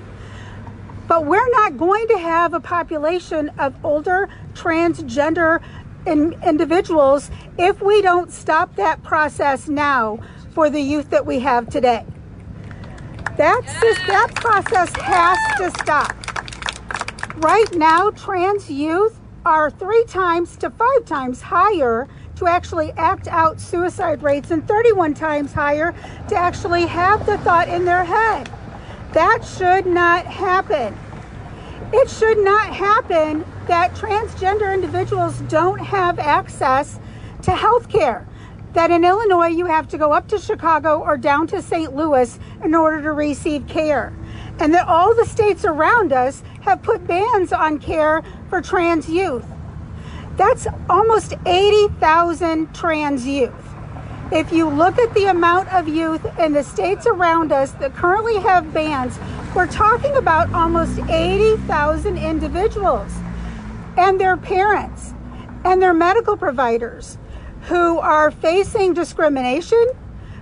But 1.07 1.27
we're 1.27 1.51
not 1.51 1.77
going 1.77 2.09
to 2.09 2.19
have 2.19 2.55
a 2.55 2.61
population 2.61 3.51
of 3.59 3.75
older 3.85 4.31
transgender 4.55 5.63
in 6.09 6.35
individuals 6.43 7.31
if 7.59 7.81
we 7.83 8.01
don't 8.03 8.33
stop 8.33 8.75
that 8.77 9.03
process 9.03 9.69
now 9.69 10.19
for 10.51 10.71
the 10.71 10.81
youth 10.81 11.11
that 11.11 11.25
we 11.25 11.39
have 11.41 11.69
today. 11.69 12.05
That's 13.37 13.73
just, 13.81 14.01
that 14.09 14.35
process 14.35 14.91
has 14.97 15.39
to 15.59 15.71
stop. 15.81 16.13
Right 17.37 17.73
now, 17.75 18.11
trans 18.11 18.69
youth 18.69 19.21
are 19.47 19.71
three 19.71 20.05
times 20.07 20.57
to 20.57 20.71
five 20.71 21.05
times 21.05 21.41
higher 21.41 22.09
to 22.37 22.47
actually 22.47 22.93
act 22.97 23.29
out 23.29 23.61
suicide 23.61 24.23
rates 24.23 24.51
and 24.51 24.67
31 24.67 25.15
times 25.15 25.53
higher 25.53 25.95
to 26.29 26.35
actually 26.35 26.87
have 26.87 27.25
the 27.27 27.39
thought 27.39 27.69
in 27.69 27.85
their 27.85 28.05
head. 28.05 28.51
That 29.13 29.45
should 29.45 29.87
not 29.87 30.27
happen. 30.27 30.97
It 31.91 32.11
should 32.11 32.39
not 32.45 32.75
happen 32.75 33.47
that 33.67 33.95
transgender 33.95 34.73
individuals 34.75 35.39
don't 35.49 35.79
have 35.79 36.19
access 36.19 37.01
to 37.43 37.53
health 37.53 37.89
care. 37.89 38.27
That 38.75 38.91
in 38.91 39.05
Illinois, 39.05 39.47
you 39.47 39.65
have 39.65 39.89
to 39.89 39.99
go 39.99 40.13
up 40.13 40.29
to 40.29 40.39
Chicago 40.39 41.01
or 41.01 41.17
down 41.17 41.47
to 41.47 41.63
St. 41.63 41.97
Louis 41.97 42.39
in 42.63 42.75
order 42.75 43.01
to 43.03 43.13
receive 43.13 43.67
care. 43.67 44.13
And 44.61 44.75
that 44.75 44.87
all 44.87 45.15
the 45.15 45.25
states 45.25 45.65
around 45.65 46.13
us 46.13 46.43
have 46.61 46.83
put 46.83 47.07
bans 47.07 47.55
on 47.55 47.79
care 47.79 48.23
for 48.51 48.61
trans 48.61 49.09
youth. 49.09 49.47
That's 50.37 50.67
almost 50.91 51.35
80,000 51.47 52.75
trans 52.75 53.27
youth. 53.27 53.68
If 54.31 54.53
you 54.53 54.69
look 54.69 54.99
at 54.99 55.15
the 55.15 55.25
amount 55.25 55.73
of 55.73 55.89
youth 55.89 56.27
in 56.39 56.53
the 56.53 56.63
states 56.63 57.07
around 57.07 57.51
us 57.51 57.73
that 57.73 57.95
currently 57.95 58.37
have 58.41 58.75
bans, 58.75 59.19
we're 59.55 59.67
talking 59.67 60.15
about 60.17 60.53
almost 60.53 60.99
80,000 60.99 62.19
individuals 62.19 63.11
and 63.97 64.21
their 64.21 64.37
parents 64.37 65.15
and 65.65 65.81
their 65.81 65.95
medical 65.95 66.37
providers 66.37 67.17
who 67.63 67.99
are 68.01 68.31
facing 68.31 68.93
discrimination, 68.93 69.83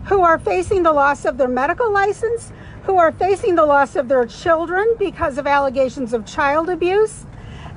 who 0.07 0.20
are 0.20 0.40
facing 0.40 0.83
the 0.83 0.92
loss 0.92 1.25
of 1.25 1.38
their 1.38 1.46
medical 1.46 1.92
license, 1.92 2.51
who 2.83 2.99
are 2.99 3.12
facing 3.12 3.55
the 3.55 3.64
loss 3.64 3.94
of 3.94 4.09
their 4.09 4.27
children 4.27 4.96
because 4.99 5.38
of 5.38 5.46
allegations 5.46 6.12
of 6.12 6.27
child 6.27 6.68
abuse. 6.68 7.25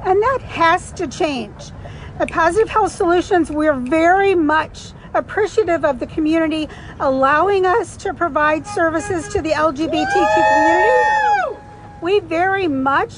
And 0.04 0.20
that 0.20 0.40
has 0.42 0.92
to 0.94 1.06
change. 1.06 1.72
At 2.18 2.32
Positive 2.32 2.70
Health 2.70 2.94
Solutions, 2.94 3.52
we're 3.52 3.76
very 3.76 4.34
much 4.34 4.94
appreciative 5.14 5.86
of 5.86 6.00
the 6.00 6.08
community 6.08 6.68
allowing 7.00 7.66
us 7.66 7.98
to 7.98 8.14
provide 8.14 8.66
services 8.66 9.28
to 9.30 9.42
the 9.42 9.52
LGBTQ 9.52 10.44
community. 10.54 11.60
We 12.02 12.20
very 12.20 12.68
much 12.68 13.14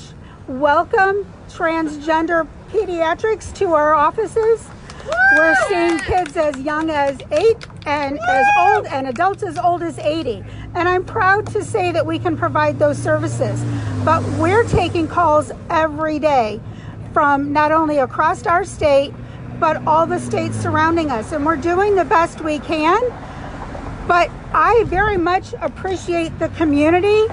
welcome 0.47 1.25
transgender 1.49 2.47
pediatrics 2.69 3.53
to 3.55 3.73
our 3.73 3.93
offices. 3.93 4.67
We're 5.35 5.55
seeing 5.67 5.97
kids 5.99 6.37
as 6.37 6.57
young 6.59 6.89
as 6.89 7.19
eight 7.31 7.67
and 7.85 8.19
as 8.19 8.45
old 8.59 8.85
and 8.87 9.07
adults 9.07 9.43
as 9.43 9.57
old 9.57 9.81
as 9.81 9.97
80. 9.97 10.43
And 10.75 10.87
I'm 10.87 11.03
proud 11.03 11.47
to 11.47 11.63
say 11.63 11.91
that 11.91 12.05
we 12.05 12.19
can 12.19 12.37
provide 12.37 12.79
those 12.79 12.97
services. 12.97 13.63
But 14.05 14.23
we're 14.39 14.63
taking 14.65 15.07
calls 15.07 15.51
every 15.69 16.19
day 16.19 16.59
from 17.13 17.51
not 17.51 17.71
only 17.71 17.97
across 17.97 18.45
our 18.45 18.63
state, 18.63 19.13
but 19.61 19.85
all 19.87 20.07
the 20.07 20.19
states 20.19 20.57
surrounding 20.57 21.11
us. 21.11 21.31
And 21.31 21.45
we're 21.45 21.55
doing 21.55 21.95
the 21.95 22.03
best 22.03 22.41
we 22.41 22.57
can. 22.59 22.99
But 24.07 24.31
I 24.53 24.83
very 24.87 25.17
much 25.17 25.53
appreciate 25.61 26.37
the 26.39 26.49
community 26.49 27.27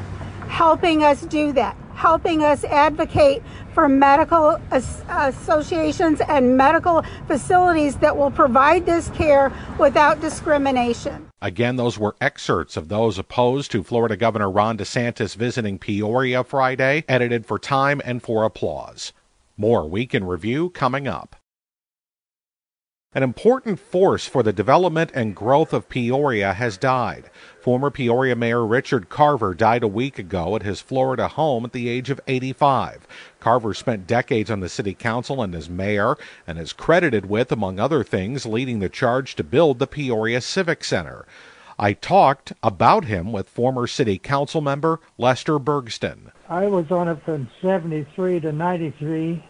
helping 0.46 1.02
us 1.02 1.22
do 1.22 1.52
that, 1.52 1.74
helping 1.94 2.44
us 2.44 2.64
advocate 2.64 3.42
for 3.72 3.88
medical 3.88 4.60
as- 4.70 5.02
associations 5.08 6.20
and 6.28 6.56
medical 6.56 7.02
facilities 7.26 7.96
that 7.96 8.16
will 8.16 8.30
provide 8.30 8.84
this 8.84 9.08
care 9.10 9.50
without 9.78 10.20
discrimination. 10.20 11.30
Again, 11.40 11.76
those 11.76 11.98
were 11.98 12.14
excerpts 12.20 12.76
of 12.76 12.88
those 12.88 13.18
opposed 13.18 13.70
to 13.70 13.82
Florida 13.82 14.16
Governor 14.16 14.50
Ron 14.50 14.76
DeSantis 14.76 15.34
visiting 15.34 15.78
Peoria 15.78 16.44
Friday, 16.44 17.04
edited 17.08 17.46
for 17.46 17.58
time 17.58 18.02
and 18.04 18.22
for 18.22 18.44
applause. 18.44 19.12
More 19.56 19.88
Week 19.88 20.14
in 20.14 20.24
Review 20.24 20.70
coming 20.70 21.08
up. 21.08 21.37
An 23.14 23.22
important 23.22 23.80
force 23.80 24.26
for 24.26 24.42
the 24.42 24.52
development 24.52 25.10
and 25.14 25.34
growth 25.34 25.72
of 25.72 25.88
Peoria 25.88 26.52
has 26.52 26.76
died. 26.76 27.30
Former 27.58 27.90
Peoria 27.90 28.36
Mayor 28.36 28.66
Richard 28.66 29.08
Carver 29.08 29.54
died 29.54 29.82
a 29.82 29.88
week 29.88 30.18
ago 30.18 30.54
at 30.56 30.62
his 30.62 30.82
Florida 30.82 31.26
home 31.26 31.64
at 31.64 31.72
the 31.72 31.88
age 31.88 32.10
of 32.10 32.20
85. 32.26 33.08
Carver 33.40 33.72
spent 33.72 34.06
decades 34.06 34.50
on 34.50 34.60
the 34.60 34.68
city 34.68 34.92
council 34.92 35.40
and 35.40 35.54
as 35.54 35.70
mayor 35.70 36.16
and 36.46 36.58
is 36.58 36.74
credited 36.74 37.30
with, 37.30 37.50
among 37.50 37.80
other 37.80 38.04
things, 38.04 38.44
leading 38.44 38.80
the 38.80 38.90
charge 38.90 39.34
to 39.36 39.42
build 39.42 39.78
the 39.78 39.86
Peoria 39.86 40.42
Civic 40.42 40.84
Center. 40.84 41.24
I 41.78 41.94
talked 41.94 42.52
about 42.62 43.06
him 43.06 43.32
with 43.32 43.48
former 43.48 43.86
city 43.86 44.18
council 44.18 44.60
member 44.60 45.00
Lester 45.16 45.58
Bergston. 45.58 46.30
I 46.46 46.66
was 46.66 46.90
on 46.90 47.08
it 47.08 47.22
from 47.24 47.48
73 47.62 48.40
to 48.40 48.52
93 48.52 49.42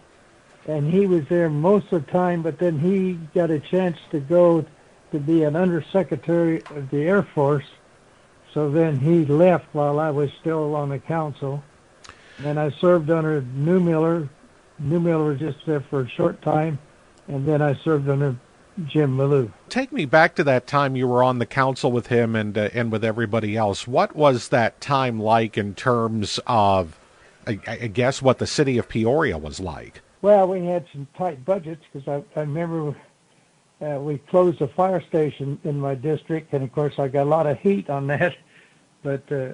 and 0.69 0.93
he 0.93 1.07
was 1.07 1.27
there 1.29 1.49
most 1.49 1.91
of 1.93 2.05
the 2.05 2.13
time, 2.13 2.43
but 2.43 2.59
then 2.59 2.79
he 2.79 3.15
got 3.35 3.51
a 3.51 3.59
chance 3.59 3.97
to 4.11 4.21
go 4.21 4.65
to 5.11 5.19
be 5.19 5.43
an 5.43 5.57
undersecretary 5.57 6.63
of 6.71 6.91
the 6.91 6.99
Air 6.99 7.23
Force. 7.23 7.65
So 8.53 8.71
then 8.71 9.01
he 9.01 9.25
left 9.25 9.67
while 9.73 9.99
I 9.99 10.11
was 10.11 10.31
still 10.41 10.77
on 10.77 10.91
the 10.91 10.99
council. 10.99 11.65
And 12.45 12.61
I 12.61 12.71
served 12.71 13.11
under 13.11 13.41
Neumiller. 13.41 14.29
New 14.79 15.01
Miller 15.01 15.25
was 15.25 15.41
just 15.41 15.65
there 15.67 15.81
for 15.81 16.03
a 16.03 16.09
short 16.09 16.41
time, 16.43 16.79
and 17.27 17.49
then 17.49 17.61
I 17.61 17.75
served 17.75 18.09
under 18.09 18.37
Jim 18.87 19.17
Maloof. 19.17 19.51
Take 19.71 19.91
me 19.91 20.05
back 20.05 20.37
to 20.37 20.45
that 20.45 20.69
time 20.69 20.95
you 20.95 21.09
were 21.09 21.23
on 21.23 21.39
the 21.39 21.47
council 21.47 21.91
with 21.91 22.09
him 22.09 22.37
and 22.37 22.57
uh, 22.57 22.69
and 22.73 22.93
with 22.93 23.05
everybody 23.05 23.57
else. 23.57 23.89
What 23.89 24.15
was 24.15 24.49
that 24.51 24.81
time 24.81 25.19
like 25.19 25.59
in 25.59 25.75
terms 25.75 26.39
of, 26.47 26.97
I, 27.45 27.59
I 27.67 27.87
guess, 27.89 28.23
what 28.23 28.39
the 28.39 28.47
city 28.47 28.79
of 28.79 28.89
Peoria 28.89 29.37
was 29.37 29.59
like? 29.59 30.01
Well, 30.21 30.49
we 30.49 30.65
had 30.65 30.87
some 30.93 31.07
tight 31.17 31.45
budgets 31.45 31.85
because 31.93 32.09
I, 32.09 32.39
I 32.39 32.43
remember 32.43 32.97
uh, 33.81 34.01
we 34.01 34.19
closed 34.19 34.61
a 34.61 34.69
fire 34.69 35.01
station 35.01 35.61
in 35.63 35.79
my 35.79 35.95
district, 35.95 36.53
and 36.53 36.65
of 36.65 36.73
course 36.73 36.99
I 36.99 37.07
got 37.07 37.23
a 37.23 37.31
lot 37.31 37.47
of 37.47 37.59
heat 37.61 37.89
on 37.91 38.07
that. 38.09 38.37
But 39.01 39.31
uh, 39.31 39.51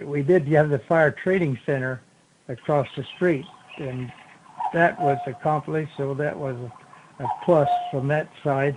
we 0.00 0.22
did 0.22 0.46
have 0.46 0.70
the 0.70 0.78
fire 0.78 1.10
training 1.10 1.58
center 1.66 2.02
across 2.46 2.86
the 2.96 3.02
street, 3.16 3.44
and 3.78 4.12
that 4.72 4.98
was 5.00 5.18
accomplished. 5.26 5.90
So 5.96 6.14
that 6.14 6.38
was 6.38 6.54
a, 6.54 7.24
a 7.24 7.28
plus 7.44 7.68
from 7.90 8.06
that 8.06 8.30
side. 8.44 8.76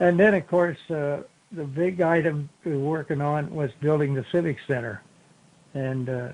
And 0.00 0.18
then, 0.18 0.32
of 0.32 0.46
course, 0.46 0.78
uh, 0.88 1.24
the 1.52 1.64
big 1.64 2.00
item 2.00 2.48
we 2.64 2.72
were 2.72 2.78
working 2.78 3.20
on 3.20 3.54
was 3.54 3.70
building 3.80 4.14
the 4.14 4.24
civic 4.32 4.56
center, 4.66 5.02
and 5.74 6.08
uh, 6.08 6.28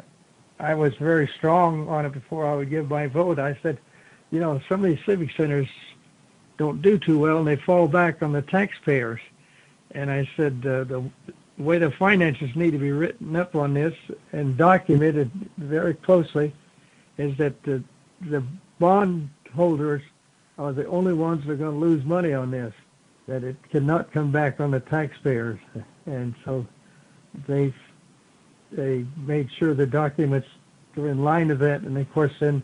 I 0.61 0.75
was 0.75 0.95
very 0.95 1.29
strong 1.37 1.88
on 1.88 2.07
it 2.07 2.12
before 2.12 2.47
I 2.47 2.55
would 2.55 2.71
give 2.71 2.88
my 2.88 3.09
vote. 3.09 3.40
I 3.40 3.59
said 3.61 3.81
you 4.31 4.40
know, 4.40 4.61
some 4.69 4.85
of 4.85 4.90
these 4.90 5.05
civic 5.05 5.31
centers 5.37 5.69
don't 6.57 6.83
do 6.83 6.99
too 6.99 7.19
well, 7.19 7.38
and 7.38 7.47
they 7.47 7.57
fall 7.57 7.88
back 7.88 8.23
on 8.23 8.33
the 8.33 8.43
taxpayers. 8.43 9.21
And 9.93 10.11
I 10.11 10.29
said 10.37 10.64
uh, 10.64 10.85
the 10.85 11.11
way 11.59 11.79
the 11.79 11.90
finances 11.90 12.55
need 12.55 12.71
to 12.73 12.79
be 12.79 12.93
written 12.93 13.35
up 13.37 13.55
on 13.55 13.75
this 13.75 13.95
and 14.33 14.57
documented 14.57 15.31
very 15.59 15.95
closely 15.95 16.55
is 17.19 17.37
that 17.38 17.62
the 17.62 17.83
the 18.23 18.43
are 20.59 20.73
the 20.73 20.87
only 20.87 21.12
ones 21.12 21.45
that 21.45 21.53
are 21.53 21.57
going 21.57 21.73
to 21.73 21.79
lose 21.79 22.05
money 22.05 22.33
on 22.33 22.51
this. 22.51 22.75
That 23.27 23.45
it 23.45 23.57
cannot 23.71 24.12
come 24.12 24.31
back 24.31 24.61
on 24.61 24.71
the 24.71 24.81
taxpayers, 24.81 25.59
and 26.07 26.35
so 26.45 26.66
they 27.47 27.73
they 28.73 29.05
made 29.16 29.51
sure 29.53 29.75
the 29.75 29.87
documents 29.87 30.49
were 30.97 31.09
in 31.09 31.25
line 31.25 31.49
with 31.49 31.61
that. 31.61 31.83
And 31.83 31.97
of 31.97 32.12
course, 32.12 32.33
then 32.40 32.62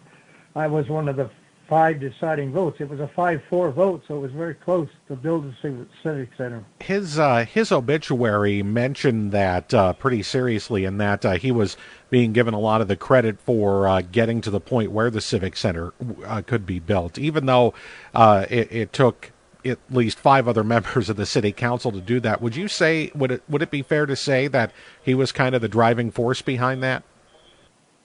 I 0.54 0.66
was 0.66 0.88
one 0.88 1.08
of 1.08 1.16
the 1.16 1.30
five 1.68 2.00
deciding 2.00 2.52
votes. 2.52 2.80
It 2.80 2.88
was 2.88 3.00
a 3.00 3.08
five-four 3.08 3.70
vote, 3.72 4.02
so 4.06 4.16
it 4.16 4.20
was 4.20 4.32
very 4.32 4.54
close 4.54 4.88
to 5.08 5.16
build 5.16 5.44
the 5.44 5.86
civic 6.02 6.28
center. 6.36 6.64
His 6.80 7.18
uh, 7.18 7.44
his 7.44 7.72
obituary 7.72 8.62
mentioned 8.62 9.32
that 9.32 9.72
uh, 9.74 9.92
pretty 9.94 10.22
seriously, 10.22 10.84
in 10.84 10.98
that 10.98 11.24
uh, 11.24 11.32
he 11.32 11.50
was 11.50 11.76
being 12.10 12.32
given 12.32 12.54
a 12.54 12.58
lot 12.58 12.80
of 12.80 12.88
the 12.88 12.96
credit 12.96 13.40
for 13.40 13.88
uh, 13.88 14.02
getting 14.02 14.40
to 14.42 14.50
the 14.50 14.60
point 14.60 14.92
where 14.92 15.10
the 15.10 15.20
civic 15.20 15.56
center 15.56 15.92
uh, 16.24 16.42
could 16.42 16.66
be 16.66 16.78
built, 16.78 17.18
even 17.18 17.46
though 17.46 17.74
uh, 18.14 18.46
it, 18.48 18.70
it 18.70 18.92
took 18.92 19.32
at 19.64 19.78
least 19.90 20.18
five 20.18 20.46
other 20.46 20.64
members 20.74 21.08
of 21.08 21.16
the 21.16 21.26
city 21.26 21.52
council 21.52 21.90
to 21.92 22.00
do 22.00 22.20
that. 22.20 22.40
Would 22.40 22.56
you 22.56 22.68
say 22.68 23.10
would 23.14 23.32
it 23.32 23.42
would 23.48 23.62
it 23.62 23.70
be 23.70 23.82
fair 23.82 24.06
to 24.06 24.16
say 24.16 24.48
that 24.48 24.72
he 25.02 25.14
was 25.14 25.32
kind 25.32 25.54
of 25.54 25.60
the 25.60 25.68
driving 25.68 26.10
force 26.10 26.42
behind 26.42 26.82
that? 26.82 27.02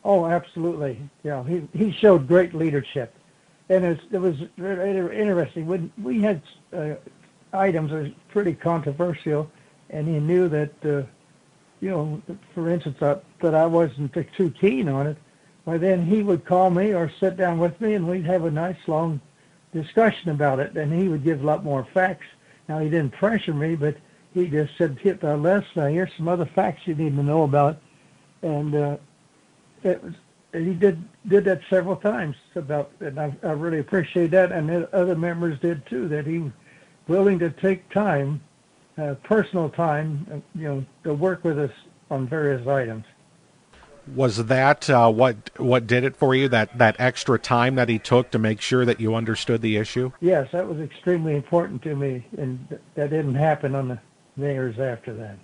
Oh, 0.04 0.26
absolutely. 0.26 1.00
Yeah, 1.24 1.43
he 1.43 1.67
he 1.74 1.91
showed 1.91 2.28
great 2.28 2.56
leadership 2.56 3.13
and 3.71 3.86
it 3.86 3.89
was, 3.89 3.99
it 4.12 4.17
was 4.17 4.36
very 4.57 5.17
interesting. 5.17 5.65
When 5.65 5.91
we 6.03 6.21
had 6.21 6.41
uh, 6.73 6.95
items 7.53 7.91
that 7.91 8.03
were 8.03 8.12
pretty 8.29 8.53
controversial, 8.53 9.49
and 9.89 10.07
he 10.07 10.19
knew 10.19 10.49
that, 10.49 10.73
uh, 10.84 11.03
you 11.79 11.89
know, 11.89 12.21
for 12.53 12.69
instance, 12.69 13.01
uh, 13.01 13.19
that 13.39 13.55
I 13.55 13.65
wasn't 13.65 14.13
too 14.36 14.51
keen 14.51 14.89
on 14.89 15.07
it. 15.07 15.17
Well, 15.65 15.79
then 15.79 16.05
he 16.05 16.21
would 16.21 16.43
call 16.43 16.69
me 16.69 16.93
or 16.93 17.10
sit 17.19 17.38
down 17.38 17.60
with 17.60 17.79
me, 17.79 17.93
and 17.93 18.07
we'd 18.07 18.25
have 18.25 18.43
a 18.43 18.51
nice 18.51 18.77
long 18.88 19.21
discussion 19.73 20.31
about 20.31 20.60
it. 20.60 20.75
And 20.75 20.91
he 20.91 21.07
would 21.07 21.23
give 21.23 21.41
a 21.41 21.45
lot 21.45 21.63
more 21.63 21.88
facts. 21.93 22.25
Now 22.67 22.79
he 22.79 22.89
didn't 22.89 23.13
pressure 23.13 23.53
me, 23.53 23.75
but 23.75 23.95
he 24.34 24.47
just 24.47 24.77
said, 24.77 24.97
"Hit 24.99 25.21
the 25.21 25.38
list. 25.38 25.67
Now 25.75 25.88
here's 25.88 26.13
some 26.17 26.27
other 26.27 26.45
facts 26.45 26.88
you 26.88 26.95
need 26.95 27.15
to 27.15 27.23
know 27.23 27.43
about." 27.43 27.77
And 28.41 28.75
uh, 28.75 28.97
it 29.84 30.03
was 30.03 30.13
he 30.53 30.73
did 30.73 31.01
did 31.27 31.45
that 31.45 31.61
several 31.69 31.95
times 31.95 32.35
about, 32.55 32.91
and 32.99 33.19
I, 33.19 33.33
I 33.43 33.51
really 33.51 33.79
appreciate 33.79 34.31
that, 34.31 34.51
and 34.51 34.85
other 34.93 35.15
members 35.15 35.59
did 35.59 35.85
too. 35.85 36.07
That 36.07 36.25
he 36.25 36.39
was 36.39 36.51
willing 37.07 37.39
to 37.39 37.49
take 37.49 37.89
time, 37.89 38.41
uh, 38.97 39.15
personal 39.23 39.69
time, 39.69 40.27
uh, 40.31 40.59
you 40.59 40.67
know, 40.67 40.85
to 41.03 41.13
work 41.13 41.43
with 41.43 41.57
us 41.57 41.71
on 42.09 42.27
various 42.27 42.67
items. 42.67 43.05
Was 44.15 44.45
that 44.45 44.89
uh, 44.89 45.09
what 45.11 45.51
what 45.57 45.87
did 45.87 46.03
it 46.03 46.15
for 46.15 46.35
you? 46.35 46.49
That 46.49 46.77
that 46.77 46.95
extra 46.99 47.39
time 47.39 47.75
that 47.75 47.87
he 47.87 47.99
took 47.99 48.31
to 48.31 48.39
make 48.39 48.59
sure 48.59 48.83
that 48.83 48.99
you 48.99 49.15
understood 49.15 49.61
the 49.61 49.77
issue. 49.77 50.11
Yes, 50.19 50.49
that 50.51 50.67
was 50.67 50.79
extremely 50.79 51.35
important 51.35 51.81
to 51.83 51.95
me, 51.95 52.25
and 52.37 52.67
th- 52.67 52.81
that 52.95 53.11
didn't 53.11 53.35
happen 53.35 53.75
on 53.75 53.87
the 53.87 53.99
mayors 54.35 54.79
after 54.79 55.13
that. 55.13 55.37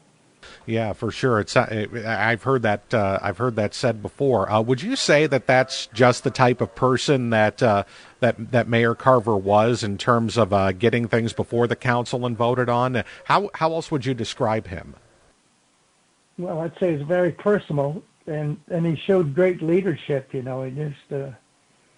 Yeah, 0.65 0.93
for 0.93 1.12
sure. 1.12 1.39
It's 1.39 1.55
uh, 1.55 1.88
I've 2.05 2.43
heard 2.43 2.62
that 2.63 2.93
uh, 2.93 3.19
I've 3.21 3.38
heard 3.38 3.55
that 3.55 3.73
said 3.73 4.01
before. 4.01 4.51
Uh, 4.51 4.62
would 4.62 4.81
you 4.81 4.95
say 4.95 5.27
that 5.27 5.47
that's 5.47 5.88
just 5.88 6.23
the 6.23 6.31
type 6.31 6.62
of 6.62 6.75
person 6.75 7.29
that 7.31 7.62
uh, 7.63 7.83
that 8.19 8.51
that 8.51 8.67
Mayor 8.67 8.95
Carver 8.95 9.38
was 9.38 9.83
in 9.83 9.97
terms 9.97 10.38
of 10.38 10.53
uh, 10.53 10.71
getting 10.71 11.07
things 11.07 11.33
before 11.33 11.67
the 11.67 11.75
council 11.75 12.25
and 12.25 12.38
voted 12.38 12.69
on? 12.69 13.03
How 13.25 13.49
how 13.55 13.73
else 13.73 13.91
would 13.91 14.05
you 14.05 14.13
describe 14.13 14.67
him? 14.67 14.95
Well, 16.38 16.60
I'd 16.60 16.77
say 16.79 16.93
it's 16.93 17.03
very 17.03 17.31
personal 17.31 18.03
and 18.27 18.60
and 18.69 18.86
he 18.86 18.95
showed 18.95 19.33
great 19.33 19.62
leadership. 19.62 20.33
You 20.33 20.43
know, 20.43 20.63
he 20.63 20.71
just 20.71 21.12
uh, 21.12 21.31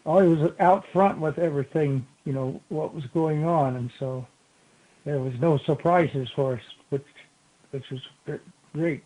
always 0.05 0.39
was 0.39 0.51
out 0.59 0.85
front 0.93 1.19
with 1.19 1.39
everything. 1.39 2.05
You 2.25 2.33
know 2.33 2.61
what 2.69 2.93
was 2.93 3.05
going 3.07 3.43
on, 3.43 3.75
and 3.75 3.91
so 3.99 4.25
there 5.05 5.19
was 5.19 5.33
no 5.39 5.57
surprises 5.57 6.29
for 6.35 6.53
us, 6.53 6.61
which 6.89 7.05
which 7.71 7.91
is 7.91 8.01
great. 8.73 9.03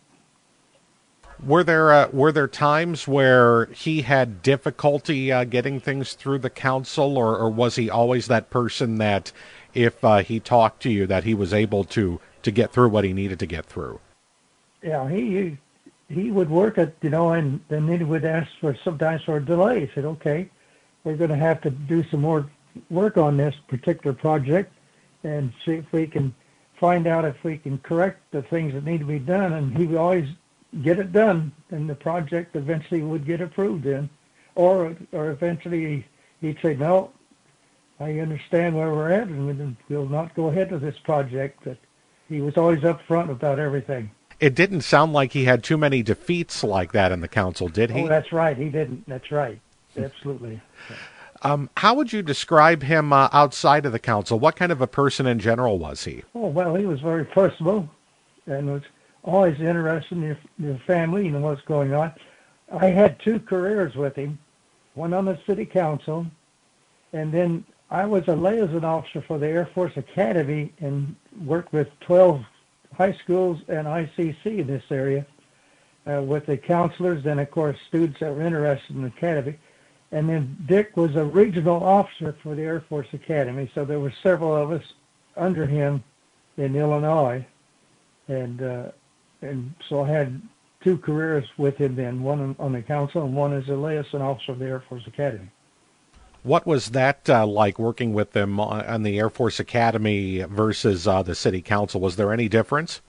Were 1.44 1.64
there 1.64 1.92
uh, 1.92 2.08
were 2.12 2.30
there 2.30 2.46
times 2.48 3.08
where 3.08 3.66
he 3.66 4.02
had 4.02 4.40
difficulty 4.42 5.32
uh, 5.32 5.44
getting 5.44 5.80
things 5.80 6.14
through 6.14 6.38
the 6.38 6.50
council, 6.50 7.18
or, 7.18 7.36
or, 7.36 7.50
was 7.50 7.74
he 7.74 7.90
always 7.90 8.28
that 8.28 8.50
person 8.50 8.98
that, 8.98 9.32
if 9.74 10.02
uh, 10.04 10.18
he 10.18 10.38
talked 10.38 10.80
to 10.82 10.90
you, 10.90 11.06
that 11.06 11.24
he 11.24 11.34
was 11.34 11.52
able 11.52 11.82
to 11.84 12.20
to 12.42 12.50
get 12.52 12.72
through 12.72 12.88
what 12.88 13.04
he 13.04 13.12
needed 13.12 13.40
to 13.40 13.46
get 13.46 13.66
through? 13.66 13.98
Yeah, 14.80 15.08
he 15.10 15.58
he 16.08 16.30
would 16.30 16.50
work 16.50 16.78
it, 16.78 16.96
you 17.02 17.10
know, 17.10 17.32
and 17.32 17.60
then 17.68 17.88
he 17.88 18.04
would 18.04 18.24
ask 18.24 18.48
for 18.60 18.76
sometimes 18.84 19.22
for 19.24 19.38
a 19.38 19.44
delay. 19.44 19.86
He 19.86 19.90
said, 19.94 20.04
okay, 20.04 20.48
we're 21.02 21.16
going 21.16 21.30
to 21.30 21.36
have 21.36 21.60
to 21.62 21.70
do 21.70 22.04
some 22.10 22.20
more 22.20 22.48
work 22.90 23.16
on 23.16 23.36
this 23.36 23.54
particular 23.68 24.14
project 24.14 24.72
and 25.22 25.52
see 25.64 25.72
if 25.72 25.92
we 25.92 26.06
can 26.06 26.34
find 26.84 27.06
out 27.06 27.24
if 27.24 27.42
we 27.42 27.56
can 27.56 27.78
correct 27.78 28.20
the 28.30 28.42
things 28.42 28.74
that 28.74 28.84
need 28.84 28.98
to 28.98 29.06
be 29.06 29.18
done. 29.18 29.54
And 29.54 29.74
he 29.74 29.86
would 29.86 29.96
always 29.96 30.28
get 30.82 30.98
it 30.98 31.12
done, 31.12 31.50
and 31.70 31.88
the 31.88 31.94
project 31.94 32.56
eventually 32.56 33.00
would 33.00 33.24
get 33.24 33.40
approved 33.40 33.84
then. 33.84 34.10
Or, 34.54 34.94
or 35.12 35.30
eventually 35.30 36.06
he'd 36.42 36.58
say, 36.60 36.74
no, 36.74 37.10
I 37.98 38.18
understand 38.18 38.76
where 38.76 38.92
we're 38.92 39.12
at, 39.12 39.28
and 39.28 39.76
we'll 39.88 40.08
not 40.08 40.34
go 40.34 40.48
ahead 40.48 40.72
with 40.72 40.82
this 40.82 40.98
project. 40.98 41.60
But 41.64 41.78
he 42.28 42.42
was 42.42 42.58
always 42.58 42.80
upfront 42.80 43.30
about 43.30 43.58
everything 43.58 44.10
it 44.40 44.54
didn't 44.54 44.80
sound 44.82 45.12
like 45.12 45.32
he 45.32 45.44
had 45.44 45.62
too 45.62 45.78
many 45.78 46.02
defeats 46.02 46.64
like 46.64 46.92
that 46.92 47.12
in 47.12 47.20
the 47.20 47.28
council, 47.28 47.68
did 47.68 47.90
he? 47.90 48.02
Oh, 48.02 48.08
that's 48.08 48.32
right. 48.32 48.56
He 48.56 48.68
didn't. 48.68 49.08
That's 49.08 49.30
right. 49.30 49.58
Absolutely. 49.96 50.60
Um, 51.44 51.68
how 51.76 51.94
would 51.94 52.12
you 52.12 52.22
describe 52.22 52.82
him 52.82 53.12
uh, 53.12 53.28
outside 53.32 53.84
of 53.84 53.92
the 53.92 53.98
council? 53.98 54.40
What 54.40 54.56
kind 54.56 54.72
of 54.72 54.80
a 54.80 54.86
person 54.86 55.26
in 55.26 55.38
general 55.38 55.78
was 55.78 56.04
he? 56.04 56.22
Oh 56.34 56.48
well, 56.48 56.74
he 56.74 56.86
was 56.86 57.00
very 57.00 57.24
personable, 57.24 57.88
and 58.46 58.70
was 58.72 58.82
always 59.22 59.60
interested 59.60 60.16
in 60.16 60.22
your, 60.22 60.38
your 60.58 60.78
family 60.86 61.28
and 61.28 61.42
what's 61.42 61.62
going 61.62 61.92
on. 61.92 62.12
I 62.72 62.86
had 62.86 63.20
two 63.20 63.38
careers 63.38 63.94
with 63.94 64.16
him, 64.16 64.38
one 64.94 65.12
on 65.12 65.26
the 65.26 65.38
city 65.46 65.66
council, 65.66 66.26
and 67.12 67.32
then 67.32 67.64
I 67.90 68.06
was 68.06 68.26
a 68.26 68.34
liaison 68.34 68.84
officer 68.84 69.22
for 69.22 69.38
the 69.38 69.46
Air 69.46 69.68
Force 69.74 69.96
Academy 69.96 70.72
and 70.80 71.14
worked 71.44 71.72
with 71.72 71.88
12 72.00 72.42
high 72.96 73.12
schools 73.22 73.60
and 73.68 73.86
ICC 73.86 74.46
in 74.46 74.66
this 74.66 74.84
area 74.90 75.26
uh, 76.06 76.22
with 76.22 76.46
the 76.46 76.56
counselors 76.56 77.26
and, 77.26 77.38
of 77.38 77.50
course, 77.50 77.76
students 77.88 78.20
that 78.20 78.34
were 78.34 78.42
interested 78.42 78.96
in 78.96 79.02
the 79.02 79.08
academy. 79.08 79.58
And 80.14 80.28
then 80.28 80.56
Dick 80.66 80.96
was 80.96 81.16
a 81.16 81.24
regional 81.24 81.82
officer 81.82 82.36
for 82.40 82.54
the 82.54 82.62
Air 82.62 82.84
Force 82.88 83.08
Academy, 83.12 83.68
so 83.74 83.84
there 83.84 83.98
were 83.98 84.12
several 84.22 84.54
of 84.54 84.70
us 84.70 84.84
under 85.36 85.66
him 85.66 86.04
in 86.56 86.76
Illinois, 86.76 87.44
and 88.28 88.62
uh, 88.62 88.92
and 89.42 89.74
so 89.88 90.04
I 90.04 90.08
had 90.08 90.40
two 90.84 90.98
careers 90.98 91.44
with 91.58 91.76
him 91.76 91.96
then, 91.96 92.22
one 92.22 92.54
on 92.60 92.72
the 92.72 92.80
council 92.80 93.24
and 93.24 93.34
one 93.34 93.52
as 93.54 93.68
a 93.68 93.74
liaison 93.74 94.22
officer 94.22 94.52
of 94.52 94.60
the 94.60 94.66
Air 94.66 94.84
Force 94.88 95.02
Academy. 95.08 95.50
What 96.44 96.64
was 96.64 96.90
that 96.90 97.28
uh, 97.28 97.44
like 97.44 97.80
working 97.80 98.12
with 98.12 98.32
them 98.32 98.60
on 98.60 99.02
the 99.02 99.18
Air 99.18 99.30
Force 99.30 99.58
Academy 99.58 100.42
versus 100.42 101.08
uh, 101.08 101.24
the 101.24 101.34
City 101.34 101.60
Council? 101.60 102.00
Was 102.00 102.14
there 102.14 102.32
any 102.32 102.48
difference? 102.48 103.00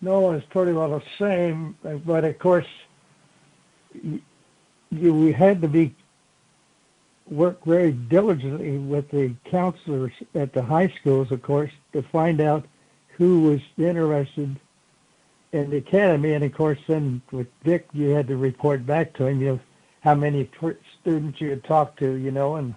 No, 0.00 0.32
it's 0.32 0.46
pretty 0.46 0.72
well 0.72 0.88
the 0.88 1.02
same. 1.20 1.76
But 2.04 2.24
of 2.24 2.38
course, 2.40 2.66
we 4.90 5.32
had 5.32 5.62
to 5.62 5.68
be 5.68 5.94
work 7.28 7.64
very 7.64 7.92
diligently 7.92 8.76
with 8.78 9.08
the 9.10 9.34
counselors 9.44 10.12
at 10.34 10.52
the 10.52 10.62
high 10.62 10.88
schools, 11.00 11.30
of 11.30 11.42
course, 11.42 11.70
to 11.92 12.02
find 12.02 12.40
out 12.40 12.66
who 13.16 13.42
was 13.42 13.60
interested 13.78 14.58
in 15.52 15.70
the 15.70 15.76
academy. 15.76 16.32
And 16.32 16.44
of 16.44 16.52
course, 16.52 16.78
then 16.88 17.22
with 17.30 17.46
Dick, 17.62 17.86
you 17.92 18.08
had 18.08 18.26
to 18.28 18.36
report 18.36 18.84
back 18.84 19.12
to 19.14 19.26
him. 19.26 19.40
You 19.40 19.46
know, 19.46 19.60
how 20.00 20.14
many 20.14 20.50
students 21.00 21.40
you 21.40 21.50
had 21.50 21.62
talked 21.64 21.98
to, 22.00 22.14
you 22.14 22.30
know, 22.30 22.56
and 22.56 22.74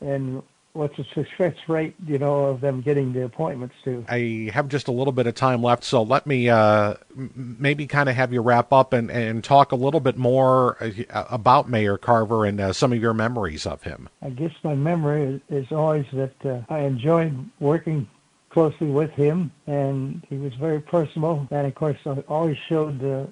and 0.00 0.42
what's 0.74 0.96
the 0.96 1.04
success 1.14 1.54
rate, 1.68 1.94
you 2.04 2.18
know, 2.18 2.46
of 2.46 2.60
them 2.60 2.80
getting 2.80 3.12
the 3.12 3.24
appointments 3.24 3.76
to. 3.84 4.04
I 4.08 4.50
have 4.52 4.68
just 4.68 4.88
a 4.88 4.92
little 4.92 5.12
bit 5.12 5.26
of 5.26 5.34
time 5.34 5.62
left, 5.62 5.84
so 5.84 6.02
let 6.02 6.26
me 6.26 6.48
uh, 6.48 6.94
maybe 7.14 7.86
kind 7.86 8.08
of 8.08 8.16
have 8.16 8.32
you 8.32 8.42
wrap 8.42 8.72
up 8.72 8.92
and, 8.92 9.10
and 9.10 9.42
talk 9.42 9.70
a 9.70 9.76
little 9.76 10.00
bit 10.00 10.18
more 10.18 10.76
uh, 10.82 11.24
about 11.30 11.70
Mayor 11.70 11.96
Carver 11.96 12.44
and 12.44 12.60
uh, 12.60 12.72
some 12.72 12.92
of 12.92 13.00
your 13.00 13.14
memories 13.14 13.66
of 13.66 13.84
him. 13.84 14.08
I 14.20 14.30
guess 14.30 14.50
my 14.64 14.74
memory 14.74 15.40
is, 15.48 15.64
is 15.66 15.72
always 15.72 16.06
that 16.12 16.44
uh, 16.44 16.62
I 16.68 16.80
enjoyed 16.80 17.50
working 17.60 18.08
closely 18.50 18.88
with 18.88 19.10
him, 19.12 19.52
and 19.68 20.26
he 20.28 20.38
was 20.38 20.54
very 20.54 20.80
personable, 20.80 21.46
and 21.52 21.66
of 21.68 21.74
course, 21.76 21.98
I 22.04 22.18
always 22.28 22.56
showed 22.68 23.02
uh, 23.04 23.26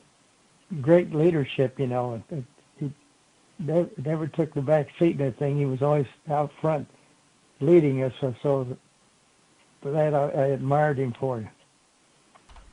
great 0.81 1.13
leadership, 1.13 1.79
you 1.81 1.89
know, 1.89 2.23
never, 3.59 3.91
never 4.05 4.27
took 4.29 4.55
the 4.55 4.63
back 4.63 4.89
seat 4.97 5.13
in 5.13 5.27
that 5.27 5.39
thing. 5.39 5.59
He 5.59 5.67
was 5.67 5.83
always 5.83 6.07
out 6.29 6.53
front 6.61 6.89
leading 7.63 8.03
us. 8.03 8.13
So, 8.21 8.35
so 8.43 8.77
that, 9.85 10.15
I, 10.15 10.29
I 10.29 10.47
admired 10.49 10.99
him 10.99 11.15
for 11.19 11.41
it. 11.41 11.47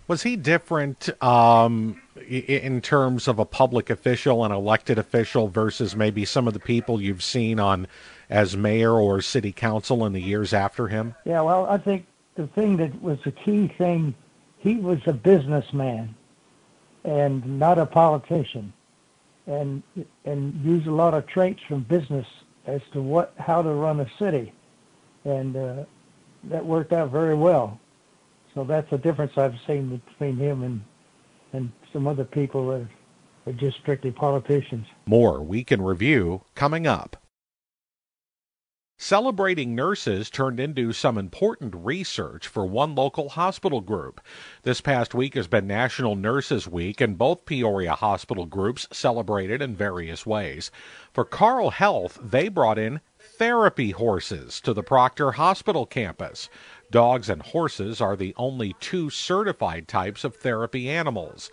Was 0.07 0.23
he 0.23 0.35
different 0.35 1.09
um, 1.23 2.01
in 2.27 2.81
terms 2.81 3.27
of 3.27 3.37
a 3.37 3.45
public 3.45 3.91
official, 3.91 4.43
an 4.43 4.51
elected 4.51 4.97
official, 4.97 5.49
versus 5.49 5.95
maybe 5.95 6.25
some 6.25 6.47
of 6.47 6.55
the 6.55 6.59
people 6.59 6.99
you've 6.99 7.21
seen 7.21 7.59
on 7.59 7.87
as 8.27 8.57
mayor 8.57 8.93
or 8.93 9.21
city 9.21 9.51
council 9.51 10.05
in 10.07 10.13
the 10.13 10.21
years 10.21 10.51
after 10.51 10.87
him? 10.87 11.13
Yeah, 11.25 11.41
well, 11.41 11.67
I 11.67 11.77
think 11.77 12.07
the 12.35 12.47
thing 12.47 12.77
that 12.77 12.99
was 13.03 13.19
the 13.23 13.31
key 13.31 13.67
thing, 13.67 14.15
he 14.57 14.77
was 14.77 14.99
a 15.05 15.13
businessman 15.13 16.15
and 17.03 17.59
not 17.59 17.77
a 17.77 17.85
politician 17.85 18.73
and 19.45 19.83
and 20.25 20.53
use 20.63 20.85
a 20.87 20.91
lot 20.91 21.13
of 21.13 21.25
traits 21.27 21.61
from 21.67 21.81
business 21.83 22.27
as 22.65 22.81
to 22.93 23.01
what 23.01 23.33
how 23.37 23.61
to 23.61 23.69
run 23.69 23.99
a 23.99 24.09
city, 24.17 24.53
and 25.25 25.55
uh, 25.55 25.83
that 26.45 26.65
worked 26.65 26.93
out 26.93 27.11
very 27.11 27.35
well. 27.35 27.79
So 28.53 28.63
that's 28.63 28.89
the 28.89 28.97
difference 28.97 29.31
I've 29.37 29.55
seen 29.67 30.01
between 30.07 30.37
him 30.37 30.63
and 30.63 30.81
and 31.53 31.71
some 31.91 32.07
other 32.07 32.25
people 32.25 32.67
that 32.69 32.87
are 33.47 33.53
just 33.53 33.77
strictly 33.79 34.11
politicians. 34.11 34.85
More 35.05 35.41
week 35.41 35.71
in 35.71 35.81
review 35.81 36.41
coming 36.55 36.85
up. 36.85 37.17
Celebrating 39.01 39.75
nurses 39.75 40.29
turned 40.29 40.59
into 40.59 40.91
some 40.91 41.17
important 41.17 41.73
research 41.73 42.49
for 42.49 42.65
one 42.65 42.95
local 42.95 43.29
hospital 43.29 43.79
group. 43.79 44.19
This 44.63 44.81
past 44.81 45.15
week 45.15 45.35
has 45.35 45.47
been 45.47 45.65
National 45.65 46.17
Nurses 46.17 46.67
Week, 46.67 46.99
and 46.99 47.17
both 47.17 47.45
Peoria 47.45 47.93
hospital 47.93 48.45
groups 48.45 48.89
celebrated 48.91 49.61
in 49.61 49.73
various 49.73 50.25
ways. 50.25 50.69
For 51.13 51.23
Carle 51.23 51.69
Health, 51.69 52.19
they 52.21 52.49
brought 52.49 52.77
in 52.77 52.99
therapy 53.39 53.91
horses 53.91 54.59
to 54.59 54.73
the 54.73 54.83
Proctor 54.83 55.31
Hospital 55.31 55.85
campus. 55.85 56.49
Dogs 56.91 57.29
and 57.29 57.41
horses 57.41 58.01
are 58.01 58.17
the 58.17 58.33
only 58.35 58.75
two 58.81 59.09
certified 59.09 59.87
types 59.87 60.25
of 60.25 60.35
therapy 60.35 60.89
animals. 60.89 61.49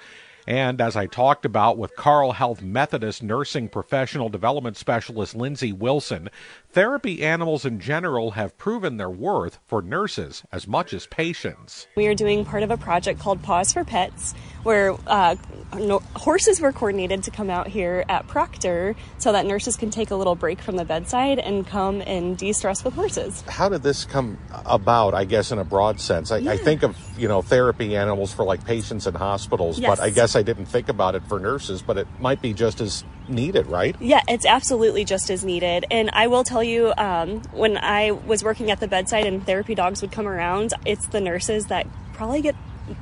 And 0.49 0.81
as 0.81 0.97
I 0.97 1.07
talked 1.07 1.45
about 1.45 1.79
with 1.79 1.95
Carle 1.95 2.33
Health 2.33 2.61
Methodist 2.61 3.23
Nursing 3.23 3.69
Professional 3.69 4.29
Development 4.29 4.77
Specialist 4.77 5.37
Lindsay 5.37 5.73
Wilson, 5.73 6.29
therapy 6.77 7.23
animals 7.23 7.65
in 7.65 7.81
general 7.81 8.33
have 8.33 8.59
proven 8.59 8.99
their 8.99 9.09
worth 9.09 9.59
for 9.65 9.81
nurses 9.81 10.43
as 10.53 10.69
much 10.69 10.93
as 10.93 11.07
patients. 11.07 11.87
We 11.97 12.07
are 12.07 12.15
doing 12.15 12.45
part 12.45 12.63
of 12.63 12.71
a 12.71 12.77
project 12.77 13.19
called 13.19 13.43
Paws 13.43 13.73
for 13.73 13.83
Pets, 13.83 14.35
where 14.63 14.95
uh, 15.07 15.37
no, 15.75 16.01
horses 16.17 16.61
were 16.61 16.73
coordinated 16.73 17.23
to 17.23 17.31
come 17.31 17.49
out 17.49 17.67
here 17.67 18.05
at 18.11 18.29
Proctor 18.29 18.95
so 19.17 19.33
that 19.33 19.47
nurses 19.47 19.79
can 19.79 19.89
take 19.89 20.11
a 20.11 20.17
little 20.17 20.35
break 20.35 20.61
from 20.61 20.77
the 20.77 20.85
bedside 20.85 21.39
and 21.39 21.67
come 21.67 22.03
and 22.03 22.37
de-stress 22.37 22.85
with 22.85 22.93
horses. 22.93 23.41
How 23.49 23.71
did 23.71 23.83
this 23.83 24.05
come 24.05 24.37
about? 24.67 25.15
I 25.15 25.25
guess 25.25 25.53
in 25.53 25.59
a 25.59 25.65
broad 25.65 25.99
sense, 25.99 26.31
I, 26.31 26.39
yeah. 26.39 26.51
I 26.51 26.57
think 26.59 26.83
of 26.83 26.95
you 27.19 27.27
know 27.27 27.41
therapy 27.41 27.97
animals 27.97 28.35
for 28.35 28.45
like 28.45 28.67
patients 28.67 29.07
in 29.07 29.15
hospitals, 29.15 29.79
yes. 29.79 29.89
but 29.89 30.05
I 30.05 30.11
guess 30.11 30.37
I 30.37 30.43
didn't 30.43 30.67
think 30.67 30.91
about 30.91 31.15
it 31.15 31.23
for 31.25 31.41
nurses. 31.41 31.81
But 31.81 31.97
it 31.97 32.07
might 32.21 32.43
be 32.43 32.53
just 32.53 32.83
as 32.83 33.03
needed, 33.29 33.67
right? 33.67 33.97
Yeah, 34.01 34.23
it's 34.29 34.47
absolutely 34.47 35.05
just 35.05 35.31
as 35.31 35.45
needed. 35.45 35.85
And 35.91 36.11
I 36.13 36.27
will 36.27 36.45
tell 36.45 36.63
you, 36.63 36.93
um, 36.97 37.43
when 37.53 37.77
I 37.77 38.11
was 38.13 38.43
working 38.45 38.71
at 38.71 38.81
the 38.81 38.89
bedside 38.89 39.27
and 39.27 39.45
therapy 39.45 39.75
dogs 39.75 40.03
would 40.03 40.13
come 40.13 40.27
around, 40.27 40.75
it's 40.85 41.07
the 41.07 41.21
nurses 41.21 41.67
that 41.67 41.87
probably 42.13 42.43
get 42.43 42.55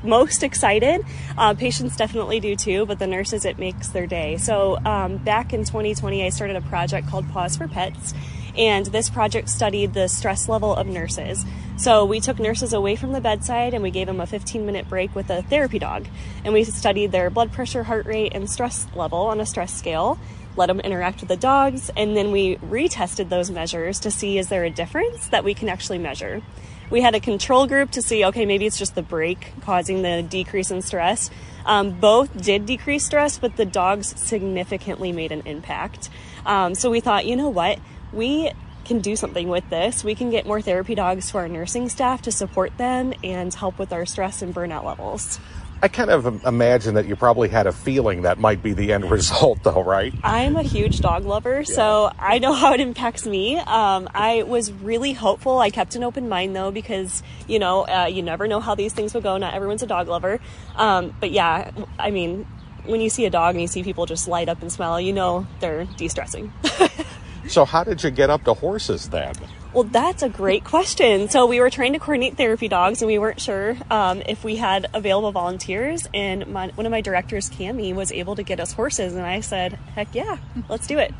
most 0.02 0.42
excited. 0.42 1.04
Uh, 1.36 1.54
patients 1.54 1.96
definitely 1.96 2.40
do 2.40 2.56
too, 2.56 2.86
but 2.86 2.98
the 2.98 3.06
nurses, 3.06 3.44
it 3.44 3.58
makes 3.58 3.88
their 3.88 4.06
day. 4.06 4.36
So 4.36 4.78
um, 4.84 5.18
back 5.18 5.52
in 5.52 5.64
2020, 5.64 6.24
I 6.24 6.28
started 6.30 6.56
a 6.56 6.62
project 6.62 7.08
called 7.08 7.28
Paws 7.30 7.56
for 7.56 7.68
Pets. 7.68 8.14
And 8.56 8.86
this 8.86 9.10
project 9.10 9.48
studied 9.48 9.94
the 9.94 10.08
stress 10.08 10.48
level 10.48 10.74
of 10.74 10.86
nurses. 10.86 11.44
So 11.76 12.04
we 12.04 12.20
took 12.20 12.38
nurses 12.38 12.72
away 12.72 12.96
from 12.96 13.12
the 13.12 13.20
bedside 13.20 13.74
and 13.74 13.82
we 13.82 13.90
gave 13.90 14.06
them 14.06 14.20
a 14.20 14.26
15 14.26 14.64
minute 14.64 14.88
break 14.88 15.14
with 15.14 15.28
a 15.30 15.42
therapy 15.42 15.78
dog. 15.78 16.06
And 16.44 16.54
we 16.54 16.64
studied 16.64 17.12
their 17.12 17.30
blood 17.30 17.52
pressure, 17.52 17.82
heart 17.82 18.06
rate, 18.06 18.32
and 18.34 18.48
stress 18.48 18.86
level 18.94 19.18
on 19.18 19.40
a 19.40 19.46
stress 19.46 19.74
scale 19.74 20.18
let 20.56 20.66
them 20.66 20.80
interact 20.80 21.20
with 21.20 21.28
the 21.28 21.36
dogs, 21.36 21.90
and 21.96 22.16
then 22.16 22.30
we 22.30 22.56
retested 22.56 23.28
those 23.28 23.50
measures 23.50 23.98
to 24.00 24.10
see 24.10 24.38
is 24.38 24.48
there 24.48 24.64
a 24.64 24.70
difference 24.70 25.28
that 25.28 25.44
we 25.44 25.54
can 25.54 25.68
actually 25.68 25.98
measure. 25.98 26.42
We 26.90 27.00
had 27.00 27.14
a 27.14 27.20
control 27.20 27.66
group 27.66 27.90
to 27.92 28.02
see, 28.02 28.24
okay, 28.26 28.44
maybe 28.44 28.66
it's 28.66 28.78
just 28.78 28.94
the 28.94 29.02
break 29.02 29.52
causing 29.62 30.02
the 30.02 30.22
decrease 30.22 30.70
in 30.70 30.82
stress. 30.82 31.30
Um, 31.64 31.98
both 31.98 32.40
did 32.40 32.66
decrease 32.66 33.06
stress, 33.06 33.38
but 33.38 33.56
the 33.56 33.64
dogs 33.64 34.20
significantly 34.20 35.10
made 35.10 35.32
an 35.32 35.42
impact. 35.46 36.10
Um, 36.44 36.74
so 36.74 36.90
we 36.90 37.00
thought, 37.00 37.26
you 37.26 37.36
know 37.36 37.48
what? 37.48 37.78
We 38.14 38.52
can 38.84 39.00
do 39.00 39.16
something 39.16 39.48
with 39.48 39.68
this. 39.70 40.04
We 40.04 40.14
can 40.14 40.30
get 40.30 40.46
more 40.46 40.60
therapy 40.60 40.94
dogs 40.94 41.30
to 41.30 41.38
our 41.38 41.48
nursing 41.48 41.88
staff 41.88 42.22
to 42.22 42.32
support 42.32 42.76
them 42.76 43.14
and 43.24 43.52
help 43.52 43.78
with 43.78 43.92
our 43.92 44.06
stress 44.06 44.42
and 44.42 44.54
burnout 44.54 44.84
levels. 44.84 45.40
I 45.82 45.88
kind 45.88 46.10
of 46.10 46.46
imagine 46.46 46.94
that 46.94 47.06
you 47.06 47.14
probably 47.14 47.48
had 47.48 47.66
a 47.66 47.72
feeling 47.72 48.22
that 48.22 48.38
might 48.38 48.62
be 48.62 48.72
the 48.72 48.92
end 48.92 49.10
result, 49.10 49.62
though, 49.64 49.82
right? 49.82 50.14
I'm 50.22 50.56
a 50.56 50.62
huge 50.62 51.00
dog 51.00 51.26
lover, 51.26 51.58
yeah. 51.58 51.74
so 51.74 52.10
I 52.18 52.38
know 52.38 52.54
how 52.54 52.72
it 52.72 52.80
impacts 52.80 53.26
me. 53.26 53.58
Um, 53.58 54.08
I 54.14 54.44
was 54.44 54.72
really 54.72 55.12
hopeful. 55.12 55.58
I 55.58 55.68
kept 55.68 55.94
an 55.94 56.02
open 56.02 56.28
mind, 56.28 56.56
though, 56.56 56.70
because, 56.70 57.22
you 57.46 57.58
know, 57.58 57.86
uh, 57.86 58.06
you 58.06 58.22
never 58.22 58.48
know 58.48 58.60
how 58.60 58.74
these 58.74 58.94
things 58.94 59.12
will 59.12 59.20
go. 59.20 59.36
Not 59.36 59.52
everyone's 59.52 59.82
a 59.82 59.86
dog 59.86 60.08
lover. 60.08 60.40
Um, 60.76 61.14
but 61.20 61.32
yeah, 61.32 61.70
I 61.98 62.10
mean, 62.10 62.46
when 62.86 63.00
you 63.00 63.10
see 63.10 63.26
a 63.26 63.30
dog 63.30 63.54
and 63.54 63.60
you 63.60 63.68
see 63.68 63.82
people 63.82 64.06
just 64.06 64.28
light 64.28 64.48
up 64.48 64.62
and 64.62 64.72
smile, 64.72 65.00
you 65.00 65.12
know 65.12 65.46
they're 65.60 65.84
de 65.84 66.08
stressing. 66.08 66.52
so, 67.48 67.64
how 67.64 67.84
did 67.84 68.02
you 68.02 68.10
get 68.10 68.30
up 68.30 68.44
to 68.44 68.54
horses 68.54 69.08
then? 69.10 69.34
Well, 69.72 69.84
that's 69.84 70.22
a 70.22 70.28
great 70.28 70.62
question. 70.62 71.28
So 71.28 71.46
we 71.46 71.58
were 71.58 71.68
trying 71.68 71.94
to 71.94 71.98
coordinate 71.98 72.36
therapy 72.36 72.68
dogs, 72.68 73.02
and 73.02 73.08
we 73.08 73.18
weren't 73.18 73.40
sure 73.40 73.76
um, 73.90 74.22
if 74.24 74.44
we 74.44 74.54
had 74.54 74.88
available 74.94 75.32
volunteers. 75.32 76.06
And 76.14 76.46
my, 76.46 76.68
one 76.68 76.86
of 76.86 76.92
my 76.92 77.00
directors, 77.00 77.50
Cami, 77.50 77.92
was 77.92 78.12
able 78.12 78.36
to 78.36 78.44
get 78.44 78.60
us 78.60 78.72
horses, 78.72 79.14
and 79.14 79.26
I 79.26 79.40
said, 79.40 79.72
"Heck 79.94 80.14
yeah, 80.14 80.38
let's 80.68 80.86
do 80.86 80.98
it." 80.98 81.12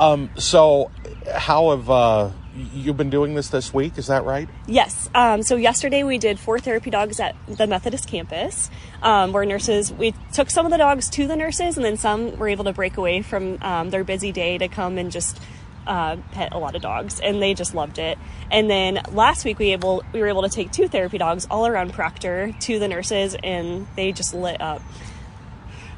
Um, 0.00 0.30
so, 0.38 0.90
how 1.30 1.76
have 1.76 1.90
uh, 1.90 2.30
you 2.72 2.94
been 2.94 3.10
doing 3.10 3.34
this 3.34 3.48
this 3.48 3.74
week? 3.74 3.98
Is 3.98 4.06
that 4.06 4.24
right? 4.24 4.48
Yes. 4.66 5.10
Um, 5.14 5.42
so 5.42 5.56
yesterday 5.56 6.04
we 6.04 6.16
did 6.16 6.40
four 6.40 6.58
therapy 6.58 6.88
dogs 6.88 7.20
at 7.20 7.36
the 7.46 7.66
Methodist 7.66 8.08
campus, 8.08 8.70
um, 9.02 9.32
where 9.32 9.44
nurses 9.44 9.92
we 9.92 10.14
took 10.32 10.48
some 10.48 10.64
of 10.64 10.72
the 10.72 10.78
dogs 10.78 11.10
to 11.10 11.26
the 11.26 11.36
nurses, 11.36 11.76
and 11.76 11.84
then 11.84 11.98
some 11.98 12.38
were 12.38 12.48
able 12.48 12.64
to 12.64 12.72
break 12.72 12.96
away 12.96 13.20
from 13.20 13.58
um, 13.60 13.90
their 13.90 14.02
busy 14.02 14.32
day 14.32 14.56
to 14.56 14.68
come 14.68 14.96
and 14.96 15.12
just 15.12 15.38
uh, 15.86 16.16
pet 16.32 16.54
a 16.54 16.58
lot 16.58 16.74
of 16.74 16.80
dogs, 16.80 17.20
and 17.20 17.42
they 17.42 17.52
just 17.52 17.74
loved 17.74 17.98
it. 17.98 18.16
And 18.50 18.70
then 18.70 19.02
last 19.12 19.44
week 19.44 19.58
we 19.58 19.72
able 19.72 20.02
we 20.14 20.20
were 20.22 20.28
able 20.28 20.42
to 20.42 20.48
take 20.48 20.72
two 20.72 20.88
therapy 20.88 21.18
dogs 21.18 21.46
all 21.50 21.66
around 21.66 21.92
Proctor 21.92 22.54
to 22.60 22.78
the 22.78 22.88
nurses, 22.88 23.36
and 23.42 23.86
they 23.96 24.12
just 24.12 24.32
lit 24.32 24.62
up. 24.62 24.80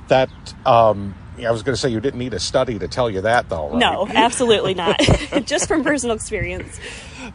That 0.08 0.28
um, 0.66 1.14
I 1.46 1.50
was 1.50 1.62
going 1.62 1.74
to 1.74 1.81
say 1.81 1.88
you 1.88 2.00
didn't 2.00 2.18
need 2.18 2.35
a 2.35 2.40
study 2.40 2.78
to 2.78 2.88
tell 2.88 3.11
you 3.11 3.22
that, 3.22 3.48
though. 3.48 3.70
Right? 3.70 3.78
No, 3.78 4.07
absolutely 4.09 4.74
not. 4.74 4.98
just 5.44 5.68
from 5.68 5.85
personal 5.85 6.14
experience. 6.16 6.78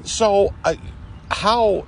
So, 0.03 0.53
uh, 0.63 0.75
how? 1.29 1.85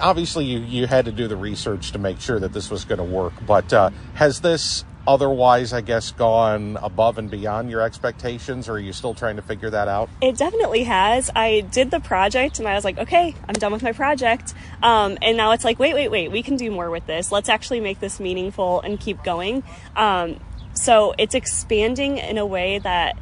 Obviously, 0.00 0.46
you 0.46 0.60
you 0.60 0.86
had 0.86 1.04
to 1.04 1.12
do 1.12 1.28
the 1.28 1.36
research 1.36 1.92
to 1.92 1.98
make 1.98 2.20
sure 2.20 2.40
that 2.40 2.52
this 2.52 2.70
was 2.70 2.84
going 2.84 2.98
to 2.98 3.04
work, 3.04 3.34
but 3.46 3.72
uh, 3.72 3.90
has 4.14 4.40
this 4.40 4.84
otherwise, 5.06 5.72
I 5.72 5.80
guess, 5.80 6.10
gone 6.12 6.78
above 6.82 7.18
and 7.18 7.30
beyond 7.30 7.70
your 7.70 7.80
expectations, 7.80 8.68
or 8.68 8.72
are 8.72 8.78
you 8.78 8.92
still 8.92 9.14
trying 9.14 9.36
to 9.36 9.42
figure 9.42 9.70
that 9.70 9.88
out? 9.88 10.10
It 10.20 10.36
definitely 10.36 10.84
has. 10.84 11.30
I 11.34 11.60
did 11.60 11.90
the 11.90 12.00
project 12.00 12.58
and 12.58 12.68
I 12.68 12.74
was 12.74 12.84
like, 12.84 12.98
okay, 12.98 13.34
I'm 13.48 13.54
done 13.54 13.72
with 13.72 13.82
my 13.82 13.92
project. 13.92 14.54
Um, 14.82 15.18
and 15.22 15.36
now 15.36 15.52
it's 15.52 15.64
like, 15.64 15.78
wait, 15.78 15.94
wait, 15.94 16.10
wait, 16.10 16.30
we 16.30 16.42
can 16.42 16.56
do 16.56 16.70
more 16.70 16.90
with 16.90 17.06
this. 17.06 17.30
Let's 17.30 17.48
actually 17.48 17.80
make 17.80 18.00
this 18.00 18.20
meaningful 18.20 18.80
and 18.80 18.98
keep 18.98 19.22
going. 19.22 19.62
Um, 19.94 20.40
so 20.76 21.14
it's 21.18 21.34
expanding 21.34 22.18
in 22.18 22.38
a 22.38 22.46
way 22.46 22.78
that 22.78 23.18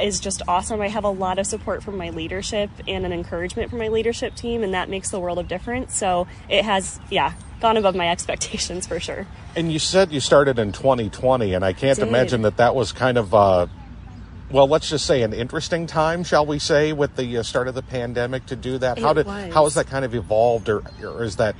is 0.00 0.20
just 0.20 0.42
awesome. 0.46 0.80
I 0.80 0.88
have 0.88 1.04
a 1.04 1.10
lot 1.10 1.38
of 1.38 1.46
support 1.46 1.82
from 1.82 1.96
my 1.96 2.10
leadership 2.10 2.70
and 2.86 3.04
an 3.04 3.12
encouragement 3.12 3.70
from 3.70 3.78
my 3.78 3.88
leadership 3.88 4.34
team, 4.34 4.62
and 4.62 4.74
that 4.74 4.88
makes 4.88 5.10
the 5.10 5.18
world 5.18 5.38
of 5.38 5.48
difference. 5.48 5.96
So 5.96 6.26
it 6.48 6.64
has, 6.64 7.00
yeah, 7.10 7.34
gone 7.60 7.76
above 7.76 7.94
my 7.94 8.08
expectations 8.10 8.86
for 8.86 9.00
sure. 9.00 9.26
And 9.56 9.72
you 9.72 9.78
said 9.78 10.12
you 10.12 10.20
started 10.20 10.58
in 10.58 10.72
2020, 10.72 11.54
and 11.54 11.64
I 11.64 11.72
can't 11.72 11.98
imagine 11.98 12.42
that 12.42 12.58
that 12.58 12.74
was 12.74 12.92
kind 12.92 13.18
of, 13.18 13.34
uh, 13.34 13.66
well, 14.50 14.68
let's 14.68 14.88
just 14.88 15.06
say 15.06 15.22
an 15.22 15.32
interesting 15.32 15.86
time, 15.86 16.24
shall 16.24 16.46
we 16.46 16.58
say, 16.58 16.92
with 16.92 17.16
the 17.16 17.38
uh, 17.38 17.42
start 17.42 17.68
of 17.68 17.74
the 17.74 17.82
pandemic 17.82 18.46
to 18.46 18.56
do 18.56 18.78
that. 18.78 18.98
It 18.98 19.04
how 19.04 19.12
did 19.12 19.26
was. 19.26 19.52
how 19.52 19.64
has 19.64 19.74
that 19.74 19.88
kind 19.88 20.04
of 20.04 20.14
evolved, 20.14 20.68
or, 20.68 20.82
or 21.02 21.24
is 21.24 21.36
that 21.36 21.54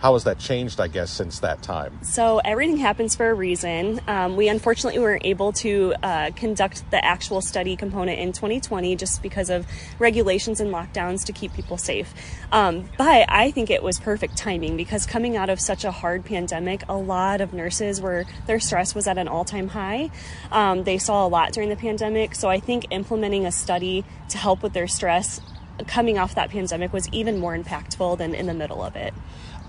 how 0.00 0.12
has 0.12 0.24
that 0.24 0.38
changed, 0.38 0.80
I 0.80 0.86
guess, 0.86 1.10
since 1.10 1.40
that 1.40 1.62
time? 1.62 1.98
So, 2.02 2.38
everything 2.38 2.76
happens 2.76 3.16
for 3.16 3.30
a 3.30 3.34
reason. 3.34 4.00
Um, 4.06 4.36
we 4.36 4.48
unfortunately 4.48 5.00
weren't 5.00 5.24
able 5.24 5.52
to 5.54 5.94
uh, 6.02 6.30
conduct 6.36 6.88
the 6.90 7.04
actual 7.04 7.40
study 7.40 7.74
component 7.74 8.18
in 8.20 8.32
2020 8.32 8.94
just 8.96 9.22
because 9.22 9.50
of 9.50 9.66
regulations 9.98 10.60
and 10.60 10.72
lockdowns 10.72 11.24
to 11.26 11.32
keep 11.32 11.52
people 11.52 11.76
safe. 11.76 12.14
Um, 12.52 12.88
but 12.96 13.26
I 13.28 13.50
think 13.50 13.70
it 13.70 13.82
was 13.82 13.98
perfect 13.98 14.36
timing 14.36 14.76
because 14.76 15.04
coming 15.04 15.36
out 15.36 15.50
of 15.50 15.60
such 15.60 15.84
a 15.84 15.90
hard 15.90 16.24
pandemic, 16.24 16.84
a 16.88 16.96
lot 16.96 17.40
of 17.40 17.52
nurses 17.52 18.00
were, 18.00 18.24
their 18.46 18.60
stress 18.60 18.94
was 18.94 19.08
at 19.08 19.18
an 19.18 19.26
all 19.26 19.44
time 19.44 19.68
high. 19.68 20.10
Um, 20.52 20.84
they 20.84 20.98
saw 20.98 21.26
a 21.26 21.28
lot 21.28 21.52
during 21.52 21.70
the 21.70 21.76
pandemic. 21.76 22.36
So, 22.36 22.48
I 22.48 22.60
think 22.60 22.86
implementing 22.90 23.46
a 23.46 23.52
study 23.52 24.04
to 24.28 24.38
help 24.38 24.62
with 24.62 24.74
their 24.74 24.86
stress 24.86 25.40
coming 25.86 26.18
off 26.18 26.34
that 26.34 26.50
pandemic 26.50 26.92
was 26.92 27.08
even 27.12 27.38
more 27.38 27.56
impactful 27.56 28.18
than 28.18 28.34
in 28.34 28.46
the 28.46 28.54
middle 28.54 28.82
of 28.82 28.96
it. 28.96 29.14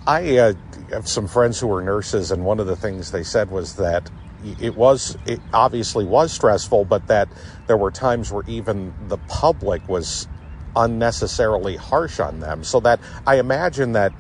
I 0.08 0.38
uh, 0.38 0.54
have 0.92 1.08
some 1.08 1.28
friends 1.28 1.60
who 1.60 1.72
are 1.74 1.82
nurses, 1.82 2.32
and 2.32 2.46
one 2.46 2.60
of 2.60 2.68
the 2.68 2.76
things 2.76 3.12
they 3.12 3.24
said 3.24 3.52
was 3.52 3.76
that 3.76 4.10
it 4.60 4.76
was 4.76 5.18
it 5.26 5.40
obviously 5.54 6.06
was 6.06 6.32
stressful, 6.32 6.86
but 6.86 7.08
that 7.08 7.30
there 7.68 7.78
were 7.78 7.92
times 7.92 8.32
where 8.32 8.44
even 8.48 8.94
the 9.08 9.18
public 9.18 9.88
was 9.88 10.28
unnecessarily 10.76 11.76
harsh 11.76 12.20
on 12.20 12.40
them. 12.40 12.64
So 12.64 12.80
that 12.82 13.00
I 13.28 13.40
imagine 13.40 13.94
that 13.94 14.14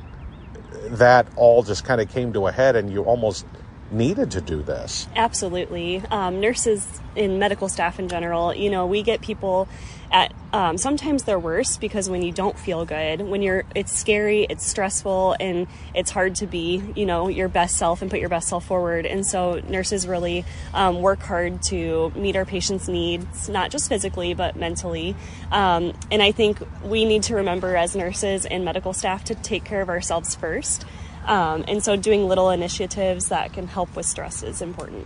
that 0.89 1.28
all 1.36 1.63
just 1.63 1.86
kind 1.86 2.02
of 2.02 2.10
came 2.10 2.34
to 2.34 2.48
a 2.48 2.52
head, 2.52 2.76
and 2.76 2.92
you 2.92 3.04
almost 3.04 3.46
needed 3.92 4.32
to 4.32 4.42
do 4.42 4.62
this. 4.62 5.08
Absolutely, 5.15 6.04
um, 6.12 6.39
nurses 6.42 6.88
and 7.15 7.39
medical 7.39 7.70
staff 7.70 8.00
in 8.00 8.10
general. 8.10 8.54
You 8.54 8.70
know, 8.70 8.86
we 8.86 9.02
get 9.04 9.22
people 9.22 9.68
at 10.12 10.34
um, 10.52 10.78
sometimes 10.78 11.24
they're 11.24 11.39
worse 11.39 11.78
because 11.78 12.10
when 12.10 12.24
you 12.24 12.32
don't 12.32 12.58
feel 12.58 12.84
good 12.84 13.22
when 13.22 13.43
you're 13.43 13.63
it's 13.76 13.91
scary 13.91 14.43
it's 14.50 14.65
stressful 14.65 15.36
and 15.39 15.67
it's 15.93 16.10
hard 16.10 16.34
to 16.36 16.48
be 16.48 16.82
you 16.95 17.06
know 17.06 17.28
your 17.28 17.48
best 17.48 17.78
self 17.78 18.02
and 18.02 18.10
put 18.10 18.19
your 18.19 18.30
best 18.30 18.48
self 18.48 18.65
forward. 18.65 19.06
And 19.06 19.26
so 19.26 19.62
nurses 19.67 20.08
really 20.08 20.45
um, 20.74 21.02
work 21.02 21.19
hard 21.19 21.62
to 21.63 22.12
meet 22.15 22.36
our 22.36 22.45
patients 22.45 22.88
needs 22.88 23.50
not 23.50 23.72
just 23.72 23.89
physically 23.89 24.34
but 24.34 24.56
mentally. 24.56 25.15
Um, 25.52 25.93
and 26.12 26.22
i 26.22 26.32
think 26.32 26.60
we 26.84 27.06
need 27.06 27.23
to 27.23 27.36
remember 27.36 27.75
as 27.75 27.96
nurses 27.96 28.46
and 28.46 28.65
medical 28.65 28.94
staff 28.94 29.23
to 29.25 29.36
take 29.36 29.63
care 29.63 29.81
of 29.81 29.90
ourselves 29.90 30.36
first. 30.36 30.86
Um, 31.25 31.63
and 31.67 31.83
so 31.83 31.96
doing 31.96 32.27
little 32.27 32.50
initiatives 32.50 33.29
that 33.29 33.54
can 33.54 33.67
help 33.67 33.96
with 33.96 34.06
stress 34.06 34.42
is 34.42 34.62
important. 34.62 35.06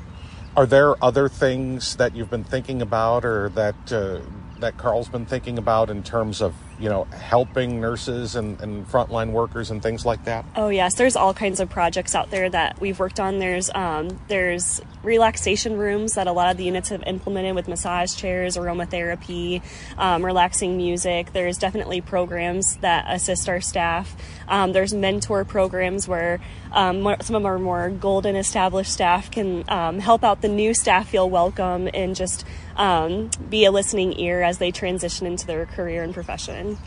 Are 0.55 0.65
there 0.65 1.03
other 1.03 1.27
things 1.27 1.95
that 1.97 2.15
you've 2.15 2.29
been 2.29 2.43
thinking 2.43 2.81
about 2.81 3.25
or 3.25 3.49
that 3.49 3.91
uh, 3.91 4.21
that 4.63 4.77
Carle's 4.77 5.09
been 5.09 5.25
thinking 5.25 5.57
about 5.57 5.89
in 5.89 6.03
terms 6.03 6.41
of 6.41 6.55
you 6.79 6.89
know 6.89 7.03
helping 7.05 7.81
nurses 7.81 8.35
and, 8.35 8.59
and 8.61 8.87
frontline 8.87 9.31
workers 9.31 9.69
and 9.69 9.83
things 9.83 10.05
like 10.05 10.23
that? 10.23 10.45
Oh 10.55 10.69
yes, 10.69 10.95
there's 10.95 11.15
all 11.15 11.33
kinds 11.33 11.59
of 11.59 11.69
projects 11.69 12.15
out 12.15 12.31
there 12.31 12.49
that 12.49 12.79
we've 12.79 12.97
worked 12.97 13.19
on. 13.19 13.39
There's 13.39 13.69
um, 13.75 14.19
there's 14.29 14.81
relaxation 15.03 15.77
rooms 15.77 16.13
that 16.13 16.27
a 16.27 16.31
lot 16.31 16.49
of 16.49 16.57
the 16.57 16.63
units 16.63 16.89
have 16.89 17.03
implemented 17.05 17.55
with 17.55 17.67
massage 17.67 18.15
chairs, 18.15 18.57
aromatherapy, 18.57 19.61
um, 19.97 20.25
relaxing 20.25 20.77
music. 20.77 21.33
There's 21.33 21.57
definitely 21.57 22.01
programs 22.01 22.77
that 22.77 23.05
assist 23.07 23.49
our 23.49 23.61
staff. 23.61 24.15
Um, 24.47 24.71
there's 24.71 24.93
mentor 24.93 25.45
programs 25.45 26.07
where 26.07 26.39
um, 26.71 27.15
some 27.21 27.35
of 27.35 27.45
our 27.45 27.59
more 27.59 27.89
golden 27.89 28.35
established 28.35 28.91
staff 28.91 29.29
can 29.29 29.63
um, 29.69 29.99
help 29.99 30.23
out 30.23 30.41
the 30.41 30.47
new 30.47 30.73
staff 30.73 31.09
feel 31.09 31.29
welcome 31.29 31.89
and 31.93 32.15
just 32.15 32.45
um, 32.75 33.29
be 33.49 33.65
a 33.65 33.71
listening 33.71 34.17
ear 34.19 34.41
as 34.41 34.57
they 34.57 34.71
transition 34.71 35.27
into 35.27 35.45
their 35.45 35.65
career 35.65 36.03
and 36.03 36.13
profession. 36.13 36.77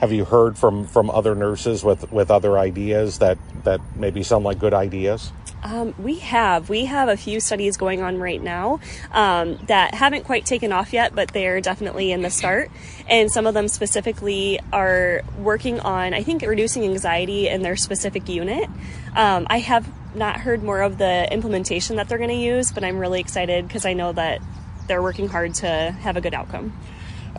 Have 0.00 0.12
you 0.12 0.24
heard 0.24 0.56
from, 0.56 0.86
from 0.86 1.10
other 1.10 1.34
nurses 1.34 1.84
with, 1.84 2.10
with 2.10 2.30
other 2.30 2.58
ideas 2.58 3.18
that, 3.18 3.36
that 3.64 3.80
maybe 3.96 4.22
sound 4.22 4.44
like 4.44 4.58
good 4.58 4.72
ideas? 4.72 5.30
Um, 5.62 5.94
we 5.98 6.20
have. 6.20 6.70
We 6.70 6.86
have 6.86 7.10
a 7.10 7.18
few 7.18 7.38
studies 7.38 7.76
going 7.76 8.00
on 8.02 8.18
right 8.18 8.42
now 8.42 8.80
um, 9.12 9.58
that 9.66 9.94
haven't 9.94 10.24
quite 10.24 10.46
taken 10.46 10.72
off 10.72 10.94
yet, 10.94 11.14
but 11.14 11.32
they're 11.34 11.60
definitely 11.60 12.12
in 12.12 12.22
the 12.22 12.30
start. 12.30 12.70
And 13.08 13.30
some 13.30 13.46
of 13.46 13.52
them 13.52 13.68
specifically 13.68 14.58
are 14.72 15.20
working 15.38 15.80
on, 15.80 16.14
I 16.14 16.22
think, 16.22 16.42
reducing 16.42 16.84
anxiety 16.84 17.48
in 17.48 17.60
their 17.60 17.76
specific 17.76 18.26
unit. 18.26 18.70
Um, 19.14 19.46
I 19.50 19.58
have 19.58 19.86
not 20.14 20.40
heard 20.40 20.62
more 20.62 20.80
of 20.80 20.96
the 20.96 21.30
implementation 21.30 21.96
that 21.96 22.08
they're 22.08 22.16
going 22.16 22.30
to 22.30 22.36
use, 22.36 22.72
but 22.72 22.84
I'm 22.84 22.98
really 22.98 23.20
excited 23.20 23.68
because 23.68 23.84
I 23.84 23.92
know 23.92 24.12
that 24.12 24.40
they're 24.86 25.02
working 25.02 25.28
hard 25.28 25.54
to 25.56 25.68
have 25.68 26.16
a 26.16 26.22
good 26.22 26.34
outcome. 26.34 26.72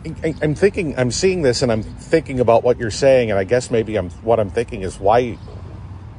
I, 0.04 0.34
am 0.42 0.54
thinking, 0.54 0.98
I'm 0.98 1.10
seeing 1.10 1.42
this, 1.42 1.62
and 1.62 1.70
I'm 1.70 1.82
thinking 1.82 2.40
about 2.40 2.64
what 2.64 2.78
you're 2.78 2.90
saying, 2.90 3.30
and 3.30 3.38
I 3.38 3.44
guess 3.44 3.70
maybe 3.70 3.96
I'm 3.96 4.10
what 4.22 4.40
I'm 4.40 4.50
thinking 4.50 4.82
is 4.82 4.98
why, 4.98 5.38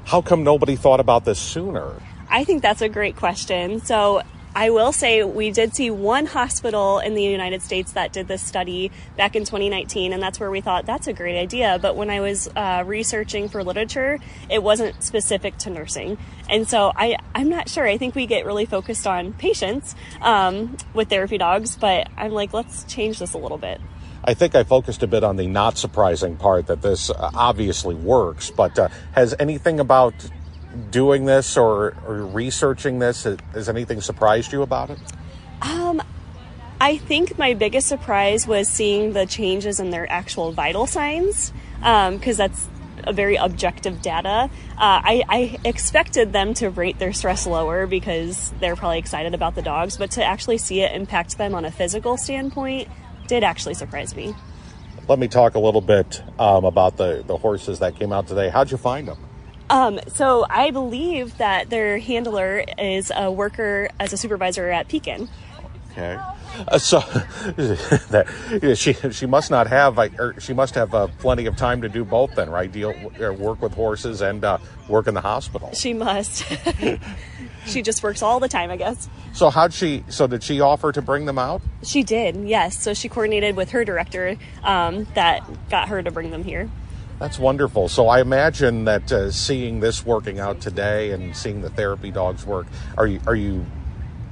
how 0.05 0.21
come 0.21 0.43
nobody 0.43 0.75
thought 0.75 0.99
about 0.99 1.25
this 1.25 1.39
sooner? 1.39 1.93
I 2.29 2.43
think 2.43 2.61
that's 2.61 2.81
a 2.81 2.89
great 2.89 3.15
question. 3.15 3.79
So 3.79 4.21
I 4.55 4.69
will 4.69 4.91
say 4.91 5.23
we 5.23 5.49
did 5.49 5.75
see 5.75 5.89
one 5.89 6.27
hospital 6.27 6.99
in 6.99 7.15
the 7.15 7.23
United 7.23 7.61
States 7.63 7.93
that 7.93 8.13
did 8.13 8.27
this 8.27 8.43
study 8.43 8.91
back 9.17 9.35
in 9.35 9.45
2019, 9.45 10.13
and 10.13 10.21
that's 10.21 10.39
where 10.39 10.51
we 10.51 10.61
thought 10.61 10.85
that's 10.85 11.07
a 11.07 11.13
great 11.13 11.39
idea. 11.39 11.79
But 11.81 11.95
when 11.95 12.11
I 12.11 12.19
was 12.19 12.47
uh, 12.55 12.83
researching 12.85 13.49
for 13.49 13.63
literature, 13.63 14.19
it 14.49 14.61
wasn't 14.61 15.01
specific 15.03 15.57
to 15.59 15.71
nursing. 15.71 16.19
And 16.49 16.67
so 16.67 16.91
I, 16.95 17.17
I'm 17.33 17.49
not 17.49 17.67
sure. 17.67 17.87
I 17.87 17.97
think 17.97 18.13
we 18.13 18.27
get 18.27 18.45
really 18.45 18.65
focused 18.65 19.07
on 19.07 19.33
patients 19.33 19.95
um, 20.21 20.77
with 20.93 21.09
therapy 21.09 21.39
dogs, 21.39 21.75
but 21.75 22.07
I'm 22.15 22.31
like, 22.31 22.53
let's 22.53 22.83
change 22.83 23.19
this 23.19 23.33
a 23.33 23.39
little 23.39 23.57
bit. 23.57 23.81
I 24.25 24.35
think 24.35 24.55
I 24.55 24.63
focused 24.63 25.03
a 25.03 25.07
bit 25.07 25.23
on 25.23 25.35
the 25.35 25.47
not 25.47 25.77
surprising 25.77 26.37
part 26.37 26.67
that 26.67 26.81
this 26.81 27.09
uh, 27.09 27.31
obviously 27.33 27.95
works, 27.95 28.51
but 28.51 28.77
uh, 28.79 28.87
has 29.13 29.35
anything 29.39 29.79
about 29.79 30.13
doing 30.91 31.25
this 31.25 31.57
or, 31.57 31.95
or 32.07 32.25
researching 32.25 32.99
this? 32.99 33.23
Has 33.53 33.69
anything 33.69 34.01
surprised 34.01 34.51
you 34.51 34.61
about 34.61 34.89
it? 34.89 34.99
Um, 35.61 36.01
I 36.81 36.97
think 36.97 37.37
my 37.37 37.53
biggest 37.53 37.87
surprise 37.87 38.45
was 38.45 38.67
seeing 38.67 39.13
the 39.13 39.25
changes 39.25 39.79
in 39.79 39.89
their 39.89 40.11
actual 40.11 40.51
vital 40.51 40.85
signs, 40.85 41.53
because 41.79 42.39
um, 42.39 42.47
that's 42.47 42.67
a 43.05 43.13
very 43.13 43.35
objective 43.35 44.01
data. 44.01 44.49
Uh, 44.71 44.77
I, 44.77 45.23
I, 45.27 45.59
expected 45.65 46.31
them 46.33 46.53
to 46.55 46.69
rate 46.69 46.99
their 46.99 47.13
stress 47.13 47.45
lower 47.45 47.87
because 47.87 48.51
they're 48.59 48.75
probably 48.75 48.99
excited 48.99 49.33
about 49.33 49.55
the 49.55 49.61
dogs, 49.61 49.97
but 49.97 50.11
to 50.11 50.23
actually 50.23 50.57
see 50.57 50.81
it 50.81 50.95
impact 50.95 51.37
them 51.37 51.55
on 51.55 51.65
a 51.65 51.71
physical 51.71 52.17
standpoint 52.17 52.87
did 53.27 53.43
actually 53.43 53.73
surprise 53.73 54.15
me. 54.15 54.35
Let 55.07 55.19
me 55.19 55.27
talk 55.27 55.55
a 55.55 55.59
little 55.59 55.81
bit 55.81 56.21
um, 56.39 56.65
about 56.65 56.97
the, 56.97 57.23
the 57.25 57.37
horses 57.37 57.79
that 57.79 57.97
came 57.97 58.13
out 58.13 58.27
today. 58.27 58.49
How'd 58.49 58.71
you 58.71 58.77
find 58.77 59.07
them? 59.07 59.17
Um, 59.73 59.99
so 60.07 60.45
I 60.47 60.69
believe 60.69 61.39
that 61.39 61.71
their 61.71 61.97
handler 61.97 62.63
is 62.77 63.11
a 63.13 63.31
worker 63.31 63.89
as 63.99 64.13
a 64.13 64.17
supervisor 64.17 64.69
at 64.69 64.87
Pekin. 64.87 65.27
Okay. 65.91 66.15
Uh, 66.67 66.77
so 66.77 66.99
that 68.09 68.75
she 68.77 68.93
she 68.93 69.25
must 69.25 69.49
not 69.49 69.65
have 69.65 69.97
or 69.97 70.35
she 70.39 70.53
must 70.53 70.75
have 70.75 70.93
uh, 70.93 71.07
plenty 71.17 71.47
of 71.47 71.55
time 71.55 71.81
to 71.81 71.89
do 71.89 72.05
both 72.05 72.35
then 72.35 72.51
right? 72.51 72.71
Deal 72.71 72.93
uh, 73.19 73.33
work 73.33 73.63
with 73.63 73.73
horses 73.73 74.21
and 74.21 74.43
uh, 74.45 74.59
work 74.87 75.07
in 75.07 75.15
the 75.15 75.21
hospital. 75.21 75.71
She 75.73 75.93
must. 75.93 76.45
She 77.65 77.81
just 77.81 78.03
works 78.03 78.21
all 78.21 78.41
the 78.41 78.49
time 78.49 78.71
i 78.71 78.75
guess. 78.75 79.07
So 79.31 79.49
how'd 79.49 79.73
she 79.73 80.03
so 80.09 80.27
did 80.27 80.43
she 80.43 80.59
offer 80.59 80.91
to 80.91 81.01
bring 81.01 81.25
them 81.25 81.39
out? 81.39 81.61
She 81.81 82.03
did 82.03 82.35
yes. 82.35 82.77
So 82.77 82.93
she 82.93 83.07
coordinated 83.07 83.55
with 83.55 83.71
her 83.71 83.85
director 83.85 84.35
um, 84.63 85.07
that 85.15 85.43
got 85.69 85.87
her 85.87 86.03
to 86.03 86.11
bring 86.11 86.29
them 86.29 86.43
here 86.43 86.69
that's 87.19 87.39
wonderful. 87.39 87.87
So 87.89 88.07
I 88.07 88.21
imagine 88.21 88.85
that 88.85 89.11
uh, 89.11 89.31
seeing 89.31 89.79
this 89.79 90.05
working 90.05 90.39
out 90.39 90.59
today 90.61 91.11
and 91.11 91.35
seeing 91.35 91.61
the 91.61 91.69
therapy 91.69 92.11
dogs 92.11 92.45
work, 92.45 92.67
are 92.97 93.07
you 93.07 93.21
are 93.27 93.35
you 93.35 93.65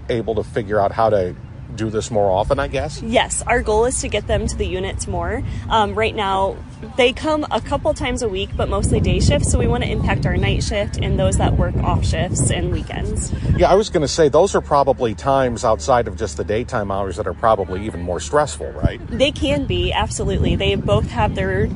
able 0.10 0.36
to 0.36 0.44
figure 0.44 0.80
out 0.80 0.92
how 0.92 1.10
to 1.10 1.36
do 1.76 1.90
this 1.90 2.12
more 2.12 2.30
often, 2.30 2.60
I 2.60 2.68
guess? 2.68 3.02
Yes, 3.02 3.42
our 3.44 3.62
goal 3.62 3.86
is 3.86 4.00
to 4.02 4.08
get 4.08 4.28
them 4.28 4.48
to 4.48 4.56
the 4.56 4.66
units 4.66 5.08
more. 5.08 5.44
Um, 5.70 5.96
right 5.96 6.16
now, 6.16 6.58
they 6.98 7.14
come 7.14 7.46
a 7.52 7.62
couple 7.62 7.94
times 7.94 8.22
a 8.22 8.30
week, 8.30 8.50
but 8.56 8.70
mostly 8.70 9.00
day 9.00 9.20
shifts. 9.20 9.52
So 9.52 9.60
we 9.60 9.68
want 9.68 9.84
to 9.84 9.90
impact 9.90 10.26
our 10.26 10.38
night 10.38 10.64
shift 10.64 10.98
and 10.98 11.18
those 11.20 11.38
that 11.38 11.58
work 11.58 11.76
off 11.78 12.06
shifts 12.06 12.52
and 12.52 12.72
weekends. 12.72 13.32
Yeah, 13.58 13.72
I 13.72 13.76
was 13.76 13.90
going 13.90 14.02
to 14.02 14.08
say 14.08 14.30
those 14.30 14.56
are 14.56 14.62
probably 14.62 15.14
times 15.16 15.64
outside 15.64 16.08
of 16.08 16.18
just 16.18 16.38
the 16.38 16.44
daytime 16.44 16.92
hours 16.92 17.18
that 17.18 17.28
are 17.28 17.34
probably 17.34 17.86
even 17.86 18.02
more 18.02 18.20
stressful, 18.20 18.72
right? 18.72 19.00
They 19.08 19.32
can 19.32 19.66
be, 19.66 19.92
absolutely. 19.92 20.56
They 20.56 20.76
both 20.76 21.10
have 21.10 21.36
their 21.36 21.68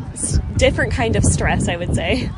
different 0.57 0.93
kind 0.93 1.15
of 1.15 1.23
stress, 1.23 1.67
I 1.67 1.75
would 1.75 1.95
say. 1.95 2.29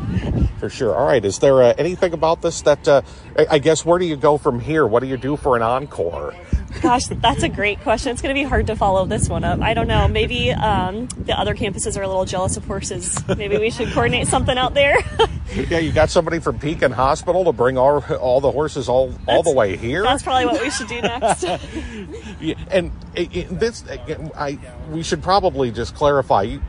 For 0.59 0.69
sure. 0.69 0.95
All 0.95 1.05
right. 1.05 1.23
Is 1.23 1.39
there 1.39 1.61
uh, 1.61 1.73
anything 1.77 2.13
about 2.13 2.41
this 2.41 2.61
that, 2.63 2.87
uh, 2.87 3.01
I 3.49 3.59
guess, 3.59 3.85
where 3.85 3.99
do 3.99 4.05
you 4.05 4.15
go 4.15 4.37
from 4.37 4.59
here? 4.59 4.87
What 4.87 5.01
do 5.01 5.07
you 5.07 5.17
do 5.17 5.37
for 5.37 5.55
an 5.55 5.61
encore? 5.61 6.33
Gosh, 6.81 7.07
that's 7.07 7.43
a 7.43 7.49
great 7.49 7.81
question. 7.81 8.11
It's 8.11 8.21
going 8.21 8.35
to 8.35 8.39
be 8.39 8.47
hard 8.47 8.67
to 8.67 8.75
follow 8.75 9.05
this 9.05 9.29
one 9.29 9.43
up. 9.43 9.61
I 9.61 9.73
don't 9.73 9.87
know. 9.87 10.07
Maybe 10.07 10.51
um, 10.51 11.07
the 11.07 11.37
other 11.37 11.55
campuses 11.55 11.97
are 11.97 12.03
a 12.03 12.07
little 12.07 12.25
jealous 12.25 12.57
of 12.57 12.65
horses. 12.65 13.21
Maybe 13.27 13.57
we 13.57 13.69
should 13.69 13.89
coordinate 13.89 14.27
something 14.27 14.57
out 14.57 14.73
there. 14.73 14.97
yeah, 15.55 15.79
you 15.79 15.91
got 15.91 16.09
somebody 16.09 16.39
from 16.39 16.59
Pekin 16.59 16.91
Hospital 16.91 17.43
to 17.45 17.51
bring 17.51 17.77
all 17.77 18.03
all 18.19 18.41
the 18.41 18.51
horses 18.51 18.89
all 18.89 19.09
that's, 19.09 19.27
all 19.27 19.43
the 19.43 19.53
way 19.53 19.77
here. 19.77 20.03
That's 20.03 20.23
probably 20.23 20.45
what 20.45 20.61
we 20.61 20.69
should 20.69 20.87
do 20.87 21.01
next. 21.01 21.43
yeah, 22.39 22.55
and 22.71 22.91
it, 23.15 23.35
it, 23.35 23.59
this, 23.59 23.83
I 24.35 24.57
we 24.91 25.03
should 25.03 25.23
probably 25.23 25.71
just 25.71 25.95
clarify. 25.95 26.43
You, 26.43 26.61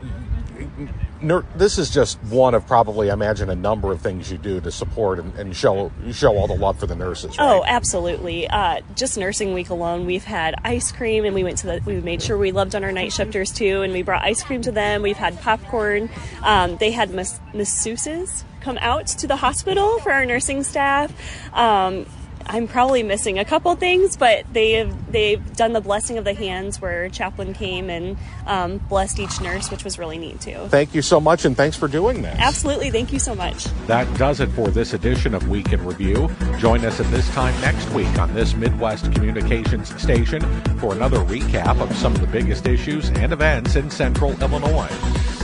this 1.21 1.77
is 1.77 1.89
just 1.89 2.21
one 2.23 2.53
of 2.53 2.65
probably, 2.65 3.09
I 3.09 3.13
imagine, 3.13 3.49
a 3.49 3.55
number 3.55 3.91
of 3.91 4.01
things 4.01 4.31
you 4.31 4.37
do 4.37 4.61
to 4.61 4.71
support 4.71 5.19
and, 5.19 5.33
and 5.35 5.55
show 5.55 5.91
show 6.11 6.37
all 6.37 6.47
the 6.47 6.55
love 6.55 6.79
for 6.79 6.87
the 6.87 6.95
nurses. 6.95 7.37
Right? 7.37 7.45
Oh, 7.45 7.63
absolutely. 7.65 8.47
Uh, 8.47 8.81
just 8.95 9.17
nursing 9.17 9.53
week 9.53 9.69
alone, 9.69 10.05
we've 10.05 10.23
had 10.23 10.55
ice 10.63 10.91
cream, 10.91 11.25
and 11.25 11.35
we 11.35 11.43
went 11.43 11.57
to 11.59 11.67
the. 11.67 11.81
We 11.85 11.99
made 12.01 12.21
sure 12.21 12.37
we 12.37 12.51
loved 12.51 12.75
on 12.75 12.83
our 12.83 12.91
night 12.91 13.11
shifters 13.11 13.51
too, 13.51 13.81
and 13.81 13.91
we 13.93 14.01
brought 14.01 14.23
ice 14.23 14.43
cream 14.43 14.61
to 14.61 14.71
them. 14.71 15.01
We've 15.01 15.17
had 15.17 15.39
popcorn. 15.41 16.09
Um, 16.43 16.77
they 16.77 16.91
had 16.91 17.11
mas- 17.11 17.39
masseuses 17.53 18.43
come 18.61 18.77
out 18.79 19.07
to 19.07 19.27
the 19.27 19.37
hospital 19.37 19.99
for 19.99 20.11
our 20.11 20.25
nursing 20.25 20.63
staff. 20.63 21.11
Um, 21.53 22.05
I'm 22.51 22.67
probably 22.67 23.03
missing 23.03 23.37
a 23.37 23.45
couple 23.45 23.75
things, 23.75 24.17
but 24.17 24.43
they've 24.51 24.91
they've 25.11 25.55
done 25.55 25.73
the 25.73 25.81
blessing 25.81 26.17
of 26.17 26.25
the 26.25 26.33
hands 26.33 26.81
where 26.81 27.07
chaplain 27.09 27.53
came 27.53 27.91
and 27.91 28.17
um, 28.47 28.79
blessed 28.89 29.19
each 29.19 29.39
nurse, 29.39 29.69
which 29.69 29.83
was 29.83 29.99
really 29.99 30.17
neat 30.17 30.41
too. 30.41 30.57
Thank 30.69 30.95
you 30.95 31.03
so 31.03 31.19
much, 31.19 31.45
and 31.45 31.55
thanks 31.55 31.77
for 31.77 31.87
doing 31.87 32.23
this. 32.23 32.35
Absolutely, 32.39 32.89
thank 32.89 33.13
you 33.13 33.19
so 33.19 33.35
much. 33.35 33.65
That 33.85 34.11
does 34.17 34.39
it 34.39 34.49
for 34.49 34.69
this 34.69 34.93
edition 34.93 35.35
of 35.35 35.47
Week 35.47 35.71
in 35.71 35.85
Review. 35.85 36.27
Join 36.57 36.83
us 36.85 36.99
at 36.99 37.05
this 37.11 37.29
time 37.35 37.53
next 37.61 37.87
week 37.91 38.17
on 38.17 38.33
this 38.33 38.55
Midwest 38.55 39.13
Communications 39.13 39.95
station 40.01 40.41
for 40.79 40.93
another 40.93 41.19
recap 41.19 41.79
of 41.79 41.95
some 41.95 42.15
of 42.15 42.21
the 42.21 42.27
biggest 42.27 42.65
issues 42.65 43.09
and 43.09 43.31
events 43.31 43.75
in 43.75 43.91
Central 43.91 44.31
Illinois. 44.41 44.89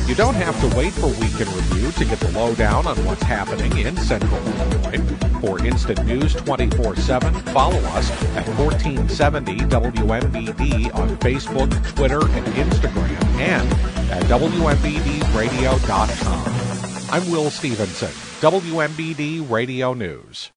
You 0.08 0.16
don't 0.16 0.36
have 0.36 0.60
to 0.62 0.76
wait 0.76 0.94
for 0.94 1.08
Week 1.08 1.40
in 1.40 1.48
Review 1.54 1.92
to 1.92 2.06
get 2.06 2.20
the 2.20 2.32
lowdown 2.32 2.88
on 2.88 2.96
what's 3.06 3.24
happening 3.24 3.78
in 3.78 3.96
Central 3.98 4.38
Illinois. 4.48 4.75
For 5.42 5.64
instant 5.66 6.06
news 6.06 6.34
24 6.34 6.96
7, 6.96 7.34
follow 7.54 7.80
us 7.90 8.10
at 8.36 8.48
1470 8.58 9.58
WMBD 9.58 10.96
on 10.96 11.18
Facebook, 11.18 11.70
Twitter, 11.96 12.22
and 12.22 12.46
Instagram, 12.56 13.24
and 13.40 13.72
at 14.12 14.24
WMBDradio.com. 14.24 17.12
I'm 17.12 17.30
Will 17.32 17.50
Stevenson, 17.50 18.12
WMBD 18.42 19.50
Radio 19.50 19.94
News. 19.94 20.52